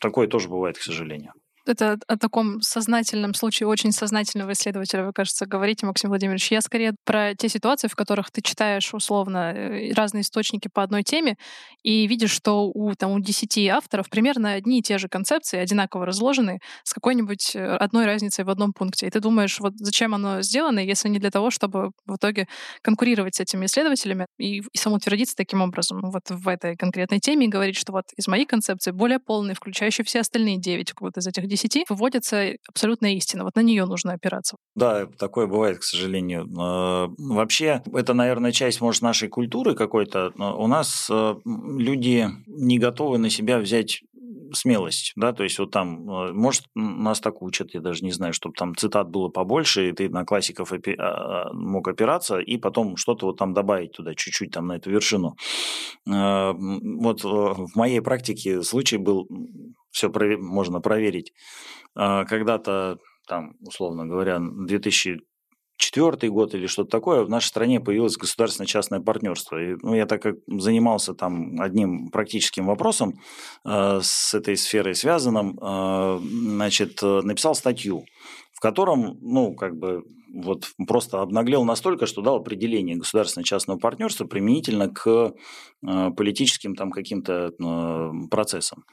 Такое 0.00 0.28
тоже 0.28 0.48
бывает, 0.48 0.78
к 0.78 0.82
сожалению 0.82 1.32
это 1.68 1.98
о 2.06 2.16
таком 2.16 2.60
сознательном 2.60 3.34
случае 3.34 3.68
очень 3.68 3.92
сознательного 3.92 4.52
исследователя, 4.52 5.04
вы, 5.04 5.12
кажется, 5.12 5.46
говорите, 5.46 5.86
Максим 5.86 6.10
Владимирович. 6.10 6.50
Я 6.50 6.60
скорее 6.60 6.94
про 7.04 7.34
те 7.34 7.48
ситуации, 7.48 7.88
в 7.88 7.96
которых 7.96 8.30
ты 8.30 8.42
читаешь 8.42 8.92
условно 8.94 9.52
э, 9.52 9.92
разные 9.92 10.22
источники 10.22 10.68
по 10.72 10.82
одной 10.82 11.02
теме 11.02 11.36
и 11.82 12.06
видишь, 12.06 12.30
что 12.30 12.70
у, 12.72 12.94
там, 12.94 13.12
у 13.12 13.20
10 13.20 13.68
авторов 13.68 14.08
примерно 14.10 14.52
одни 14.52 14.80
и 14.80 14.82
те 14.82 14.98
же 14.98 15.08
концепции, 15.08 15.58
одинаково 15.58 16.06
разложены, 16.06 16.60
с 16.84 16.92
какой-нибудь 16.92 17.54
э, 17.54 17.76
одной 17.76 18.06
разницей 18.06 18.44
в 18.44 18.50
одном 18.50 18.72
пункте. 18.72 19.06
И 19.06 19.10
ты 19.10 19.20
думаешь, 19.20 19.60
вот 19.60 19.74
зачем 19.76 20.14
оно 20.14 20.42
сделано, 20.42 20.80
если 20.80 21.08
не 21.08 21.18
для 21.18 21.30
того, 21.30 21.50
чтобы 21.50 21.92
в 22.06 22.16
итоге 22.16 22.46
конкурировать 22.82 23.36
с 23.36 23.40
этими 23.40 23.66
исследователями 23.66 24.26
и, 24.38 24.58
и 24.58 24.78
самоутвердиться 24.78 25.36
таким 25.36 25.62
образом 25.62 26.00
вот 26.02 26.22
в 26.28 26.48
этой 26.48 26.76
конкретной 26.76 27.20
теме 27.20 27.46
и 27.46 27.48
говорить, 27.48 27.76
что 27.76 27.92
вот 27.92 28.04
из 28.16 28.28
моей 28.28 28.46
концепции 28.46 28.90
более 28.90 29.18
полной, 29.18 29.54
включающей 29.54 30.04
все 30.04 30.20
остальные 30.20 30.58
9 30.58 30.94
вот 31.00 31.16
из 31.16 31.26
этих 31.26 31.46
10 31.46 31.57
10 31.62 31.90
выводится 31.90 32.54
абсолютная 32.68 33.14
истина. 33.14 33.44
Вот 33.44 33.56
на 33.56 33.60
нее 33.60 33.84
нужно 33.84 34.12
опираться. 34.12 34.56
Да, 34.74 35.06
такое 35.06 35.46
бывает, 35.46 35.78
к 35.78 35.82
сожалению. 35.82 36.48
А, 36.58 37.08
вообще, 37.18 37.82
это, 37.92 38.14
наверное, 38.14 38.52
часть, 38.52 38.80
может, 38.80 39.02
нашей 39.02 39.28
культуры 39.28 39.74
какой-то. 39.74 40.32
У 40.36 40.66
нас 40.66 41.08
э, 41.10 41.34
люди 41.44 42.28
не 42.46 42.78
готовы 42.78 43.18
на 43.18 43.30
себя 43.30 43.58
взять 43.58 44.02
смелость, 44.52 45.12
да, 45.16 45.32
то 45.32 45.44
есть 45.44 45.58
вот 45.58 45.70
там, 45.70 46.08
э, 46.10 46.32
может, 46.32 46.64
нас 46.74 47.20
так 47.20 47.42
учат, 47.42 47.74
я 47.74 47.80
даже 47.80 48.04
не 48.04 48.12
знаю, 48.12 48.32
чтобы 48.32 48.54
там 48.54 48.74
цитат 48.74 49.10
было 49.10 49.28
побольше, 49.28 49.88
и 49.88 49.92
ты 49.92 50.08
на 50.08 50.24
классиков 50.24 50.72
опи- 50.72 50.96
а, 50.98 51.52
мог 51.52 51.86
опираться, 51.88 52.38
и 52.38 52.56
потом 52.56 52.96
что-то 52.96 53.26
вот 53.26 53.38
там 53.38 53.52
добавить 53.52 53.92
туда, 53.92 54.14
чуть-чуть 54.14 54.50
там 54.50 54.66
на 54.66 54.76
эту 54.76 54.90
вершину. 54.90 55.36
А, 56.08 56.54
вот 56.54 57.24
в 57.24 57.70
моей 57.74 58.00
практике 58.00 58.62
случай 58.62 58.96
был 58.96 59.28
все 59.90 60.08
провер- 60.08 60.38
можно 60.38 60.80
проверить. 60.80 61.32
А, 61.94 62.24
когда-то, 62.24 62.98
там, 63.26 63.54
условно 63.60 64.06
говоря, 64.06 64.38
2004 64.40 66.30
год 66.30 66.54
или 66.54 66.66
что-то 66.66 66.90
такое, 66.90 67.24
в 67.24 67.28
нашей 67.28 67.46
стране 67.48 67.80
появилось 67.80 68.16
государственно-частное 68.16 69.00
партнерство. 69.00 69.56
И, 69.56 69.76
ну, 69.82 69.94
я 69.94 70.06
так 70.06 70.22
как 70.22 70.36
занимался 70.46 71.14
там 71.14 71.60
одним 71.60 72.10
практическим 72.10 72.66
вопросом 72.66 73.20
э, 73.64 74.00
с 74.02 74.34
этой 74.34 74.56
сферой 74.56 74.94
связанным, 74.94 75.58
э, 75.58 76.18
значит, 76.22 77.02
написал 77.02 77.54
статью, 77.54 78.04
в 78.58 78.60
котором, 78.60 79.18
ну, 79.20 79.54
как 79.54 79.76
бы, 79.76 80.02
вот 80.34 80.68
просто 80.88 81.22
обнаглел 81.22 81.64
настолько, 81.64 82.06
что 82.06 82.22
дал 82.22 82.36
определение 82.36 82.96
государственно-частного 82.96 83.78
партнерства 83.78 84.24
применительно 84.26 84.88
к 84.88 85.32
э, 85.86 86.10
политическим 86.16 86.74
там 86.74 86.90
каким-то 86.90 87.52
э, 87.56 88.28
процессам. 88.30 88.84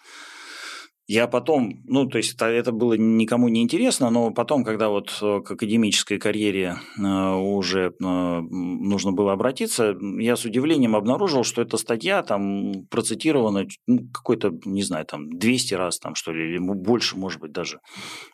Я 1.08 1.28
потом, 1.28 1.84
ну, 1.86 2.08
то 2.08 2.18
есть 2.18 2.34
это, 2.34 2.45
это 2.45 2.72
было 2.72 2.93
никому 2.93 3.47
не 3.47 3.62
интересно, 3.62 4.10
но 4.10 4.32
потом, 4.32 4.64
когда 4.64 4.89
вот 4.89 5.16
э, 5.22 5.41
к 5.41 5.51
академической 5.51 6.18
карьере 6.18 6.78
э, 6.97 7.34
уже 7.36 7.89
э, 7.89 7.91
нужно 7.99 9.12
было 9.12 9.34
обратиться, 9.34 9.95
я 10.20 10.36
с 10.36 10.45
удивлением 10.45 10.95
обнаружил, 10.95 11.43
что 11.43 11.62
эта 11.62 11.78
статья 11.78 12.24
там 12.24 12.88
процитирована 12.89 13.68
ну, 13.86 14.10
какой-то, 14.12 14.51
не 14.66 14.82
знаю, 14.82 15.06
там 15.06 15.30
200 15.30 15.76
раз 15.76 15.99
там 15.99 16.16
что 16.16 16.32
ли, 16.32 16.49
или 16.49 16.58
больше, 16.58 17.18
может 17.18 17.39
быть, 17.39 17.51
даже. 17.51 17.82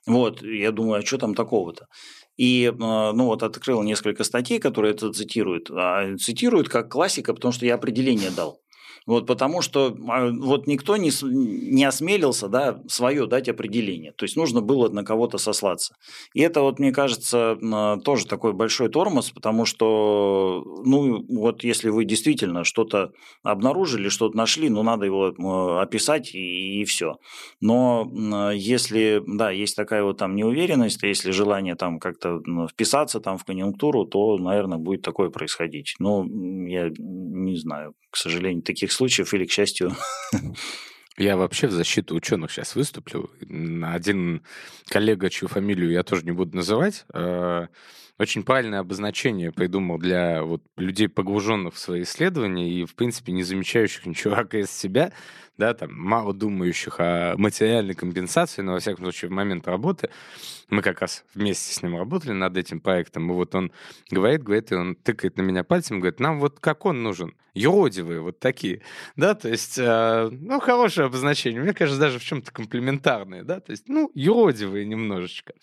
Вот, 0.07 0.41
я 0.41 0.71
думаю, 0.71 1.01
а 1.01 1.05
что 1.05 1.17
там 1.17 1.35
такого-то? 1.35 1.87
И, 2.37 2.71
ну, 2.79 3.25
вот 3.25 3.43
открыл 3.43 3.83
несколько 3.83 4.23
статей, 4.23 4.59
которые 4.59 4.93
это 4.93 5.11
цитируют. 5.11 5.69
А 5.69 6.15
цитируют 6.15 6.69
как 6.69 6.89
классика, 6.89 7.33
потому 7.33 7.51
что 7.51 7.65
я 7.65 7.75
определение 7.75 8.31
дал. 8.31 8.61
Вот, 9.07 9.25
потому 9.25 9.61
что 9.61 9.95
а, 10.09 10.29
вот 10.31 10.67
никто 10.67 10.95
не, 10.97 11.11
не 11.23 11.83
осмелился 11.83 12.47
да, 12.47 12.81
свое 12.87 13.25
дать 13.25 13.49
определение. 13.49 14.11
То 14.11 14.25
есть 14.25 14.35
нужно 14.35 14.61
было 14.61 14.89
на 14.89 15.03
кого-то 15.03 15.37
сослаться. 15.37 15.95
И 16.33 16.41
это, 16.41 16.61
вот, 16.61 16.79
мне 16.79 16.91
кажется, 16.91 17.57
тоже 18.03 18.27
такой 18.27 18.53
большой 18.53 18.89
тормоз, 18.89 19.31
потому 19.31 19.65
что, 19.65 20.63
ну, 20.85 21.25
вот 21.29 21.63
если 21.63 21.89
вы 21.89 22.05
действительно 22.05 22.63
что-то 22.63 23.11
обнаружили, 23.43 24.09
что-то 24.09 24.37
нашли, 24.37 24.69
ну, 24.69 24.83
надо 24.83 25.05
его 25.05 25.79
описать 25.79 26.35
и, 26.35 26.81
и 26.81 26.85
все. 26.85 27.15
Но 27.59 28.51
если, 28.53 29.21
да, 29.25 29.51
есть 29.51 29.75
такая 29.75 30.03
вот 30.03 30.17
там 30.17 30.35
неуверенность, 30.35 31.01
если 31.01 31.31
желание 31.31 31.75
там 31.75 31.99
как-то 31.99 32.39
вписаться 32.69 33.19
там 33.19 33.37
в 33.37 33.45
конъюнктуру, 33.45 34.05
то, 34.05 34.37
наверное, 34.37 34.77
будет 34.77 35.01
такое 35.01 35.29
происходить. 35.29 35.95
Но 35.99 36.25
я 36.67 36.89
не 36.97 37.55
знаю, 37.55 37.93
к 38.09 38.17
сожалению, 38.17 38.61
таких 38.61 38.90
случаев 38.91 39.33
или 39.33 39.45
к 39.45 39.51
счастью. 39.51 39.95
Я 41.17 41.37
вообще 41.37 41.67
в 41.67 41.71
защиту 41.71 42.15
ученых 42.15 42.51
сейчас 42.51 42.75
выступлю. 42.75 43.29
Один 43.83 44.43
коллега, 44.87 45.29
чью 45.29 45.47
фамилию 45.47 45.91
я 45.91 46.03
тоже 46.03 46.23
не 46.23 46.31
буду 46.31 46.55
называть, 46.55 47.05
э, 47.13 47.67
очень 48.21 48.43
правильное 48.43 48.79
обозначение 48.79 49.51
придумал 49.51 49.97
для 49.97 50.43
вот 50.43 50.61
людей, 50.77 51.07
погруженных 51.07 51.73
в 51.73 51.79
свои 51.79 52.03
исследования 52.03 52.69
и, 52.69 52.85
в 52.85 52.93
принципе, 52.93 53.31
не 53.31 53.41
замечающих 53.41 54.05
ничего 54.05 54.35
из 54.53 54.69
себя, 54.69 55.11
да, 55.57 55.73
там, 55.73 55.91
мало 55.93 56.33
думающих 56.33 56.99
о 56.99 57.33
материальной 57.37 57.95
компенсации, 57.95 58.61
но, 58.61 58.73
во 58.73 58.79
всяком 58.79 59.05
случае, 59.05 59.29
в 59.29 59.33
момент 59.33 59.67
работы, 59.67 60.09
мы 60.69 60.83
как 60.83 61.01
раз 61.01 61.25
вместе 61.33 61.73
с 61.73 61.81
ним 61.81 61.97
работали 61.97 62.31
над 62.31 62.55
этим 62.57 62.79
проектом, 62.79 63.31
и 63.31 63.33
вот 63.33 63.55
он 63.55 63.71
говорит, 64.11 64.43
говорит, 64.43 64.71
и 64.71 64.75
он 64.75 64.95
тыкает 64.95 65.37
на 65.37 65.41
меня 65.41 65.63
пальцем, 65.63 65.99
говорит, 65.99 66.19
нам 66.19 66.39
вот 66.39 66.59
как 66.59 66.85
он 66.85 67.01
нужен? 67.01 67.33
Юродивые 67.55 68.21
вот 68.21 68.39
такие, 68.39 68.81
да, 69.15 69.33
то 69.33 69.49
есть, 69.49 69.79
э, 69.79 70.29
ну, 70.31 70.59
хорошее 70.59 71.07
обозначение, 71.07 71.61
мне 71.61 71.73
кажется, 71.73 71.99
даже 71.99 72.19
в 72.19 72.23
чем-то 72.23 72.51
комплементарное, 72.51 73.43
да, 73.43 73.59
то 73.59 73.71
есть, 73.71 73.89
ну, 73.89 74.11
юродивые 74.13 74.85
немножечко. 74.85 75.53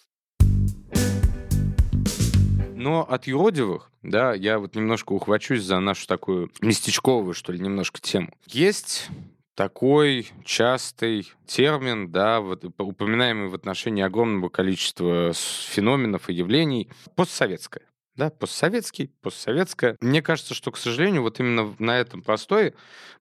Но 2.78 3.02
от 3.02 3.26
юродивых, 3.26 3.90
да, 4.02 4.34
я 4.34 4.60
вот 4.60 4.76
немножко 4.76 5.12
ухвачусь 5.12 5.62
за 5.62 5.80
нашу 5.80 6.06
такую 6.06 6.50
местечковую, 6.60 7.34
что 7.34 7.52
ли, 7.52 7.58
немножко 7.58 8.00
тему. 8.00 8.32
Есть 8.46 9.08
такой 9.56 10.28
частый 10.44 11.28
термин, 11.44 12.12
да, 12.12 12.40
вот, 12.40 12.64
упоминаемый 12.64 13.48
в 13.48 13.54
отношении 13.54 14.04
огромного 14.04 14.48
количества 14.48 15.32
феноменов 15.34 16.30
и 16.30 16.34
явлений, 16.34 16.88
постсоветское 17.16 17.87
да, 18.18 18.30
постсоветский, 18.30 19.12
постсоветское. 19.22 19.96
Мне 20.00 20.22
кажется, 20.22 20.52
что, 20.52 20.72
к 20.72 20.76
сожалению, 20.76 21.22
вот 21.22 21.38
именно 21.38 21.74
на 21.78 21.98
этом 21.98 22.20
простое 22.20 22.74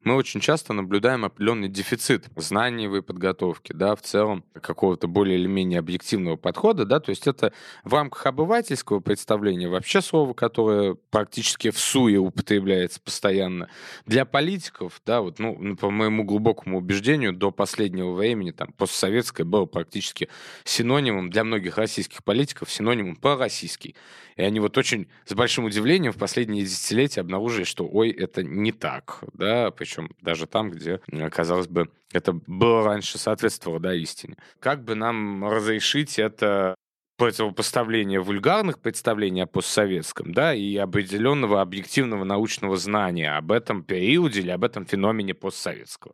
мы 0.04 0.16
очень 0.16 0.40
часто 0.40 0.74
наблюдаем 0.74 1.24
определенный 1.24 1.70
дефицит 1.70 2.26
знаниевой 2.36 3.04
подготовки, 3.04 3.74
да, 3.74 3.96
в 3.96 4.02
целом 4.02 4.44
какого-то 4.54 5.08
более 5.08 5.38
или 5.38 5.48
менее 5.48 5.80
объективного 5.80 6.36
подхода, 6.36 6.86
да, 6.86 7.00
то 7.00 7.12
есть 7.12 7.28
это 7.28 7.54
в 7.84 7.94
рамках 7.94 8.26
обывательского 8.26 9.00
представления 9.00 9.68
вообще 9.68 10.02
слово, 10.02 10.34
которое 10.34 10.96
практически 11.12 11.70
в 11.70 11.78
суе 11.78 12.18
употребляется 12.18 13.00
постоянно. 13.00 13.70
Для 14.06 14.26
политиков, 14.26 15.00
да, 15.06 15.22
вот, 15.22 15.38
ну, 15.38 15.76
по 15.76 15.92
моему 15.92 16.24
глубокому 16.24 16.80
убеждению, 16.80 17.34
до 17.34 17.52
последнего 17.52 18.14
времени 18.14 18.50
там 18.52 18.72
постсоветское 18.72 19.46
было 19.46 19.66
практически 19.66 20.30
синонимом 20.64 21.30
для 21.30 21.44
многих 21.44 21.78
российских 21.78 22.24
политиков, 22.24 22.72
синонимом 22.72 23.16
по-российский. 23.16 23.96
И 24.38 24.44
они 24.44 24.60
вот 24.60 24.78
очень 24.78 24.87
с 25.26 25.34
большим 25.34 25.66
удивлением 25.66 26.12
в 26.12 26.18
последние 26.18 26.64
десятилетия 26.64 27.22
обнаружили, 27.22 27.64
что 27.64 27.88
ой, 27.88 28.12
это 28.12 28.44
не 28.44 28.72
так, 28.72 29.24
да, 29.34 29.72
причем 29.72 30.10
даже 30.22 30.48
там, 30.48 30.72
где, 30.72 31.00
казалось 31.32 31.68
бы, 31.68 31.90
это 32.12 32.34
было 32.34 32.84
раньше 32.84 33.18
соответствовало, 33.18 33.80
да, 33.80 33.94
истине. 33.94 34.38
Как 34.60 34.84
бы 34.84 34.96
нам 34.96 35.46
разрешить 35.46 36.20
это 36.20 36.76
противопоставление 37.18 38.22
вульгарных 38.22 38.80
представлений 38.80 39.42
о 39.42 39.48
постсоветском, 39.48 40.34
да, 40.34 40.54
и 40.54 40.78
определенного 40.78 41.62
объективного 41.62 42.24
научного 42.24 42.78
знания 42.78 43.36
об 43.36 43.52
этом 43.52 43.84
периоде 43.84 44.42
или 44.42 44.52
об 44.52 44.64
этом 44.64 44.86
феномене 44.86 45.34
постсоветского. 45.34 46.14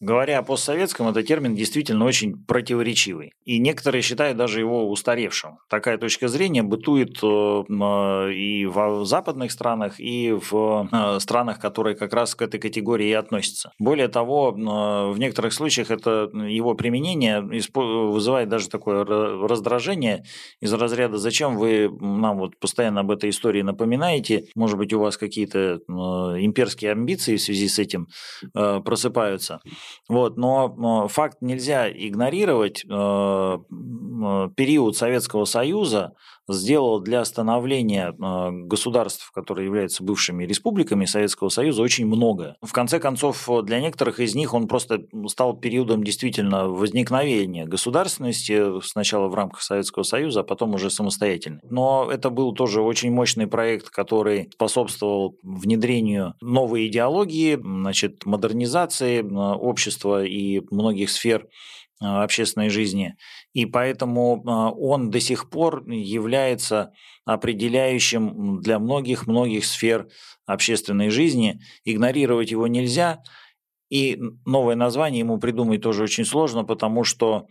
Говоря 0.00 0.40
о 0.40 0.42
постсоветском, 0.42 1.08
этот 1.08 1.26
термин 1.26 1.54
действительно 1.54 2.04
очень 2.04 2.34
противоречивый. 2.44 3.32
И 3.44 3.58
некоторые 3.58 4.02
считают 4.02 4.36
даже 4.36 4.58
его 4.58 4.90
устаревшим. 4.90 5.58
Такая 5.70 5.98
точка 5.98 6.26
зрения 6.26 6.62
бытует 6.64 7.22
э, 7.22 8.32
и 8.32 8.66
в 8.66 9.04
западных 9.04 9.52
странах, 9.52 10.00
и 10.00 10.32
в 10.32 10.88
э, 10.92 11.20
странах, 11.20 11.60
которые 11.60 11.94
как 11.94 12.12
раз 12.12 12.34
к 12.34 12.42
этой 12.42 12.58
категории 12.58 13.08
и 13.08 13.12
относятся. 13.12 13.70
Более 13.78 14.08
того, 14.08 14.50
э, 14.50 15.12
в 15.12 15.18
некоторых 15.18 15.52
случаях 15.52 15.92
это 15.92 16.28
его 16.34 16.74
применение 16.74 17.40
вызывает 17.40 18.48
даже 18.48 18.68
такое 18.68 19.04
раздражение 19.04 20.24
из 20.60 20.72
разряда 20.72 21.18
«Зачем 21.18 21.56
вы 21.56 21.88
нам 22.00 22.38
вот 22.38 22.58
постоянно 22.58 23.00
об 23.00 23.12
этой 23.12 23.30
истории 23.30 23.62
напоминаете? 23.62 24.46
Может 24.56 24.76
быть, 24.76 24.92
у 24.92 24.98
вас 24.98 25.16
какие-то 25.16 25.78
имперские 25.88 26.90
амбиции 26.90 27.36
в 27.36 27.40
связи 27.40 27.68
с 27.68 27.78
этим 27.78 28.08
просыпаются?» 28.52 29.60
Вот, 30.08 30.36
но 30.36 31.08
факт 31.08 31.38
нельзя 31.40 31.90
игнорировать. 31.90 32.84
Э, 32.84 33.58
период 34.56 34.96
Советского 34.96 35.44
Союза 35.44 36.14
сделал 36.48 37.00
для 37.00 37.24
становления 37.24 38.12
э, 38.12 38.50
государств, 38.66 39.30
которые 39.32 39.66
являются 39.66 40.02
бывшими 40.02 40.44
республиками 40.44 41.04
Советского 41.04 41.48
Союза, 41.48 41.82
очень 41.82 42.06
много. 42.06 42.56
В 42.62 42.72
конце 42.72 42.98
концов, 42.98 43.48
для 43.64 43.80
некоторых 43.80 44.20
из 44.20 44.34
них 44.34 44.54
он 44.54 44.68
просто 44.68 45.00
стал 45.28 45.56
периодом 45.56 46.04
действительно 46.04 46.68
возникновения 46.68 47.66
государственности, 47.66 48.80
сначала 48.82 49.28
в 49.28 49.34
рамках 49.34 49.62
Советского 49.62 50.02
Союза, 50.02 50.40
а 50.40 50.44
потом 50.44 50.74
уже 50.74 50.90
самостоятельно. 50.90 51.60
Но 51.62 52.08
это 52.10 52.30
был 52.30 52.52
тоже 52.52 52.80
очень 52.82 53.10
мощный 53.10 53.46
проект, 53.46 53.90
который 53.90 54.50
способствовал 54.52 55.36
внедрению 55.42 56.34
новой 56.40 56.88
идеологии, 56.88 57.58
значит, 57.62 58.26
модернизации 58.26 59.20
э, 59.20 59.54
общества 59.56 60.24
и 60.24 60.60
многих 60.70 61.10
сфер 61.10 61.42
э, 61.42 61.46
общественной 62.04 62.68
жизни. 62.68 63.16
И 63.52 63.66
поэтому 63.66 64.42
а, 64.46 64.70
он 64.70 65.10
до 65.10 65.20
сих 65.20 65.50
пор 65.50 65.88
является 65.88 66.92
определяющим 67.24 68.60
для 68.60 68.78
многих-многих 68.78 69.64
сфер 69.64 70.08
общественной 70.46 71.10
жизни. 71.10 71.60
Игнорировать 71.84 72.50
его 72.50 72.66
нельзя. 72.66 73.22
И 73.90 74.20
новое 74.44 74.76
название 74.76 75.20
ему 75.20 75.38
придумать 75.38 75.82
тоже 75.82 76.02
очень 76.02 76.24
сложно, 76.24 76.64
потому 76.64 77.04
что 77.04 77.46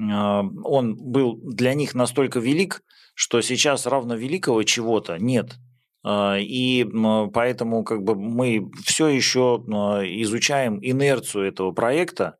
а, 0.00 0.42
он 0.64 0.96
был 0.96 1.40
для 1.42 1.74
них 1.74 1.94
настолько 1.94 2.38
велик, 2.38 2.82
что 3.14 3.40
сейчас 3.40 3.86
равно 3.86 4.14
великого 4.14 4.62
чего-то 4.62 5.16
нет. 5.18 5.56
А, 6.04 6.36
и 6.38 6.84
поэтому 7.32 7.82
как 7.82 8.02
бы 8.02 8.14
мы 8.14 8.70
все 8.84 9.08
еще 9.08 9.64
изучаем 9.66 10.78
инерцию 10.80 11.48
этого 11.48 11.72
проекта, 11.72 12.36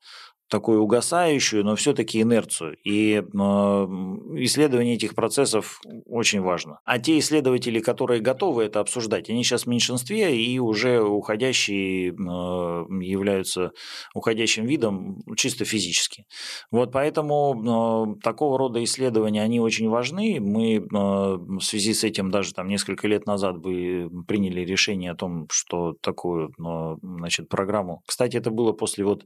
такую 0.49 0.83
угасающую, 0.83 1.65
но 1.65 1.75
все-таки 1.75 2.21
инерцию. 2.21 2.77
И 2.85 3.15
э, 3.15 3.23
исследование 3.25 4.95
этих 4.95 5.15
процессов 5.15 5.81
очень 6.07 6.41
важно. 6.41 6.79
А 6.85 6.99
те 6.99 7.19
исследователи, 7.19 7.81
которые 7.81 8.21
готовы 8.21 8.65
это 8.65 8.81
обсуждать, 8.81 9.29
они 9.29 9.43
сейчас 9.43 9.65
в 9.65 9.67
меньшинстве 9.67 10.37
и 10.37 10.59
уже 10.59 11.03
уходящие 11.03 12.11
э, 12.11 12.13
являются 12.15 13.73
уходящим 14.15 14.67
видом 14.67 15.19
чисто 15.37 15.65
физически. 15.65 16.27
Вот 16.71 16.93
поэтому 16.93 18.17
э, 18.17 18.21
такого 18.23 18.59
рода 18.59 18.83
исследования, 18.85 19.43
они 19.43 19.61
очень 19.61 19.89
важны. 19.89 20.39
Мы 20.41 20.77
э, 20.77 20.81
в 20.91 21.61
связи 21.61 21.93
с 21.93 22.05
этим 22.05 22.31
даже 22.31 22.53
там 22.55 22.69
несколько 22.69 23.09
лет 23.09 23.27
назад 23.27 23.59
бы 23.59 24.09
приняли 24.29 24.61
решение 24.61 25.11
о 25.11 25.17
том, 25.17 25.47
что 25.51 25.95
такую 26.01 26.51
э, 26.51 26.97
значит, 27.03 27.49
программу. 27.49 28.03
Кстати, 28.07 28.37
это 28.37 28.51
было 28.51 28.73
после 28.73 29.05
вот 29.05 29.25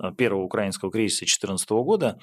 э, 0.00 0.12
первого 0.16 0.51
украинского 0.52 0.90
кризиса 0.90 1.20
2014 1.20 1.70
года, 1.82 2.18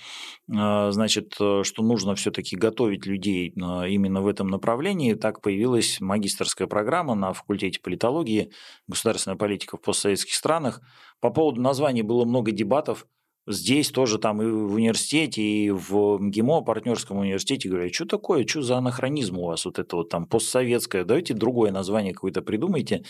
а, 0.56 0.92
значит, 0.92 1.36
э, 1.40 1.64
что 1.64 1.82
нужно 1.82 2.14
все-таки 2.14 2.56
готовить 2.56 3.08
людей 3.08 3.54
а, 3.60 3.88
именно 3.88 4.22
в 4.22 4.28
этом 4.28 4.48
направлении. 4.48 5.16
Так 5.16 5.42
появилась 5.42 6.00
магистрская 6.00 6.68
программа 6.68 7.16
на 7.16 7.34
факультете 7.34 7.80
политологии, 7.82 8.52
государственная 8.88 9.38
политика 9.38 9.78
в 9.78 9.82
постсоветских 9.82 10.36
странах. 10.36 10.82
По 11.20 11.32
поводу 11.32 11.60
названия 11.62 12.04
было 12.04 12.26
много 12.26 12.52
дебатов– 12.52 13.08
здесь 13.50 13.90
тоже 13.90 14.20
там 14.20 14.42
и 14.42 14.46
в 14.46 14.74
университете, 14.76 15.42
и 15.42 15.72
в 15.72 16.18
МГИМО, 16.20 16.62
партнерском 16.62 17.18
университете, 17.18 17.68
говорят, 17.68 17.94
что 17.94 18.06
такое, 18.06 18.46
что 18.46 18.62
за 18.62 18.78
анахронизм 18.78 19.40
у 19.40 19.48
вас 19.48 19.66
вот 19.66 19.80
это 19.80 19.96
вот 19.96 20.10
там 20.10 20.26
постсоветское, 20.26 21.04
давайте 21.04 21.34
другое 21.34 21.72
название 21.72 22.14
какое-то 22.14 22.42
придумайте. 22.42 23.04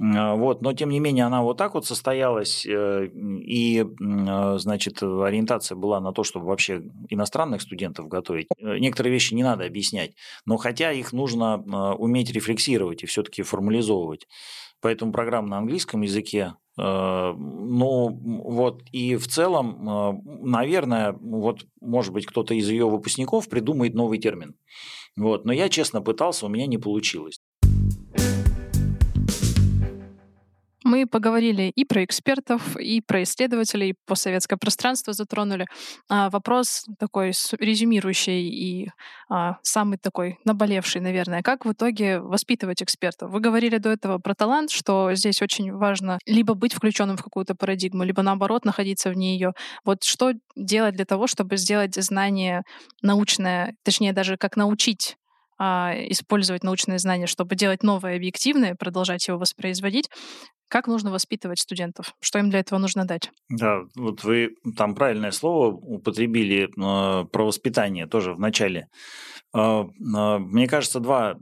А, 0.00 0.34
вот, 0.34 0.62
но 0.62 0.72
тем 0.72 0.88
не 0.90 1.00
менее 1.00 1.26
она 1.26 1.42
вот 1.42 1.58
так 1.58 1.74
вот 1.74 1.86
состоялась, 1.86 2.66
э, 2.66 3.08
и, 3.14 3.84
а, 4.28 4.58
значит, 4.58 5.02
ориентация 5.02 5.76
была 5.76 6.00
на 6.00 6.12
то, 6.12 6.24
чтобы 6.24 6.46
вообще 6.46 6.82
иностранных 7.08 7.62
студентов 7.62 8.08
готовить. 8.08 8.48
Э, 8.58 8.78
некоторые 8.78 9.12
вещи 9.12 9.34
не 9.34 9.42
надо 9.42 9.64
объяснять, 9.64 10.14
но 10.46 10.56
хотя 10.56 10.92
их 10.92 11.12
нужно 11.12 11.54
а, 11.54 11.94
уметь 11.94 12.30
рефлексировать 12.30 13.02
и 13.02 13.06
все-таки 13.06 13.42
формализовывать. 13.42 14.26
Поэтому 14.80 15.12
программа 15.12 15.48
на 15.48 15.58
английском 15.58 16.02
языке 16.02 16.54
Э, 16.65 16.65
ну, 16.78 18.08
вот, 18.44 18.82
и 18.92 19.16
в 19.16 19.28
целом, 19.28 19.88
э, 19.88 20.20
наверное, 20.42 21.12
вот, 21.12 21.66
может 21.80 22.12
быть, 22.12 22.26
кто-то 22.26 22.54
из 22.54 22.68
ее 22.68 22.88
выпускников 22.88 23.48
придумает 23.48 23.94
новый 23.94 24.18
термин. 24.18 24.56
Вот, 25.16 25.46
но 25.46 25.52
я 25.52 25.70
честно 25.70 26.02
пытался, 26.02 26.44
у 26.44 26.48
меня 26.50 26.66
не 26.66 26.76
получилось. 26.76 27.40
Мы 30.86 31.04
поговорили 31.04 31.72
и 31.74 31.84
про 31.84 32.04
экспертов, 32.04 32.76
и 32.76 33.00
про 33.00 33.24
исследователей, 33.24 33.96
постсоветское 34.06 34.56
пространство 34.56 35.12
затронули. 35.12 35.66
А 36.08 36.30
вопрос 36.30 36.86
такой 37.00 37.32
резюмирующий 37.58 38.48
и 38.48 38.90
а, 39.28 39.56
самый 39.62 39.98
такой 39.98 40.38
наболевший, 40.44 41.00
наверное. 41.00 41.42
Как 41.42 41.64
в 41.64 41.72
итоге 41.72 42.20
воспитывать 42.20 42.84
экспертов? 42.84 43.32
Вы 43.32 43.40
говорили 43.40 43.78
до 43.78 43.90
этого 43.90 44.18
про 44.18 44.36
талант, 44.36 44.70
что 44.70 45.12
здесь 45.14 45.42
очень 45.42 45.72
важно 45.72 46.20
либо 46.24 46.54
быть 46.54 46.72
включенным 46.72 47.16
в 47.16 47.22
какую-то 47.24 47.56
парадигму, 47.56 48.04
либо 48.04 48.22
наоборот 48.22 48.64
находиться 48.64 49.10
в 49.10 49.16
нее. 49.16 49.54
Вот 49.84 50.04
что 50.04 50.34
делать 50.54 50.94
для 50.94 51.04
того, 51.04 51.26
чтобы 51.26 51.56
сделать 51.56 51.96
знание 51.96 52.62
научное, 53.02 53.74
точнее 53.82 54.12
даже 54.12 54.36
как 54.36 54.54
научить 54.54 55.16
а, 55.58 55.94
использовать 56.08 56.64
научные 56.64 56.98
знания, 56.98 57.26
чтобы 57.26 57.56
делать 57.56 57.82
новое 57.82 58.16
объективное, 58.16 58.74
продолжать 58.74 59.26
его 59.26 59.38
воспроизводить, 59.38 60.10
как 60.68 60.88
нужно 60.88 61.12
воспитывать 61.12 61.60
студентов? 61.60 62.14
Что 62.20 62.38
им 62.38 62.50
для 62.50 62.60
этого 62.60 62.78
нужно 62.78 63.04
дать? 63.04 63.30
Да, 63.48 63.82
вот 63.94 64.24
вы 64.24 64.56
там 64.76 64.94
правильное 64.94 65.30
слово 65.30 65.72
употребили 65.72 66.68
э, 66.68 67.24
про 67.26 67.44
воспитание 67.44 68.06
тоже 68.06 68.32
в 68.32 68.40
начале. 68.40 68.88
Э, 69.54 69.84
э, 69.84 70.38
мне 70.38 70.66
кажется, 70.66 71.00
два 71.00 71.36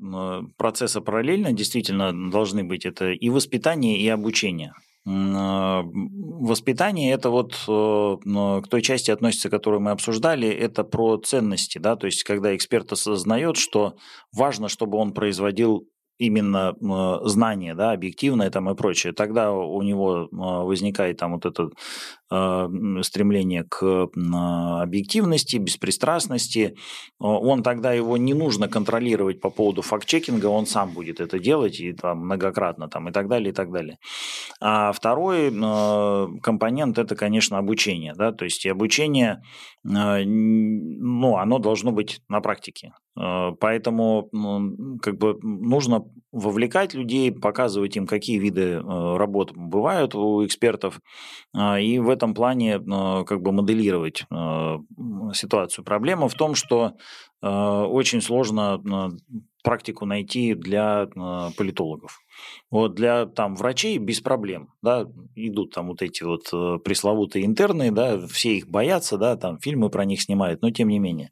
процесса 0.57 1.01
параллельно 1.01 1.53
действительно 1.53 2.31
должны 2.31 2.65
быть. 2.65 2.85
Это 2.85 3.13
и 3.13 3.31
воспитание, 3.31 3.99
и 3.99 4.09
обучение. 4.09 4.73
Воспитание 5.07 7.13
это 7.13 7.29
вот 7.29 7.57
к 7.57 8.69
той 8.71 8.81
части 8.81 9.11
относится, 9.11 9.51
которую 9.51 9.83
мы 9.83 9.91
обсуждали, 9.91 10.49
это 10.49 10.83
про 10.83 11.19
ценности, 11.19 11.77
да, 11.77 11.97
то 11.97 12.07
есть 12.07 12.25
когда 12.25 12.57
эксперт 12.57 12.91
осознает, 12.91 13.59
что 13.59 13.97
важно, 14.33 14.69
чтобы 14.69 14.97
он 14.97 15.13
производил 15.13 15.87
именно 16.19 16.75
знание, 17.25 17.75
да, 17.75 17.93
объективное 17.93 18.51
там 18.51 18.71
и 18.71 18.75
прочее, 18.75 19.13
тогда 19.13 19.53
у 19.53 19.83
него 19.83 20.29
э, 20.31 20.37
возникает 20.37 21.19
там 21.19 21.33
вот 21.35 21.47
это 21.47 21.65
э, 21.65 21.69
стремление 22.27 23.65
к 23.65 24.09
объективности, 24.83 25.57
беспристрастности. 25.57 26.77
Он 27.19 27.63
тогда 27.63 27.93
его 27.93 28.17
не 28.17 28.35
нужно 28.35 28.69
контролировать 28.69 29.41
по 29.41 29.51
поводу 29.51 29.83
факт-чекинга, 29.83 30.47
он 30.47 30.67
сам 30.67 30.91
будет 30.91 31.21
это 31.21 31.39
делать 31.39 31.81
и 31.81 31.93
там 31.93 32.21
многократно 32.21 32.89
там 32.89 33.09
и 33.09 33.13
так 33.13 33.29
далее, 33.29 33.51
и 33.51 33.55
так 33.55 33.71
далее. 33.71 33.99
А 34.61 34.93
второй 34.93 35.51
компонент 36.41 36.99
это, 36.99 37.15
конечно, 37.15 37.59
обучение, 37.59 38.15
да, 38.17 38.33
то 38.33 38.45
есть 38.45 38.67
обучение, 38.67 39.43
ну, 39.85 41.37
оно 41.37 41.59
должно 41.59 41.93
быть 41.93 42.21
на 42.29 42.41
практике. 42.41 42.93
Э, 43.21 43.53
поэтому 43.61 44.29
как 45.03 45.19
бы 45.19 45.39
нужно 45.43 46.05
вовлекать 46.33 46.95
людей, 46.95 47.33
показывать 47.33 47.97
им, 47.97 48.07
какие 48.07 48.39
виды 48.39 48.73
э, 48.73 49.17
работ 49.17 49.53
бывают 49.55 50.15
у 50.15 50.45
экспертов, 50.45 51.01
а, 51.55 51.79
и 51.79 51.99
в 51.99 52.11
этом 52.15 52.35
плане 52.35 52.77
э, 52.77 53.25
как 53.25 53.43
бы 53.43 53.53
моделировать 53.53 54.27
ситуацию. 55.35 55.85
Проблема 55.85 56.29
в 56.29 56.35
том, 56.35 56.55
что 56.55 56.93
очень 57.43 58.23
сложно 58.23 58.81
практику 59.63 60.07
найти 60.07 60.55
для 60.55 61.07
политологов. 61.57 62.21
Вот 62.71 62.95
для 62.97 63.27
там 63.27 63.55
врачей 63.55 63.99
без 63.99 64.21
проблем, 64.21 64.71
да, 64.83 65.07
идут 65.37 65.73
там 65.73 65.89
вот 65.89 66.03
эти 66.03 66.25
вот 66.25 66.49
э, 66.53 66.79
пресловутые 66.83 67.47
интерны, 67.47 67.93
да, 67.93 68.19
все 68.27 68.57
их 68.57 68.69
боятся, 68.69 69.17
да, 69.17 69.37
там 69.37 69.61
фильмы 69.61 69.91
про 69.91 70.05
них 70.05 70.21
снимают, 70.21 70.61
но 70.61 70.71
тем 70.71 70.89
не 70.89 70.99
менее. 70.99 71.31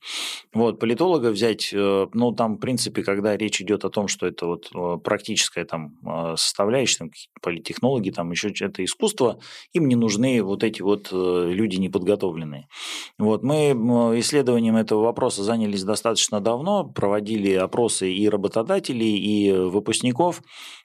Вот 0.54 0.78
политолога 0.78 1.32
взять, 1.32 1.70
э, 1.72 2.06
ну 2.12 2.32
там 2.32 2.56
в 2.56 2.58
принципе, 2.60 3.02
когда 3.02 3.36
речь 3.36 3.60
идет 3.60 3.84
о 3.84 3.90
том, 3.90 4.06
что 4.06 4.26
это 4.28 4.46
вот 4.46 4.70
э, 4.72 4.98
практическая 5.02 5.64
там 5.64 5.96
составляющая, 6.36 6.98
там, 6.98 7.10
политтехнологи, 7.40 8.10
там 8.10 8.30
еще 8.30 8.50
это 8.60 8.84
искусство, 8.84 9.40
им 9.72 9.88
не 9.88 9.96
нужны 9.96 10.42
вот 10.42 10.62
эти 10.62 10.82
вот 10.82 11.08
люди 11.12 11.76
неподготовленные. 11.76 12.68
Вот 13.18 13.42
мы 13.42 13.72
исследованием 14.20 14.76
этого 14.76 15.02
вопроса 15.02 15.42
занялись 15.42 15.82
достаточно 15.82 16.40
давно, 16.40 16.84
проводили 16.84 17.52
опросы 17.54 18.12
и 18.12 18.28
работодателей, 18.28 19.18
и 19.18 19.52
выпускников, 19.52 20.42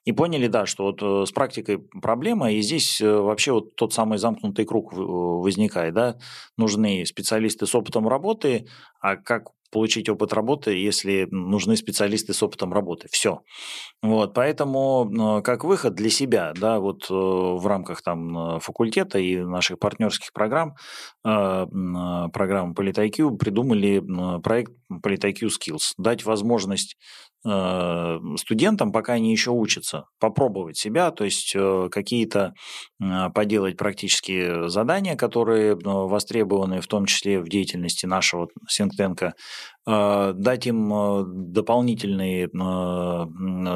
и 0.08 0.12
поняли, 0.12 0.46
да, 0.46 0.64
что 0.64 0.84
вот 0.84 1.02
э, 1.02 1.26
с 1.26 1.32
практикой 1.32 1.78
проблема, 1.78 2.50
и 2.50 2.62
здесь 2.62 2.98
э, 2.98 3.06
вообще 3.06 3.52
вот 3.52 3.76
тот 3.76 3.92
самый 3.92 4.16
замкнутый 4.16 4.64
круг 4.64 4.94
возникает, 4.94 5.92
да, 5.92 6.16
нужны 6.56 7.04
специалисты 7.04 7.66
с 7.66 7.74
опытом 7.74 8.08
работы, 8.08 8.66
а 9.02 9.16
как 9.16 9.50
получить 9.70 10.08
опыт 10.08 10.32
работы, 10.32 10.70
если 10.70 11.28
нужны 11.30 11.76
специалисты 11.76 12.32
с 12.32 12.42
опытом 12.42 12.72
работы. 12.72 13.08
Все. 13.10 13.42
Вот, 14.02 14.32
поэтому 14.32 15.42
как 15.44 15.62
выход 15.62 15.94
для 15.94 16.08
себя, 16.08 16.54
да, 16.58 16.80
вот 16.80 17.10
э, 17.10 17.12
в 17.12 17.66
рамках 17.66 18.00
там 18.00 18.60
факультета 18.60 19.18
и 19.18 19.36
наших 19.36 19.78
партнерских 19.78 20.32
программ, 20.32 20.74
программы 21.22 22.72
PolitIQ 22.72 23.36
придумали 23.36 24.02
проект 24.40 24.72
PolitIQ 24.90 25.48
Skills. 25.48 25.92
Дать 25.98 26.24
возможность 26.24 26.96
Э, 26.96 27.27
студентам, 27.44 28.92
пока 28.92 29.14
они 29.14 29.30
еще 29.30 29.52
учатся, 29.52 30.04
попробовать 30.18 30.76
себя, 30.76 31.10
то 31.12 31.24
есть 31.24 31.52
э, 31.54 31.88
какие-то 31.90 32.52
э, 33.00 33.30
поделать 33.32 33.76
практические 33.76 34.68
задания, 34.68 35.14
которые 35.16 35.76
востребованы, 35.76 36.80
в 36.80 36.86
том 36.88 37.06
числе 37.06 37.40
в 37.40 37.48
деятельности 37.48 38.06
нашего 38.06 38.48
синктенка, 38.68 39.34
дать 39.86 40.66
им 40.66 41.52
дополнительные 41.52 42.50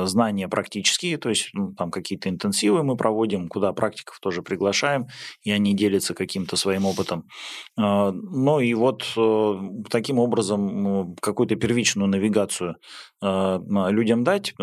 знания 0.07 0.47
практические, 0.47 1.17
то 1.17 1.31
есть 1.31 1.49
ну, 1.55 1.73
там 1.73 1.91
какие-то 1.91 2.29
интенсивы 2.29 2.83
мы 2.83 2.97
проводим, 2.97 3.49
куда 3.49 3.73
практиков 3.73 4.19
тоже 4.21 4.43
приглашаем, 4.43 5.07
и 5.43 5.51
они 5.51 5.75
делятся 5.75 6.13
каким-то 6.13 6.57
своим 6.57 6.85
опытом. 6.85 7.25
Ну 7.79 8.61
и 8.61 8.75
вот 8.75 9.05
таким 9.89 10.19
образом 10.19 11.17
какую-то 11.17 11.57
первичную 11.57 12.09
навигацию 12.09 12.75
людям 13.23 14.25
дать, 14.25 14.55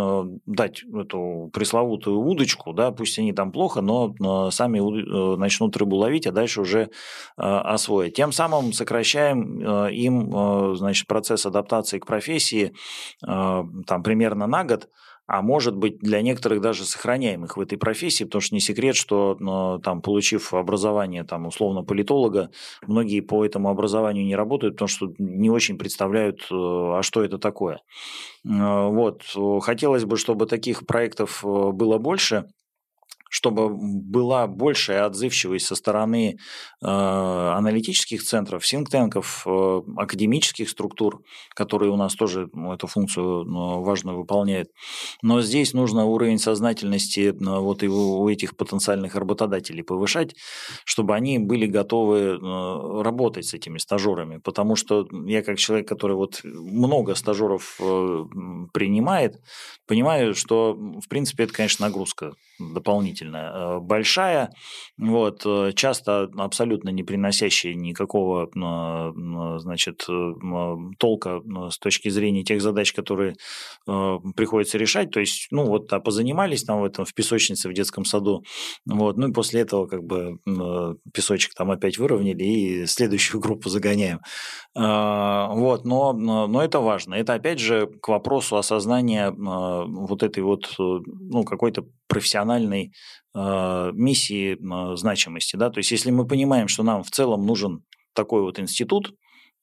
дать 0.46 0.84
эту 0.84 1.50
пресловутую 1.54 2.20
удочку, 2.20 2.74
да, 2.74 2.92
пусть 2.92 3.18
они 3.18 3.32
там 3.34 3.52
плохо, 3.52 3.82
но 3.82 4.52
сами 4.52 5.38
начнут 5.38 5.78
рыбу 5.78 5.96
ловить, 5.96 6.28
а 6.28 6.32
дальше 6.32 6.62
уже 6.62 6.90
освоить. 7.38 8.16
Тем 8.16 8.32
самым 8.32 8.74
сокращаем 8.74 9.88
им, 9.88 10.76
значит, 10.76 11.08
процесс 11.08 11.46
адаптации 11.46 12.00
к 12.00 12.06
профессии 12.06 12.74
э, 13.26 13.64
там 13.88 14.04
примерно 14.04 14.48
на 14.48 14.64
год, 14.64 14.90
а 15.30 15.44
может 15.44 15.76
быть 15.76 16.00
для 16.00 16.24
некоторых 16.24 16.60
даже 16.60 16.86
сохраняем 16.86 17.46
их 17.46 17.56
в 17.56 17.62
этой 17.62 17.78
профессии, 17.78 18.24
потому 18.24 18.42
что 18.42 18.56
не 18.56 18.60
секрет, 18.60 18.96
что 18.96 19.38
э, 19.40 19.84
там, 19.84 20.02
получив 20.02 20.56
образование 20.56 21.24
там, 21.24 21.46
условно 21.46 21.84
политолога, 21.84 22.50
многие 22.88 23.20
по 23.20 23.46
этому 23.46 23.70
образованию 23.70 24.26
не 24.26 24.36
работают, 24.36 24.74
потому 24.74 24.88
что 24.88 25.14
не 25.20 25.52
очень 25.52 25.78
представляют, 25.78 26.48
э, 26.50 26.56
а 26.56 27.02
что 27.04 27.24
это 27.24 27.38
такое. 27.38 27.82
Вот. 28.44 29.24
Хотелось 29.62 30.06
бы, 30.06 30.18
чтобы 30.18 30.48
таких 30.48 30.88
проектов 30.88 31.42
было 31.44 31.98
больше 32.00 32.46
чтобы 33.30 33.70
была 33.70 34.48
большая 34.48 35.06
отзывчивость 35.06 35.68
со 35.68 35.76
стороны 35.76 36.38
э, 36.82 36.86
аналитических 36.86 38.24
центров, 38.24 38.66
синктенков, 38.66 39.44
э, 39.46 39.82
академических 39.98 40.68
структур, 40.68 41.22
которые 41.56 41.92
у 41.92 41.96
нас 41.96 42.16
тоже 42.16 42.50
ну, 42.54 42.74
эту 42.74 42.88
функцию 42.88 43.46
ну, 43.46 43.84
важную 43.84 44.18
выполняют. 44.18 44.70
Но 45.22 45.42
здесь 45.42 45.74
нужно 45.74 46.06
уровень 46.06 46.40
сознательности 46.40 47.34
ну, 47.40 47.62
вот 47.62 47.84
и 47.84 47.88
у 47.88 48.28
этих 48.28 48.58
потенциальных 48.58 49.16
работодателей 49.16 49.84
повышать, 49.84 50.36
чтобы 50.84 51.16
они 51.16 51.38
были 51.38 51.68
готовы 51.68 52.20
э, 52.20 53.02
работать 53.04 53.46
с 53.46 53.54
этими 53.54 53.78
стажерами. 53.78 54.38
Потому 54.38 54.76
что 54.76 55.08
я 55.26 55.44
как 55.44 55.60
человек, 55.60 55.88
который 55.88 56.16
вот 56.16 56.42
много 56.44 57.14
стажеров 57.14 57.80
э, 57.80 58.26
принимает, 58.74 59.40
понимаю, 59.88 60.34
что 60.34 60.74
в 60.74 61.08
принципе 61.08 61.44
это, 61.44 61.54
конечно, 61.54 61.86
нагрузка 61.86 62.34
дополнительная 62.60 63.52
э, 63.52 63.80
большая, 63.80 64.52
вот, 64.98 65.44
э, 65.46 65.72
часто 65.74 66.30
абсолютно 66.38 66.90
не 66.90 67.04
приносящая 67.04 67.74
никакого 67.74 68.48
э, 68.48 69.60
значит, 69.60 70.06
толка 70.98 71.42
с 71.70 71.78
точки 71.80 72.10
зрения 72.10 72.44
тех 72.44 72.62
задач, 72.62 72.94
которые 72.94 73.36
приходится 73.86 74.78
решать. 74.78 75.12
То 75.12 75.20
есть, 75.20 75.48
ну 75.52 75.66
вот, 75.66 75.92
а 75.94 76.00
позанимались 76.00 76.64
там 76.64 76.82
в 76.82 76.84
этом 76.84 77.06
в 77.06 77.14
песочнице 77.14 77.70
в 77.70 77.74
детском 77.74 78.06
саду, 78.06 78.44
вот, 78.86 79.18
ну 79.18 79.30
и 79.30 79.34
после 79.34 79.62
этого 79.62 79.88
как 79.88 80.04
бы 80.04 80.38
песочек 81.14 81.54
там 81.54 81.72
опять 81.72 81.98
выровняли 81.98 82.44
и 82.44 82.86
следующую 82.86 83.42
группу 83.42 83.70
загоняем. 83.70 84.20
Вот, 84.76 85.86
но, 85.86 86.14
но 86.14 86.64
это 86.64 86.80
важно. 86.80 87.16
Это 87.16 87.34
опять 87.34 87.60
же 87.60 87.88
к 88.02 88.08
вопросу 88.08 88.58
осознания 88.58 89.32
вот 89.32 90.24
этой 90.24 90.44
вот, 90.44 90.74
ну, 90.78 91.44
какой-то 91.44 91.86
профессиональной 92.10 92.92
э, 93.34 93.92
миссии 93.94 94.58
э, 94.58 94.96
значимости. 94.98 95.56
Да? 95.56 95.70
То 95.70 95.78
есть, 95.78 95.92
если 95.92 96.12
мы 96.12 96.28
понимаем, 96.28 96.68
что 96.68 96.84
нам 96.84 97.04
в 97.04 97.12
целом 97.12 97.46
нужен 97.46 97.86
такой 98.14 98.42
вот 98.42 98.60
институт, 98.60 99.14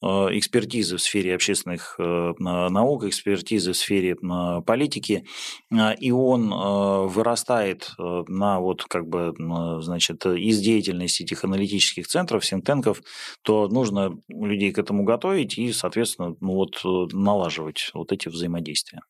экспертизы 0.03 0.99
в 0.99 1.01
сфере 1.01 1.34
общественных 1.34 1.97
наук, 1.99 3.05
экспертизы 3.05 3.72
в 3.72 3.76
сфере 3.76 4.14
политики, 4.66 5.24
и 5.99 6.11
он 6.11 6.51
вырастает 7.09 7.90
на 7.99 8.61
вот 8.61 8.84
как 8.84 9.09
бы, 9.09 9.32
значит, 9.80 10.26
из 10.26 10.61
деятельности 10.61 11.22
этих 11.22 11.44
аналитических 11.44 12.07
центров, 12.07 12.44
синтенков, 12.44 13.01
то 13.42 13.68
нужно 13.68 14.14
людей 14.28 14.70
к 14.72 14.78
этому 14.78 15.03
готовить 15.05 15.57
и, 15.57 15.72
соответственно, 15.72 16.36
ну 16.40 16.53
вот 16.53 16.82
налаживать 17.14 17.90
вот 17.94 18.12
эти 18.12 18.28
взаимодействия. 18.28 19.01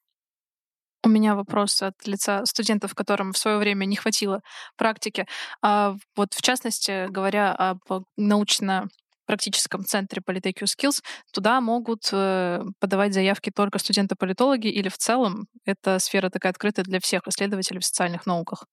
У 1.06 1.08
меня 1.08 1.36
вопрос 1.36 1.82
от 1.82 1.94
лица 2.04 2.44
студентов, 2.46 2.92
которым 2.96 3.32
в 3.32 3.38
свое 3.38 3.58
время 3.58 3.84
не 3.84 3.94
хватило 3.94 4.40
практики. 4.76 5.24
А 5.62 5.94
вот 6.16 6.34
в 6.34 6.42
частности, 6.42 7.06
говоря 7.08 7.52
об 7.52 7.78
научно 8.16 8.88
практическом 9.24 9.84
центре 9.84 10.20
Polytech 10.20 10.64
Skills, 10.64 11.04
туда 11.32 11.60
могут 11.60 12.08
э, 12.10 12.60
подавать 12.80 13.14
заявки 13.14 13.52
только 13.54 13.78
студенты-политологи 13.78 14.66
или 14.66 14.88
в 14.88 14.98
целом 14.98 15.46
эта 15.64 16.00
сфера 16.00 16.28
такая 16.28 16.50
открытая 16.50 16.84
для 16.84 16.98
всех 16.98 17.28
исследователей 17.28 17.78
в 17.78 17.84
социальных 17.84 18.26
науках? 18.26 18.64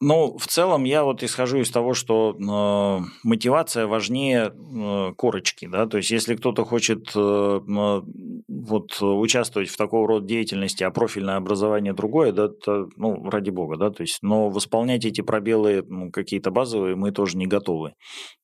Ну, 0.00 0.38
в 0.38 0.46
целом 0.46 0.84
я 0.84 1.02
вот 1.02 1.24
исхожу 1.24 1.58
из 1.58 1.72
того, 1.72 1.92
что 1.92 2.36
э, 2.38 3.04
мотивация 3.24 3.88
важнее 3.88 4.52
э, 4.54 5.12
корочки, 5.16 5.66
да, 5.66 5.86
то 5.86 5.96
есть 5.96 6.12
если 6.12 6.36
кто-то 6.36 6.64
хочет 6.64 7.10
э, 7.16 7.18
э, 7.18 8.02
вот 8.46 9.02
участвовать 9.02 9.68
в 9.68 9.76
такого 9.76 10.06
рода 10.06 10.24
деятельности, 10.24 10.84
а 10.84 10.92
профильное 10.92 11.34
образование 11.34 11.94
другое, 11.94 12.30
да, 12.30 12.48
то, 12.48 12.88
ну, 12.94 13.28
ради 13.28 13.50
бога, 13.50 13.76
да, 13.76 13.90
то 13.90 14.02
есть, 14.02 14.18
но 14.22 14.50
восполнять 14.50 15.04
эти 15.04 15.20
пробелы 15.20 15.84
ну, 15.88 16.12
какие-то 16.12 16.52
базовые 16.52 16.94
мы 16.94 17.10
тоже 17.10 17.36
не 17.36 17.48
готовы, 17.48 17.94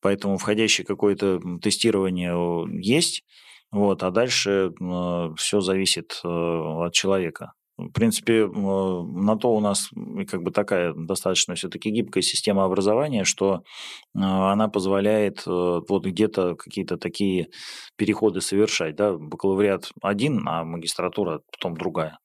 поэтому 0.00 0.38
входящее 0.38 0.84
какое-то 0.84 1.40
тестирование 1.62 2.66
есть, 2.82 3.22
вот, 3.70 4.02
а 4.02 4.10
дальше 4.10 4.72
э, 4.80 5.34
все 5.36 5.60
зависит 5.60 6.20
э, 6.24 6.28
от 6.28 6.92
человека. 6.92 7.52
В 7.76 7.90
принципе, 7.90 8.46
на 8.46 9.36
то 9.36 9.52
у 9.52 9.60
нас 9.60 9.90
как 10.28 10.42
бы 10.42 10.52
такая 10.52 10.94
достаточно 10.94 11.56
все-таки 11.56 11.90
гибкая 11.90 12.22
система 12.22 12.64
образования, 12.64 13.24
что 13.24 13.62
а, 14.16 14.52
она 14.52 14.68
позволяет 14.68 15.42
э, 15.46 15.50
вот 15.88 16.06
где-то 16.06 16.54
какие-то 16.54 16.98
такие 16.98 17.48
переходы 17.96 18.40
совершать. 18.40 18.94
Да? 18.94 19.14
Бакалавриат 19.14 19.90
один, 20.02 20.46
а 20.46 20.64
магистратура 20.64 21.40
потом 21.50 21.76
другая. 21.76 22.18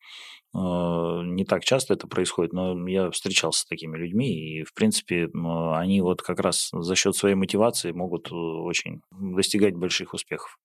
Э, 0.56 1.22
не 1.24 1.46
так 1.46 1.64
часто 1.64 1.94
это 1.94 2.08
происходит, 2.08 2.54
но 2.54 2.88
я 2.88 3.10
встречался 3.12 3.62
с 3.62 3.66
такими 3.66 3.98
людьми, 3.98 4.60
и, 4.60 4.64
в 4.64 4.74
принципе, 4.74 5.30
они 5.74 6.02
вот 6.02 6.22
как 6.22 6.40
раз 6.40 6.70
за 6.72 6.96
счет 6.96 7.16
своей 7.16 7.36
мотивации 7.36 7.92
могут 7.92 8.32
э, 8.32 8.36
очень 8.36 9.02
достигать 9.12 9.76
больших 9.76 10.14
успехов. 10.14 10.58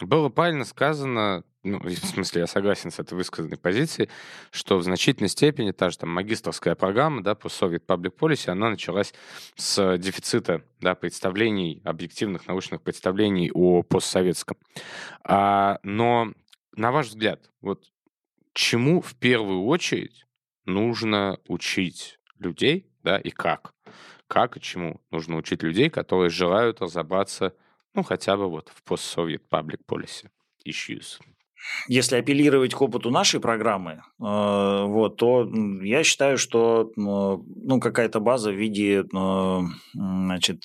Было 0.00 0.28
правильно 0.28 0.64
сказано, 0.64 1.44
ну, 1.62 1.78
в 1.78 1.94
смысле, 1.94 2.42
я 2.42 2.46
согласен 2.46 2.90
с 2.90 2.98
этой 2.98 3.14
высказанной 3.14 3.56
позицией, 3.56 4.10
что 4.50 4.76
в 4.76 4.82
значительной 4.82 5.28
степени 5.28 5.70
та 5.70 5.90
же 5.90 5.98
там 5.98 6.10
магистрская 6.10 6.74
программа, 6.74 7.22
да, 7.22 7.34
по 7.34 7.46
Soviet 7.46 7.84
Public 7.86 8.16
Policy, 8.18 8.50
она 8.50 8.70
началась 8.70 9.14
с 9.56 9.96
дефицита, 9.98 10.62
да, 10.80 10.94
представлений, 10.94 11.80
объективных 11.84 12.46
научных 12.48 12.82
представлений 12.82 13.50
о 13.52 13.82
постсоветском. 13.82 14.58
А, 15.22 15.78
но, 15.82 16.32
на 16.76 16.92
ваш 16.92 17.08
взгляд, 17.08 17.50
вот 17.60 17.84
чему 18.52 19.00
в 19.00 19.14
первую 19.14 19.64
очередь 19.64 20.26
нужно 20.66 21.38
учить 21.46 22.18
людей, 22.38 22.90
да, 23.02 23.16
и 23.18 23.30
как? 23.30 23.74
Как 24.26 24.56
и 24.56 24.60
чему 24.60 25.00
нужно 25.10 25.36
учить 25.36 25.62
людей, 25.62 25.88
которые 25.88 26.30
желают 26.30 26.80
разобраться 26.80 27.54
ну, 27.94 28.02
хотя 28.02 28.36
бы 28.36 28.48
вот 28.48 28.70
в 28.74 28.90
post-Soviet 28.90 29.42
public 29.50 29.80
policy 29.88 30.28
issues. 30.66 31.20
Если 31.88 32.16
апеллировать 32.16 32.74
к 32.74 32.82
опыту 32.82 33.10
нашей 33.10 33.40
программы, 33.40 33.92
э, 33.92 34.84
вот, 34.86 35.16
то 35.16 35.48
я 35.82 36.04
считаю, 36.04 36.36
что 36.36 36.90
э, 36.90 36.92
ну, 36.96 37.80
какая-то 37.80 38.20
база 38.20 38.50
в 38.50 38.54
виде 38.54 39.02
э, 39.02 39.60
значит, 39.94 40.62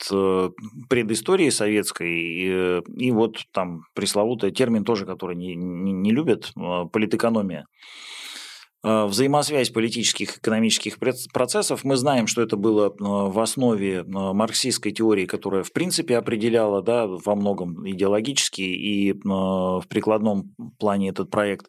предыстории 0.89 1.49
советской 1.49 2.11
и, 2.11 2.81
и 2.97 3.11
вот 3.11 3.37
там 3.53 3.83
пресловутый 3.93 4.51
термин 4.51 4.83
тоже, 4.83 5.05
который 5.05 5.35
не, 5.35 5.55
не, 5.55 5.93
не 5.93 6.11
любят, 6.11 6.51
политэкономия. 6.91 7.65
Э, 8.81 9.05
взаимосвязь 9.07 9.71
политических 9.71 10.37
и 10.37 10.39
экономических 10.39 10.99
процессов. 11.33 11.83
Мы 11.83 11.97
знаем, 11.97 12.27
что 12.27 12.41
это 12.41 12.55
было 12.55 12.87
э, 12.87 12.93
в 12.99 13.37
основе 13.39 13.97
э, 13.97 14.03
марксистской 14.05 14.93
теории, 14.93 15.25
которая 15.25 15.63
в 15.63 15.73
принципе 15.73 16.17
определяла 16.17 16.81
да, 16.81 17.05
во 17.05 17.35
многом 17.35 17.85
идеологически 17.89 18.61
и 18.61 19.13
в 19.13 19.83
прикладном 19.89 20.55
плане 20.79 21.09
этот 21.09 21.29
проект. 21.29 21.67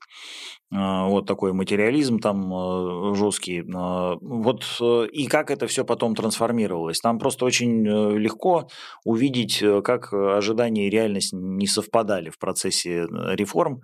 Вот 0.71 1.27
такой 1.27 1.53
материализм 1.53 2.21
там 2.21 3.15
жесткий. 3.17 3.63
Вот 3.63 4.65
и 5.13 5.27
как 5.27 5.51
это 5.51 5.67
все 5.67 5.85
потом 5.85 6.15
трансформировалось. 6.15 7.01
Там 7.01 7.19
просто 7.19 7.45
очень 7.45 7.85
легко 7.85 8.69
увидеть, 9.05 9.63
как 9.83 10.13
ожидания 10.13 10.87
и 10.87 10.91
реальность 10.91 11.33
не 11.33 11.67
совпадали 11.67 12.31
в 12.31 12.39
процессе 12.39 13.07
реформ. 13.33 13.81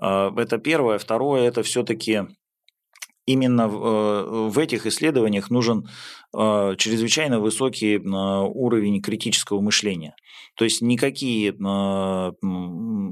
Это 0.00 0.58
первое. 0.58 0.98
Второе, 0.98 1.42
это 1.42 1.64
все-таки 1.64 2.28
именно 3.28 3.68
в, 3.68 3.76
э, 3.76 4.48
в 4.48 4.58
этих 4.58 4.86
исследованиях 4.86 5.50
нужен 5.50 5.86
э, 6.34 6.74
чрезвычайно 6.78 7.40
высокий 7.40 7.96
э, 7.96 8.00
уровень 8.00 9.02
критического 9.02 9.60
мышления. 9.60 10.14
То 10.56 10.64
есть 10.64 10.82
никакие 10.82 11.52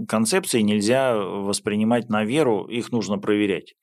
концепции 0.08 0.62
нельзя 0.62 1.14
воспринимать 1.16 2.08
на 2.08 2.24
веру, 2.24 2.64
их 2.64 2.90
нужно 2.90 3.18
проверять. 3.18 3.74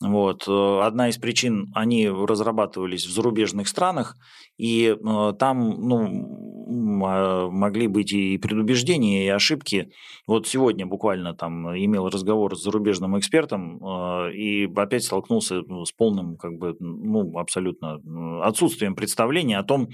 Вот. 0.00 0.48
Одна 0.48 1.08
из 1.08 1.18
причин, 1.18 1.70
они 1.74 2.08
разрабатывались 2.08 3.06
в 3.06 3.12
зарубежных 3.12 3.68
странах, 3.68 4.16
и 4.56 4.96
там 5.38 5.88
ну, 5.88 6.44
могли 6.66 7.86
быть 7.86 8.12
и 8.12 8.38
предубеждения, 8.38 9.26
и 9.26 9.28
ошибки. 9.28 9.90
Вот 10.26 10.46
сегодня 10.46 10.86
буквально 10.86 11.34
там 11.34 11.76
имел 11.76 12.08
разговор 12.08 12.56
с 12.56 12.62
зарубежным 12.62 13.18
экспертом 13.18 13.84
а, 13.84 14.28
и 14.30 14.66
опять 14.74 15.04
столкнулся 15.04 15.62
ну, 15.66 15.84
с 15.84 15.92
полным, 15.92 16.36
как 16.36 16.58
бы, 16.58 16.76
ну, 16.80 17.38
абсолютно 17.38 18.00
отсутствием 18.42 18.94
представления 18.94 19.58
о 19.58 19.64
том, 19.64 19.88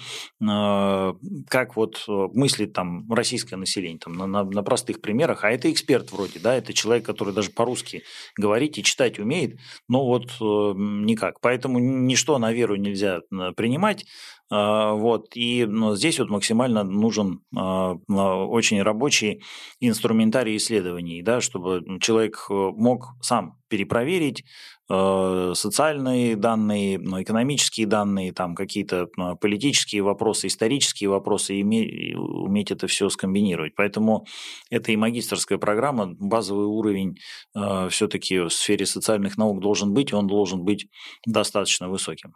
а, 0.46 1.14
как 1.48 1.76
вот 1.76 2.04
мыслит 2.08 2.72
там 2.72 3.10
российское 3.12 3.56
население, 3.56 3.98
там, 3.98 4.14
на, 4.14 4.26
на, 4.26 4.44
на 4.44 4.62
простых 4.62 5.00
примерах. 5.00 5.44
А 5.44 5.50
это 5.50 5.70
эксперт 5.70 6.12
вроде, 6.12 6.40
да, 6.40 6.54
это 6.54 6.72
человек, 6.72 7.04
который 7.04 7.34
даже 7.34 7.50
по-русски 7.50 8.02
говорить 8.36 8.78
и 8.78 8.84
читать 8.84 9.18
умеет, 9.18 9.58
но 9.88 10.06
вот 10.06 10.30
никак. 10.40 11.40
Поэтому 11.40 11.78
ничто 11.78 12.38
на 12.38 12.52
веру 12.52 12.76
нельзя 12.76 13.20
принимать. 13.56 14.06
А, 14.50 14.94
вот, 14.94 15.36
и 15.36 15.64
ну, 15.64 15.94
здесь 15.94 16.18
вот 16.18 16.28
максимально 16.28 16.82
нужен 16.82 17.42
а, 17.56 17.94
очень 17.94 18.82
рабочий 18.82 19.42
инструментарий 19.78 20.56
исследований, 20.56 21.22
да, 21.22 21.40
чтобы 21.40 21.98
человек 22.00 22.46
э, 22.50 22.52
мог 22.52 23.14
сам 23.22 23.58
перепроверить 23.68 24.44
э, 24.90 25.52
социальные 25.54 26.34
данные, 26.34 26.98
ну, 26.98 27.22
экономические 27.22 27.86
данные, 27.86 28.32
там 28.32 28.56
какие-то 28.56 29.06
политические 29.40 30.02
вопросы, 30.02 30.48
исторические 30.48 31.10
вопросы, 31.10 31.54
и 31.54 32.14
уметь 32.14 32.72
это 32.72 32.88
все 32.88 33.08
скомбинировать. 33.08 33.74
Поэтому 33.76 34.26
это 34.68 34.90
и 34.90 34.96
магистрская 34.96 35.58
программа, 35.58 36.06
базовый 36.18 36.66
уровень 36.66 37.18
э, 37.54 37.88
все-таки 37.90 38.40
в 38.40 38.50
сфере 38.50 38.84
социальных 38.84 39.38
наук 39.38 39.60
должен 39.60 39.94
быть, 39.94 40.12
он 40.12 40.26
должен 40.26 40.64
быть 40.64 40.88
достаточно 41.24 41.88
высоким 41.88 42.34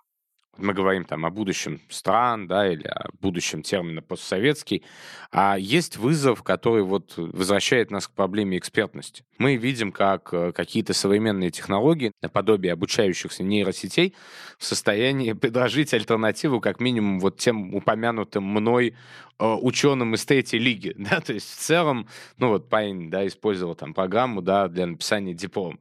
мы 0.57 0.73
говорим 0.73 1.05
там 1.05 1.25
о 1.25 1.31
будущем 1.31 1.81
стран, 1.89 2.47
да, 2.47 2.71
или 2.71 2.87
о 2.87 3.09
будущем 3.21 3.63
термина 3.63 4.03
постсоветский, 4.03 4.85
а 5.31 5.57
есть 5.59 5.97
вызов, 5.97 6.43
который 6.43 6.83
вот 6.83 7.15
возвращает 7.17 7.91
нас 7.91 8.09
к 8.09 8.13
проблеме 8.13 8.59
экспертности. 8.59 9.25
Мы 9.39 9.57
видим, 9.57 9.93
как 9.93 10.33
э, 10.33 10.53
какие-то 10.53 10.95
современные 10.95 11.51
технологии, 11.51 12.13
наподобие 12.23 12.73
обучающихся 12.73 13.43
нейросетей, 13.43 14.15
в 14.59 14.65
состоянии 14.65 15.33
предложить 15.33 15.93
альтернативу 15.93 16.61
как 16.61 16.81
минимум 16.81 17.21
вот 17.21 17.39
тем 17.39 17.75
упомянутым 17.75 18.45
мной 18.45 18.95
э, 19.39 19.45
ученым 19.45 20.15
из 20.15 20.25
третьей 20.25 20.61
лиги, 20.61 20.95
да, 20.99 21.21
то 21.21 21.33
есть 21.33 21.51
в 21.51 21.59
целом, 21.59 22.09
ну 22.39 22.49
вот 22.49 22.69
парень, 22.69 23.11
да, 23.11 23.27
использовал 23.27 23.75
там 23.75 23.95
программу, 23.95 24.43
да, 24.43 24.69
для 24.69 24.87
написания 24.87 25.35
диплома. 25.35 25.79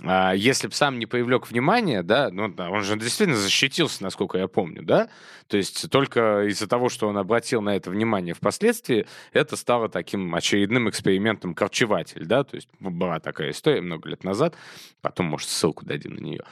А 0.00 0.32
если 0.32 0.68
бы 0.68 0.74
сам 0.74 0.98
не 1.00 1.06
привлек 1.06 1.50
внимания, 1.50 2.04
да, 2.04 2.30
ну, 2.30 2.54
он 2.56 2.82
же 2.84 2.96
действительно 2.96 3.36
защитился, 3.36 4.02
насколько 4.04 4.38
я 4.38 4.46
помню, 4.46 4.82
да, 4.84 5.08
то 5.48 5.56
есть 5.56 5.90
только 5.90 6.46
из-за 6.46 6.68
того, 6.68 6.88
что 6.88 7.08
он 7.08 7.18
обратил 7.18 7.62
на 7.62 7.74
это 7.74 7.90
внимание 7.90 8.32
впоследствии, 8.32 9.06
это 9.32 9.56
стало 9.56 9.88
таким 9.88 10.34
очередным 10.36 10.88
экспериментом 10.88 11.52
корчеватель, 11.52 12.26
да, 12.26 12.44
то 12.44 12.54
есть 12.54 12.68
была 12.78 13.18
такая 13.18 13.50
история 13.50 13.80
много 13.80 14.08
лет 14.08 14.22
назад, 14.22 14.54
потом, 15.00 15.26
может, 15.26 15.48
ссылку 15.48 15.84
дадим 15.84 16.14
на 16.14 16.20
нее. 16.20 16.44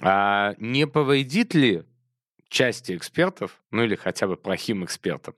А 0.00 0.54
не 0.58 0.86
повредит 0.86 1.54
ли 1.54 1.82
части 2.48 2.96
экспертов, 2.96 3.60
ну 3.70 3.84
или 3.84 3.96
хотя 3.96 4.26
бы 4.26 4.38
плохим 4.38 4.82
экспертам, 4.82 5.34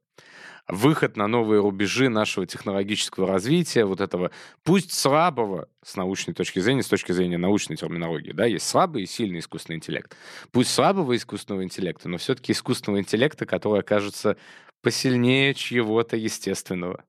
выход 0.69 1.17
на 1.17 1.27
новые 1.29 1.61
рубежи 1.61 2.09
нашего 2.09 2.47
технологического 2.47 3.27
развития, 3.27 3.85
вот 3.85 4.01
этого, 4.01 4.31
пусть 4.64 4.93
слабого 4.93 5.69
с 5.83 5.97
научной 5.97 6.35
точки 6.35 6.59
зрения, 6.59 6.83
с 6.83 6.89
точки 6.89 7.12
зрения 7.12 7.39
научной 7.39 7.77
терминологии, 7.77 8.33
да, 8.33 8.47
есть 8.47 8.67
слабый 8.67 9.05
и 9.05 9.07
сильный 9.07 9.39
искусственный 9.39 9.77
интеллект. 9.77 10.17
Пусть 10.51 10.73
слабого 10.73 11.14
искусственного 11.14 11.62
интеллекта, 11.62 12.09
но 12.09 12.19
все-таки 12.19 12.53
искусственного 12.53 13.01
интеллекта, 13.01 13.47
который 13.47 13.81
окажется 13.81 14.37
посильнее 14.83 15.55
чьего-то 15.55 16.17
естественного. 16.17 17.05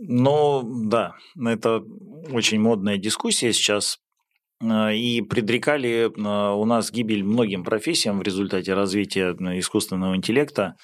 Ну, 0.00 0.62
да, 0.88 1.16
это 1.42 1.82
очень 2.30 2.60
модная 2.60 2.98
дискуссия 2.98 3.52
сейчас 3.52 3.98
а, 4.62 4.92
и 4.92 5.22
предрекали 5.22 6.10
а, 6.18 6.54
у 6.54 6.64
нас 6.64 6.90
гибель 6.90 7.24
многим 7.24 7.64
профессиям 7.64 8.18
в 8.18 8.22
результате 8.22 8.74
развития 8.74 9.32
искусственного 9.58 10.16
интеллекта. 10.16 10.76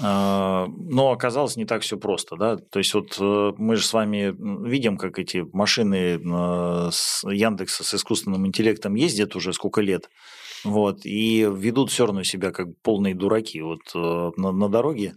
А, 0.00 0.66
но 0.68 1.12
оказалось 1.12 1.56
не 1.56 1.64
так 1.64 1.82
все 1.82 1.96
просто, 1.96 2.36
да. 2.36 2.56
То 2.56 2.78
есть 2.78 2.94
вот 2.94 3.16
э, 3.20 3.52
мы 3.56 3.76
же 3.76 3.84
с 3.86 3.92
вами 3.92 4.34
видим, 4.68 4.96
как 4.96 5.18
эти 5.18 5.44
машины 5.52 6.18
с 6.90 7.22
Яндекса 7.24 7.84
с 7.84 7.94
искусственным 7.94 8.46
интеллектом 8.46 8.94
ездят 8.94 9.36
уже 9.36 9.52
сколько 9.52 9.80
лет, 9.80 10.10
вот, 10.64 11.04
и 11.04 11.48
ведут 11.50 11.90
все 11.90 12.06
равно 12.06 12.24
себя 12.24 12.50
как 12.50 12.68
полные 12.82 13.14
дураки 13.14 13.60
вот 13.60 13.82
э, 13.94 14.30
на, 14.36 14.52
на 14.52 14.68
дороге. 14.68 15.14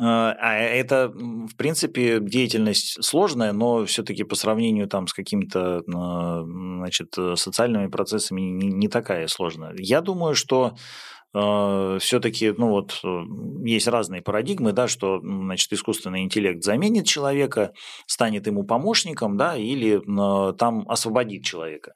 А, 0.00 0.34
а 0.40 0.54
это, 0.54 1.08
в 1.14 1.54
принципе, 1.56 2.18
деятельность 2.20 3.04
сложная, 3.04 3.52
но 3.52 3.84
все-таки 3.84 4.24
по 4.24 4.34
сравнению 4.34 4.88
там 4.88 5.06
с 5.06 5.12
какими-то 5.12 5.82
значит, 5.86 7.14
социальными 7.34 7.88
процессами 7.88 8.40
не, 8.40 8.68
не 8.68 8.88
такая 8.88 9.28
сложная. 9.28 9.74
Я 9.78 10.00
думаю, 10.00 10.34
что 10.34 10.72
э, 10.72 11.19
все-таки, 11.32 12.52
ну 12.56 12.70
вот, 12.70 13.00
э, 13.04 13.22
есть 13.64 13.86
разные 13.86 14.20
парадигмы, 14.20 14.72
да, 14.72 14.88
что, 14.88 15.20
значит, 15.20 15.72
искусственный 15.72 16.22
интеллект 16.22 16.64
заменит 16.64 17.06
человека, 17.06 17.72
станет 18.06 18.48
ему 18.48 18.64
помощником, 18.64 19.36
да, 19.36 19.56
или 19.56 20.00
э, 20.00 20.52
там 20.54 20.84
освободит 20.88 21.44
человека. 21.44 21.92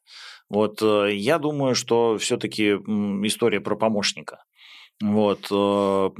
Вот, 0.48 0.82
я 0.82 1.38
думаю, 1.38 1.74
что 1.74 2.16
все-таки 2.18 2.74
история 3.26 3.60
про 3.60 3.76
помощника. 3.76 4.44
Вот, 5.02 5.48
э, 5.50 6.10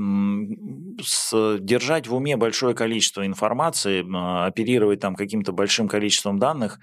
держать 1.61 2.09
в 2.09 2.15
уме 2.15 2.37
большое 2.37 2.75
количество 2.75 3.25
информации, 3.25 4.03
оперировать 4.47 4.99
там 5.01 5.15
каким-то 5.15 5.53
большим 5.53 5.87
количеством 5.87 6.39
данных 6.41 6.81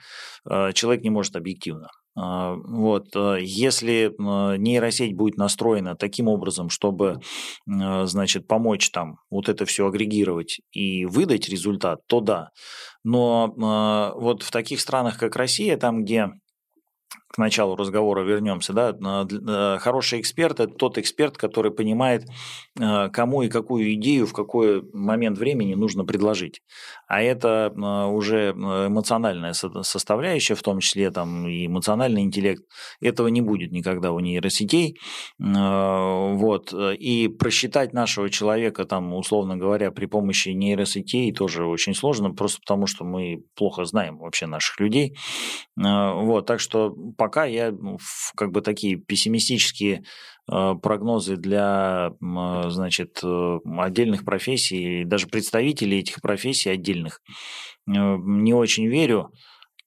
э, 0.49 0.71
человек 0.73 1.03
не 1.03 1.09
может 1.09 1.35
объективно. 1.35 1.89
А, 2.15 2.55
вот, 2.55 3.15
э, 3.15 3.37
если 3.41 4.13
нейросеть 4.17 5.15
будет 5.15 5.37
настроена 5.37 5.95
таким 5.95 6.27
образом, 6.27 6.69
чтобы, 6.69 7.19
значит, 7.65 8.47
помочь 8.47 8.89
там 8.91 9.17
вот 9.29 9.49
это 9.49 9.65
все 9.65 9.87
агрегировать 9.87 10.59
и 10.71 11.05
выдать 11.05 11.49
результат, 11.49 11.99
то 12.07 12.19
да. 12.19 12.49
Но 13.03 14.13
вот 14.15 14.43
в 14.43 14.51
таких 14.51 14.81
странах, 14.81 15.17
как 15.17 15.35
Россия, 15.35 15.77
там, 15.77 16.03
где 16.03 16.29
к 17.31 17.37
началу 17.37 17.75
разговора 17.75 18.23
вернемся, 18.23 18.73
да, 18.73 18.93
э, 18.93 19.77
хороший 19.79 20.19
эксперт– 20.19 20.59
это 20.59 20.73
тот 20.73 20.97
эксперт, 20.97 21.37
который 21.37 21.71
понимает, 21.71 22.25
э, 22.79 23.09
кому 23.09 23.43
и 23.43 23.49
какую 23.49 23.93
идею 23.93 24.27
в 24.27 24.33
какой 24.33 24.83
момент 24.93 25.37
времени 25.37 25.73
нужно 25.73 26.03
предложить. 26.03 26.61
А 27.07 27.21
это 27.21 27.73
э, 27.73 28.05
уже 28.07 28.51
эмоциональная 28.51 29.53
составляющая, 29.53 30.55
в 30.55 30.61
том 30.61 30.79
числе 30.79 31.09
там 31.11 31.47
и 31.47 31.67
эмоциональный 31.67 32.21
интеллект. 32.21 32.63
Этого 32.99 33.29
не 33.29 33.41
будет 33.41 33.71
никогда 33.71 34.11
у 34.11 34.19
нейросетей. 34.19 34.97
Вот. 35.39 36.73
И 36.73 37.27
просчитать 37.27 37.93
нашего 37.93 38.29
человека, 38.29 38.85
там, 38.85 39.13
условно 39.13 39.57
говоря, 39.57 39.91
при 39.91 40.05
помощи 40.05 40.49
нейросетей 40.49 41.31
тоже 41.31 41.65
очень 41.65 41.93
сложно, 41.93 42.33
просто 42.33 42.59
потому 42.61 42.87
что 42.87 43.05
мы 43.05 43.43
плохо 43.55 43.85
знаем 43.85 44.17
вообще 44.17 44.47
наших 44.47 44.79
людей. 44.79 45.15
Вот. 45.75 46.45
Так 46.45 46.59
что 46.59 46.95
пока 47.21 47.45
я 47.45 47.71
ну, 47.71 47.99
как 48.35 48.49
бы 48.49 48.61
такие 48.61 48.95
пессимистические 48.95 50.03
э, 50.51 50.73
прогнозы 50.81 51.37
для, 51.37 52.09
э, 52.19 52.69
значит, 52.69 53.19
э, 53.23 53.59
отдельных 53.77 54.25
профессий, 54.25 55.03
даже 55.03 55.27
представителей 55.27 55.99
этих 55.99 56.19
профессий 56.19 56.71
отдельных 56.71 57.21
не 57.85 58.53
очень 58.53 58.87
верю. 58.87 59.31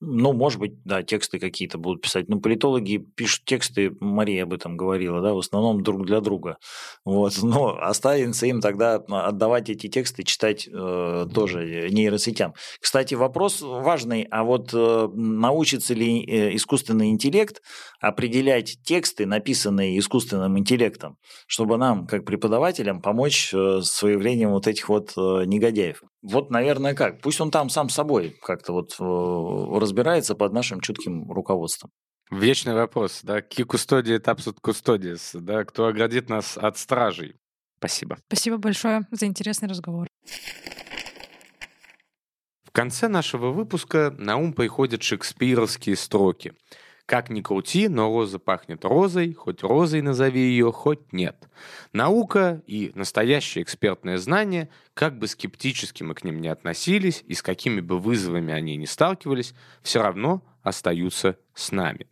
Ну, 0.01 0.33
может 0.33 0.59
быть, 0.59 0.83
да, 0.83 1.03
тексты 1.03 1.39
какие-то 1.39 1.77
будут 1.77 2.01
писать. 2.01 2.27
Но 2.27 2.39
политологи 2.39 2.97
пишут 2.97 3.45
тексты, 3.45 3.95
Мария 4.01 4.43
об 4.43 4.51
этом 4.51 4.75
говорила, 4.75 5.21
да, 5.21 5.33
в 5.33 5.37
основном 5.37 5.83
друг 5.83 6.05
для 6.05 6.19
друга. 6.19 6.57
Вот. 7.05 7.33
Но 7.41 7.77
останется 7.79 8.45
им 8.45 8.59
тогда 8.59 8.95
отдавать 8.95 9.69
эти 9.69 9.87
тексты, 9.87 10.23
читать 10.23 10.67
э, 10.71 11.27
тоже 11.33 11.89
нейросетям. 11.89 12.53
Кстати, 12.79 13.15
вопрос 13.15 13.61
важный, 13.61 14.27
а 14.31 14.43
вот 14.43 14.71
э, 14.73 15.09
научится 15.13 15.93
ли 15.93 16.23
э, 16.25 16.55
искусственный 16.55 17.09
интеллект 17.09 17.61
определять 18.01 18.77
тексты, 18.83 19.25
написанные 19.25 19.97
искусственным 19.97 20.59
интеллектом, 20.59 21.17
чтобы 21.47 21.77
нам, 21.77 22.05
как 22.05 22.25
преподавателям, 22.25 23.01
помочь 23.01 23.53
э, 23.53 23.79
с 23.81 24.03
выявлением 24.03 24.51
вот 24.51 24.67
этих 24.67 24.89
вот 24.89 25.13
э, 25.15 25.45
негодяев? 25.45 26.03
Вот, 26.25 26.49
наверное, 26.49 26.95
как. 26.95 27.21
Пусть 27.21 27.39
он 27.39 27.51
там 27.51 27.69
сам 27.69 27.89
собой 27.89 28.35
как-то 28.41 28.73
вот 28.73 28.95
э, 28.99 29.79
разбирается 29.79 30.33
под 30.33 30.53
нашим 30.53 30.81
чутким 30.81 31.31
руководством. 31.31 31.91
Вечный 32.31 32.73
вопрос, 32.73 33.19
да, 33.21 33.41
ки 33.41 33.63
кустодии 33.63 34.17
тапсут 34.17 34.59
кустодиес, 34.59 35.31
да, 35.35 35.63
кто 35.63 35.85
оградит 35.85 36.27
нас 36.27 36.57
от 36.57 36.79
стражей. 36.79 37.35
Спасибо. 37.77 38.17
Спасибо 38.25 38.57
большое 38.57 39.07
за 39.11 39.27
интересный 39.27 39.69
разговор. 39.69 40.07
В 42.63 42.71
конце 42.71 43.07
нашего 43.07 43.51
выпуска 43.51 44.13
на 44.17 44.37
ум 44.37 44.53
приходят 44.53 45.03
шекспировские 45.03 45.95
строки– 45.95 46.53
как 47.05 47.29
ни 47.29 47.41
крути, 47.41 47.87
но 47.87 48.07
роза 48.07 48.39
пахнет 48.39 48.83
розой, 48.83 49.33
хоть 49.33 49.61
розой 49.63 50.01
назови 50.01 50.41
ее, 50.41 50.71
хоть 50.71 51.13
нет. 51.13 51.47
Наука 51.93 52.61
и 52.65 52.91
настоящее 52.95 53.63
экспертное 53.63 54.17
знание, 54.17 54.69
как 54.93 55.17
бы 55.17 55.27
скептически 55.27 56.03
мы 56.03 56.15
к 56.15 56.23
ним 56.23 56.41
не 56.41 56.47
относились 56.47 57.23
и 57.27 57.33
с 57.33 57.41
какими 57.41 57.81
бы 57.81 57.99
вызовами 57.99 58.53
они 58.53 58.75
ни 58.75 58.85
сталкивались, 58.85 59.53
все 59.83 60.01
равно 60.01 60.43
остаются 60.63 61.37
с 61.53 61.71
нами. 61.71 62.07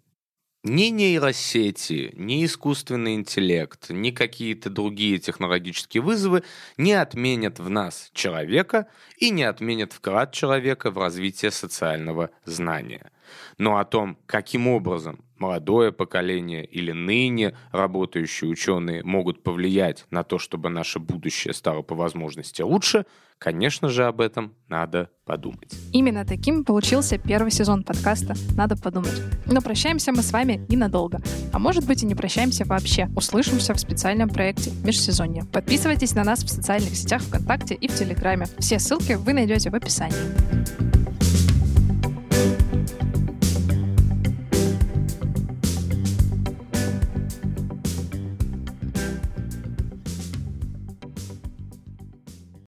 Ни 0.66 0.92
нейросети, 0.92 2.14
ни 2.16 2.46
искусственный 2.46 3.16
интеллект, 3.16 3.90
ни 3.90 4.12
какие-то 4.12 4.70
другие 4.70 5.18
технологические 5.18 6.02
вызовы 6.02 6.44
не 6.78 6.94
отменят 6.94 7.60
в 7.60 7.70
нас 7.70 8.10
человека 8.14 8.88
и 9.18 9.30
не 9.30 9.44
отменят 9.44 9.92
вклад 9.92 10.32
человека 10.32 10.90
в 10.90 10.98
развитие 10.98 11.52
социального 11.52 12.30
знания. 12.46 13.12
Но 13.58 13.78
о 13.78 13.86
том, 13.86 14.18
каким 14.26 14.68
образом 14.68 15.20
молодое 15.44 15.92
поколение 15.92 16.66
или 16.66 16.94
ныне 16.94 17.54
работающие 17.72 18.50
ученые 18.50 19.04
могут 19.04 19.44
повлиять 19.44 20.06
на 20.10 20.24
то, 20.24 20.40
чтобы 20.40 20.70
наше 20.70 21.00
будущее 21.00 21.54
стало 21.54 21.82
по 21.82 21.96
возможности 21.96 22.62
лучше, 22.62 23.06
конечно 23.40 23.90
же, 23.90 24.06
об 24.06 24.22
этом 24.22 24.54
надо 24.70 25.10
подумать. 25.26 25.74
Именно 25.92 26.26
таким 26.26 26.64
получился 26.64 27.18
первый 27.18 27.52
сезон 27.52 27.84
подкаста 27.84 28.36
«Надо 28.56 28.78
подумать». 28.78 29.22
Но 29.46 29.62
прощаемся 29.62 30.14
мы 30.14 30.22
с 30.22 30.32
вами 30.32 30.66
ненадолго. 30.70 31.20
А 31.52 31.60
может 31.60 31.86
быть 31.86 32.04
и 32.04 32.06
не 32.06 32.16
прощаемся 32.16 32.64
вообще. 32.64 33.10
Услышимся 33.16 33.74
в 33.74 33.80
специальном 33.80 34.30
проекте 34.30 34.72
«Межсезонье». 34.86 35.44
Подписывайтесь 35.52 36.16
на 36.16 36.24
нас 36.24 36.42
в 36.44 36.50
социальных 36.50 36.96
сетях 36.96 37.22
ВКонтакте 37.22 37.76
и 37.76 37.90
в 37.90 37.96
Телеграме. 37.96 38.46
Все 38.60 38.80
ссылки 38.80 39.14
вы 39.14 39.34
найдете 39.34 39.70
в 39.70 39.76
описании. 39.76 41.03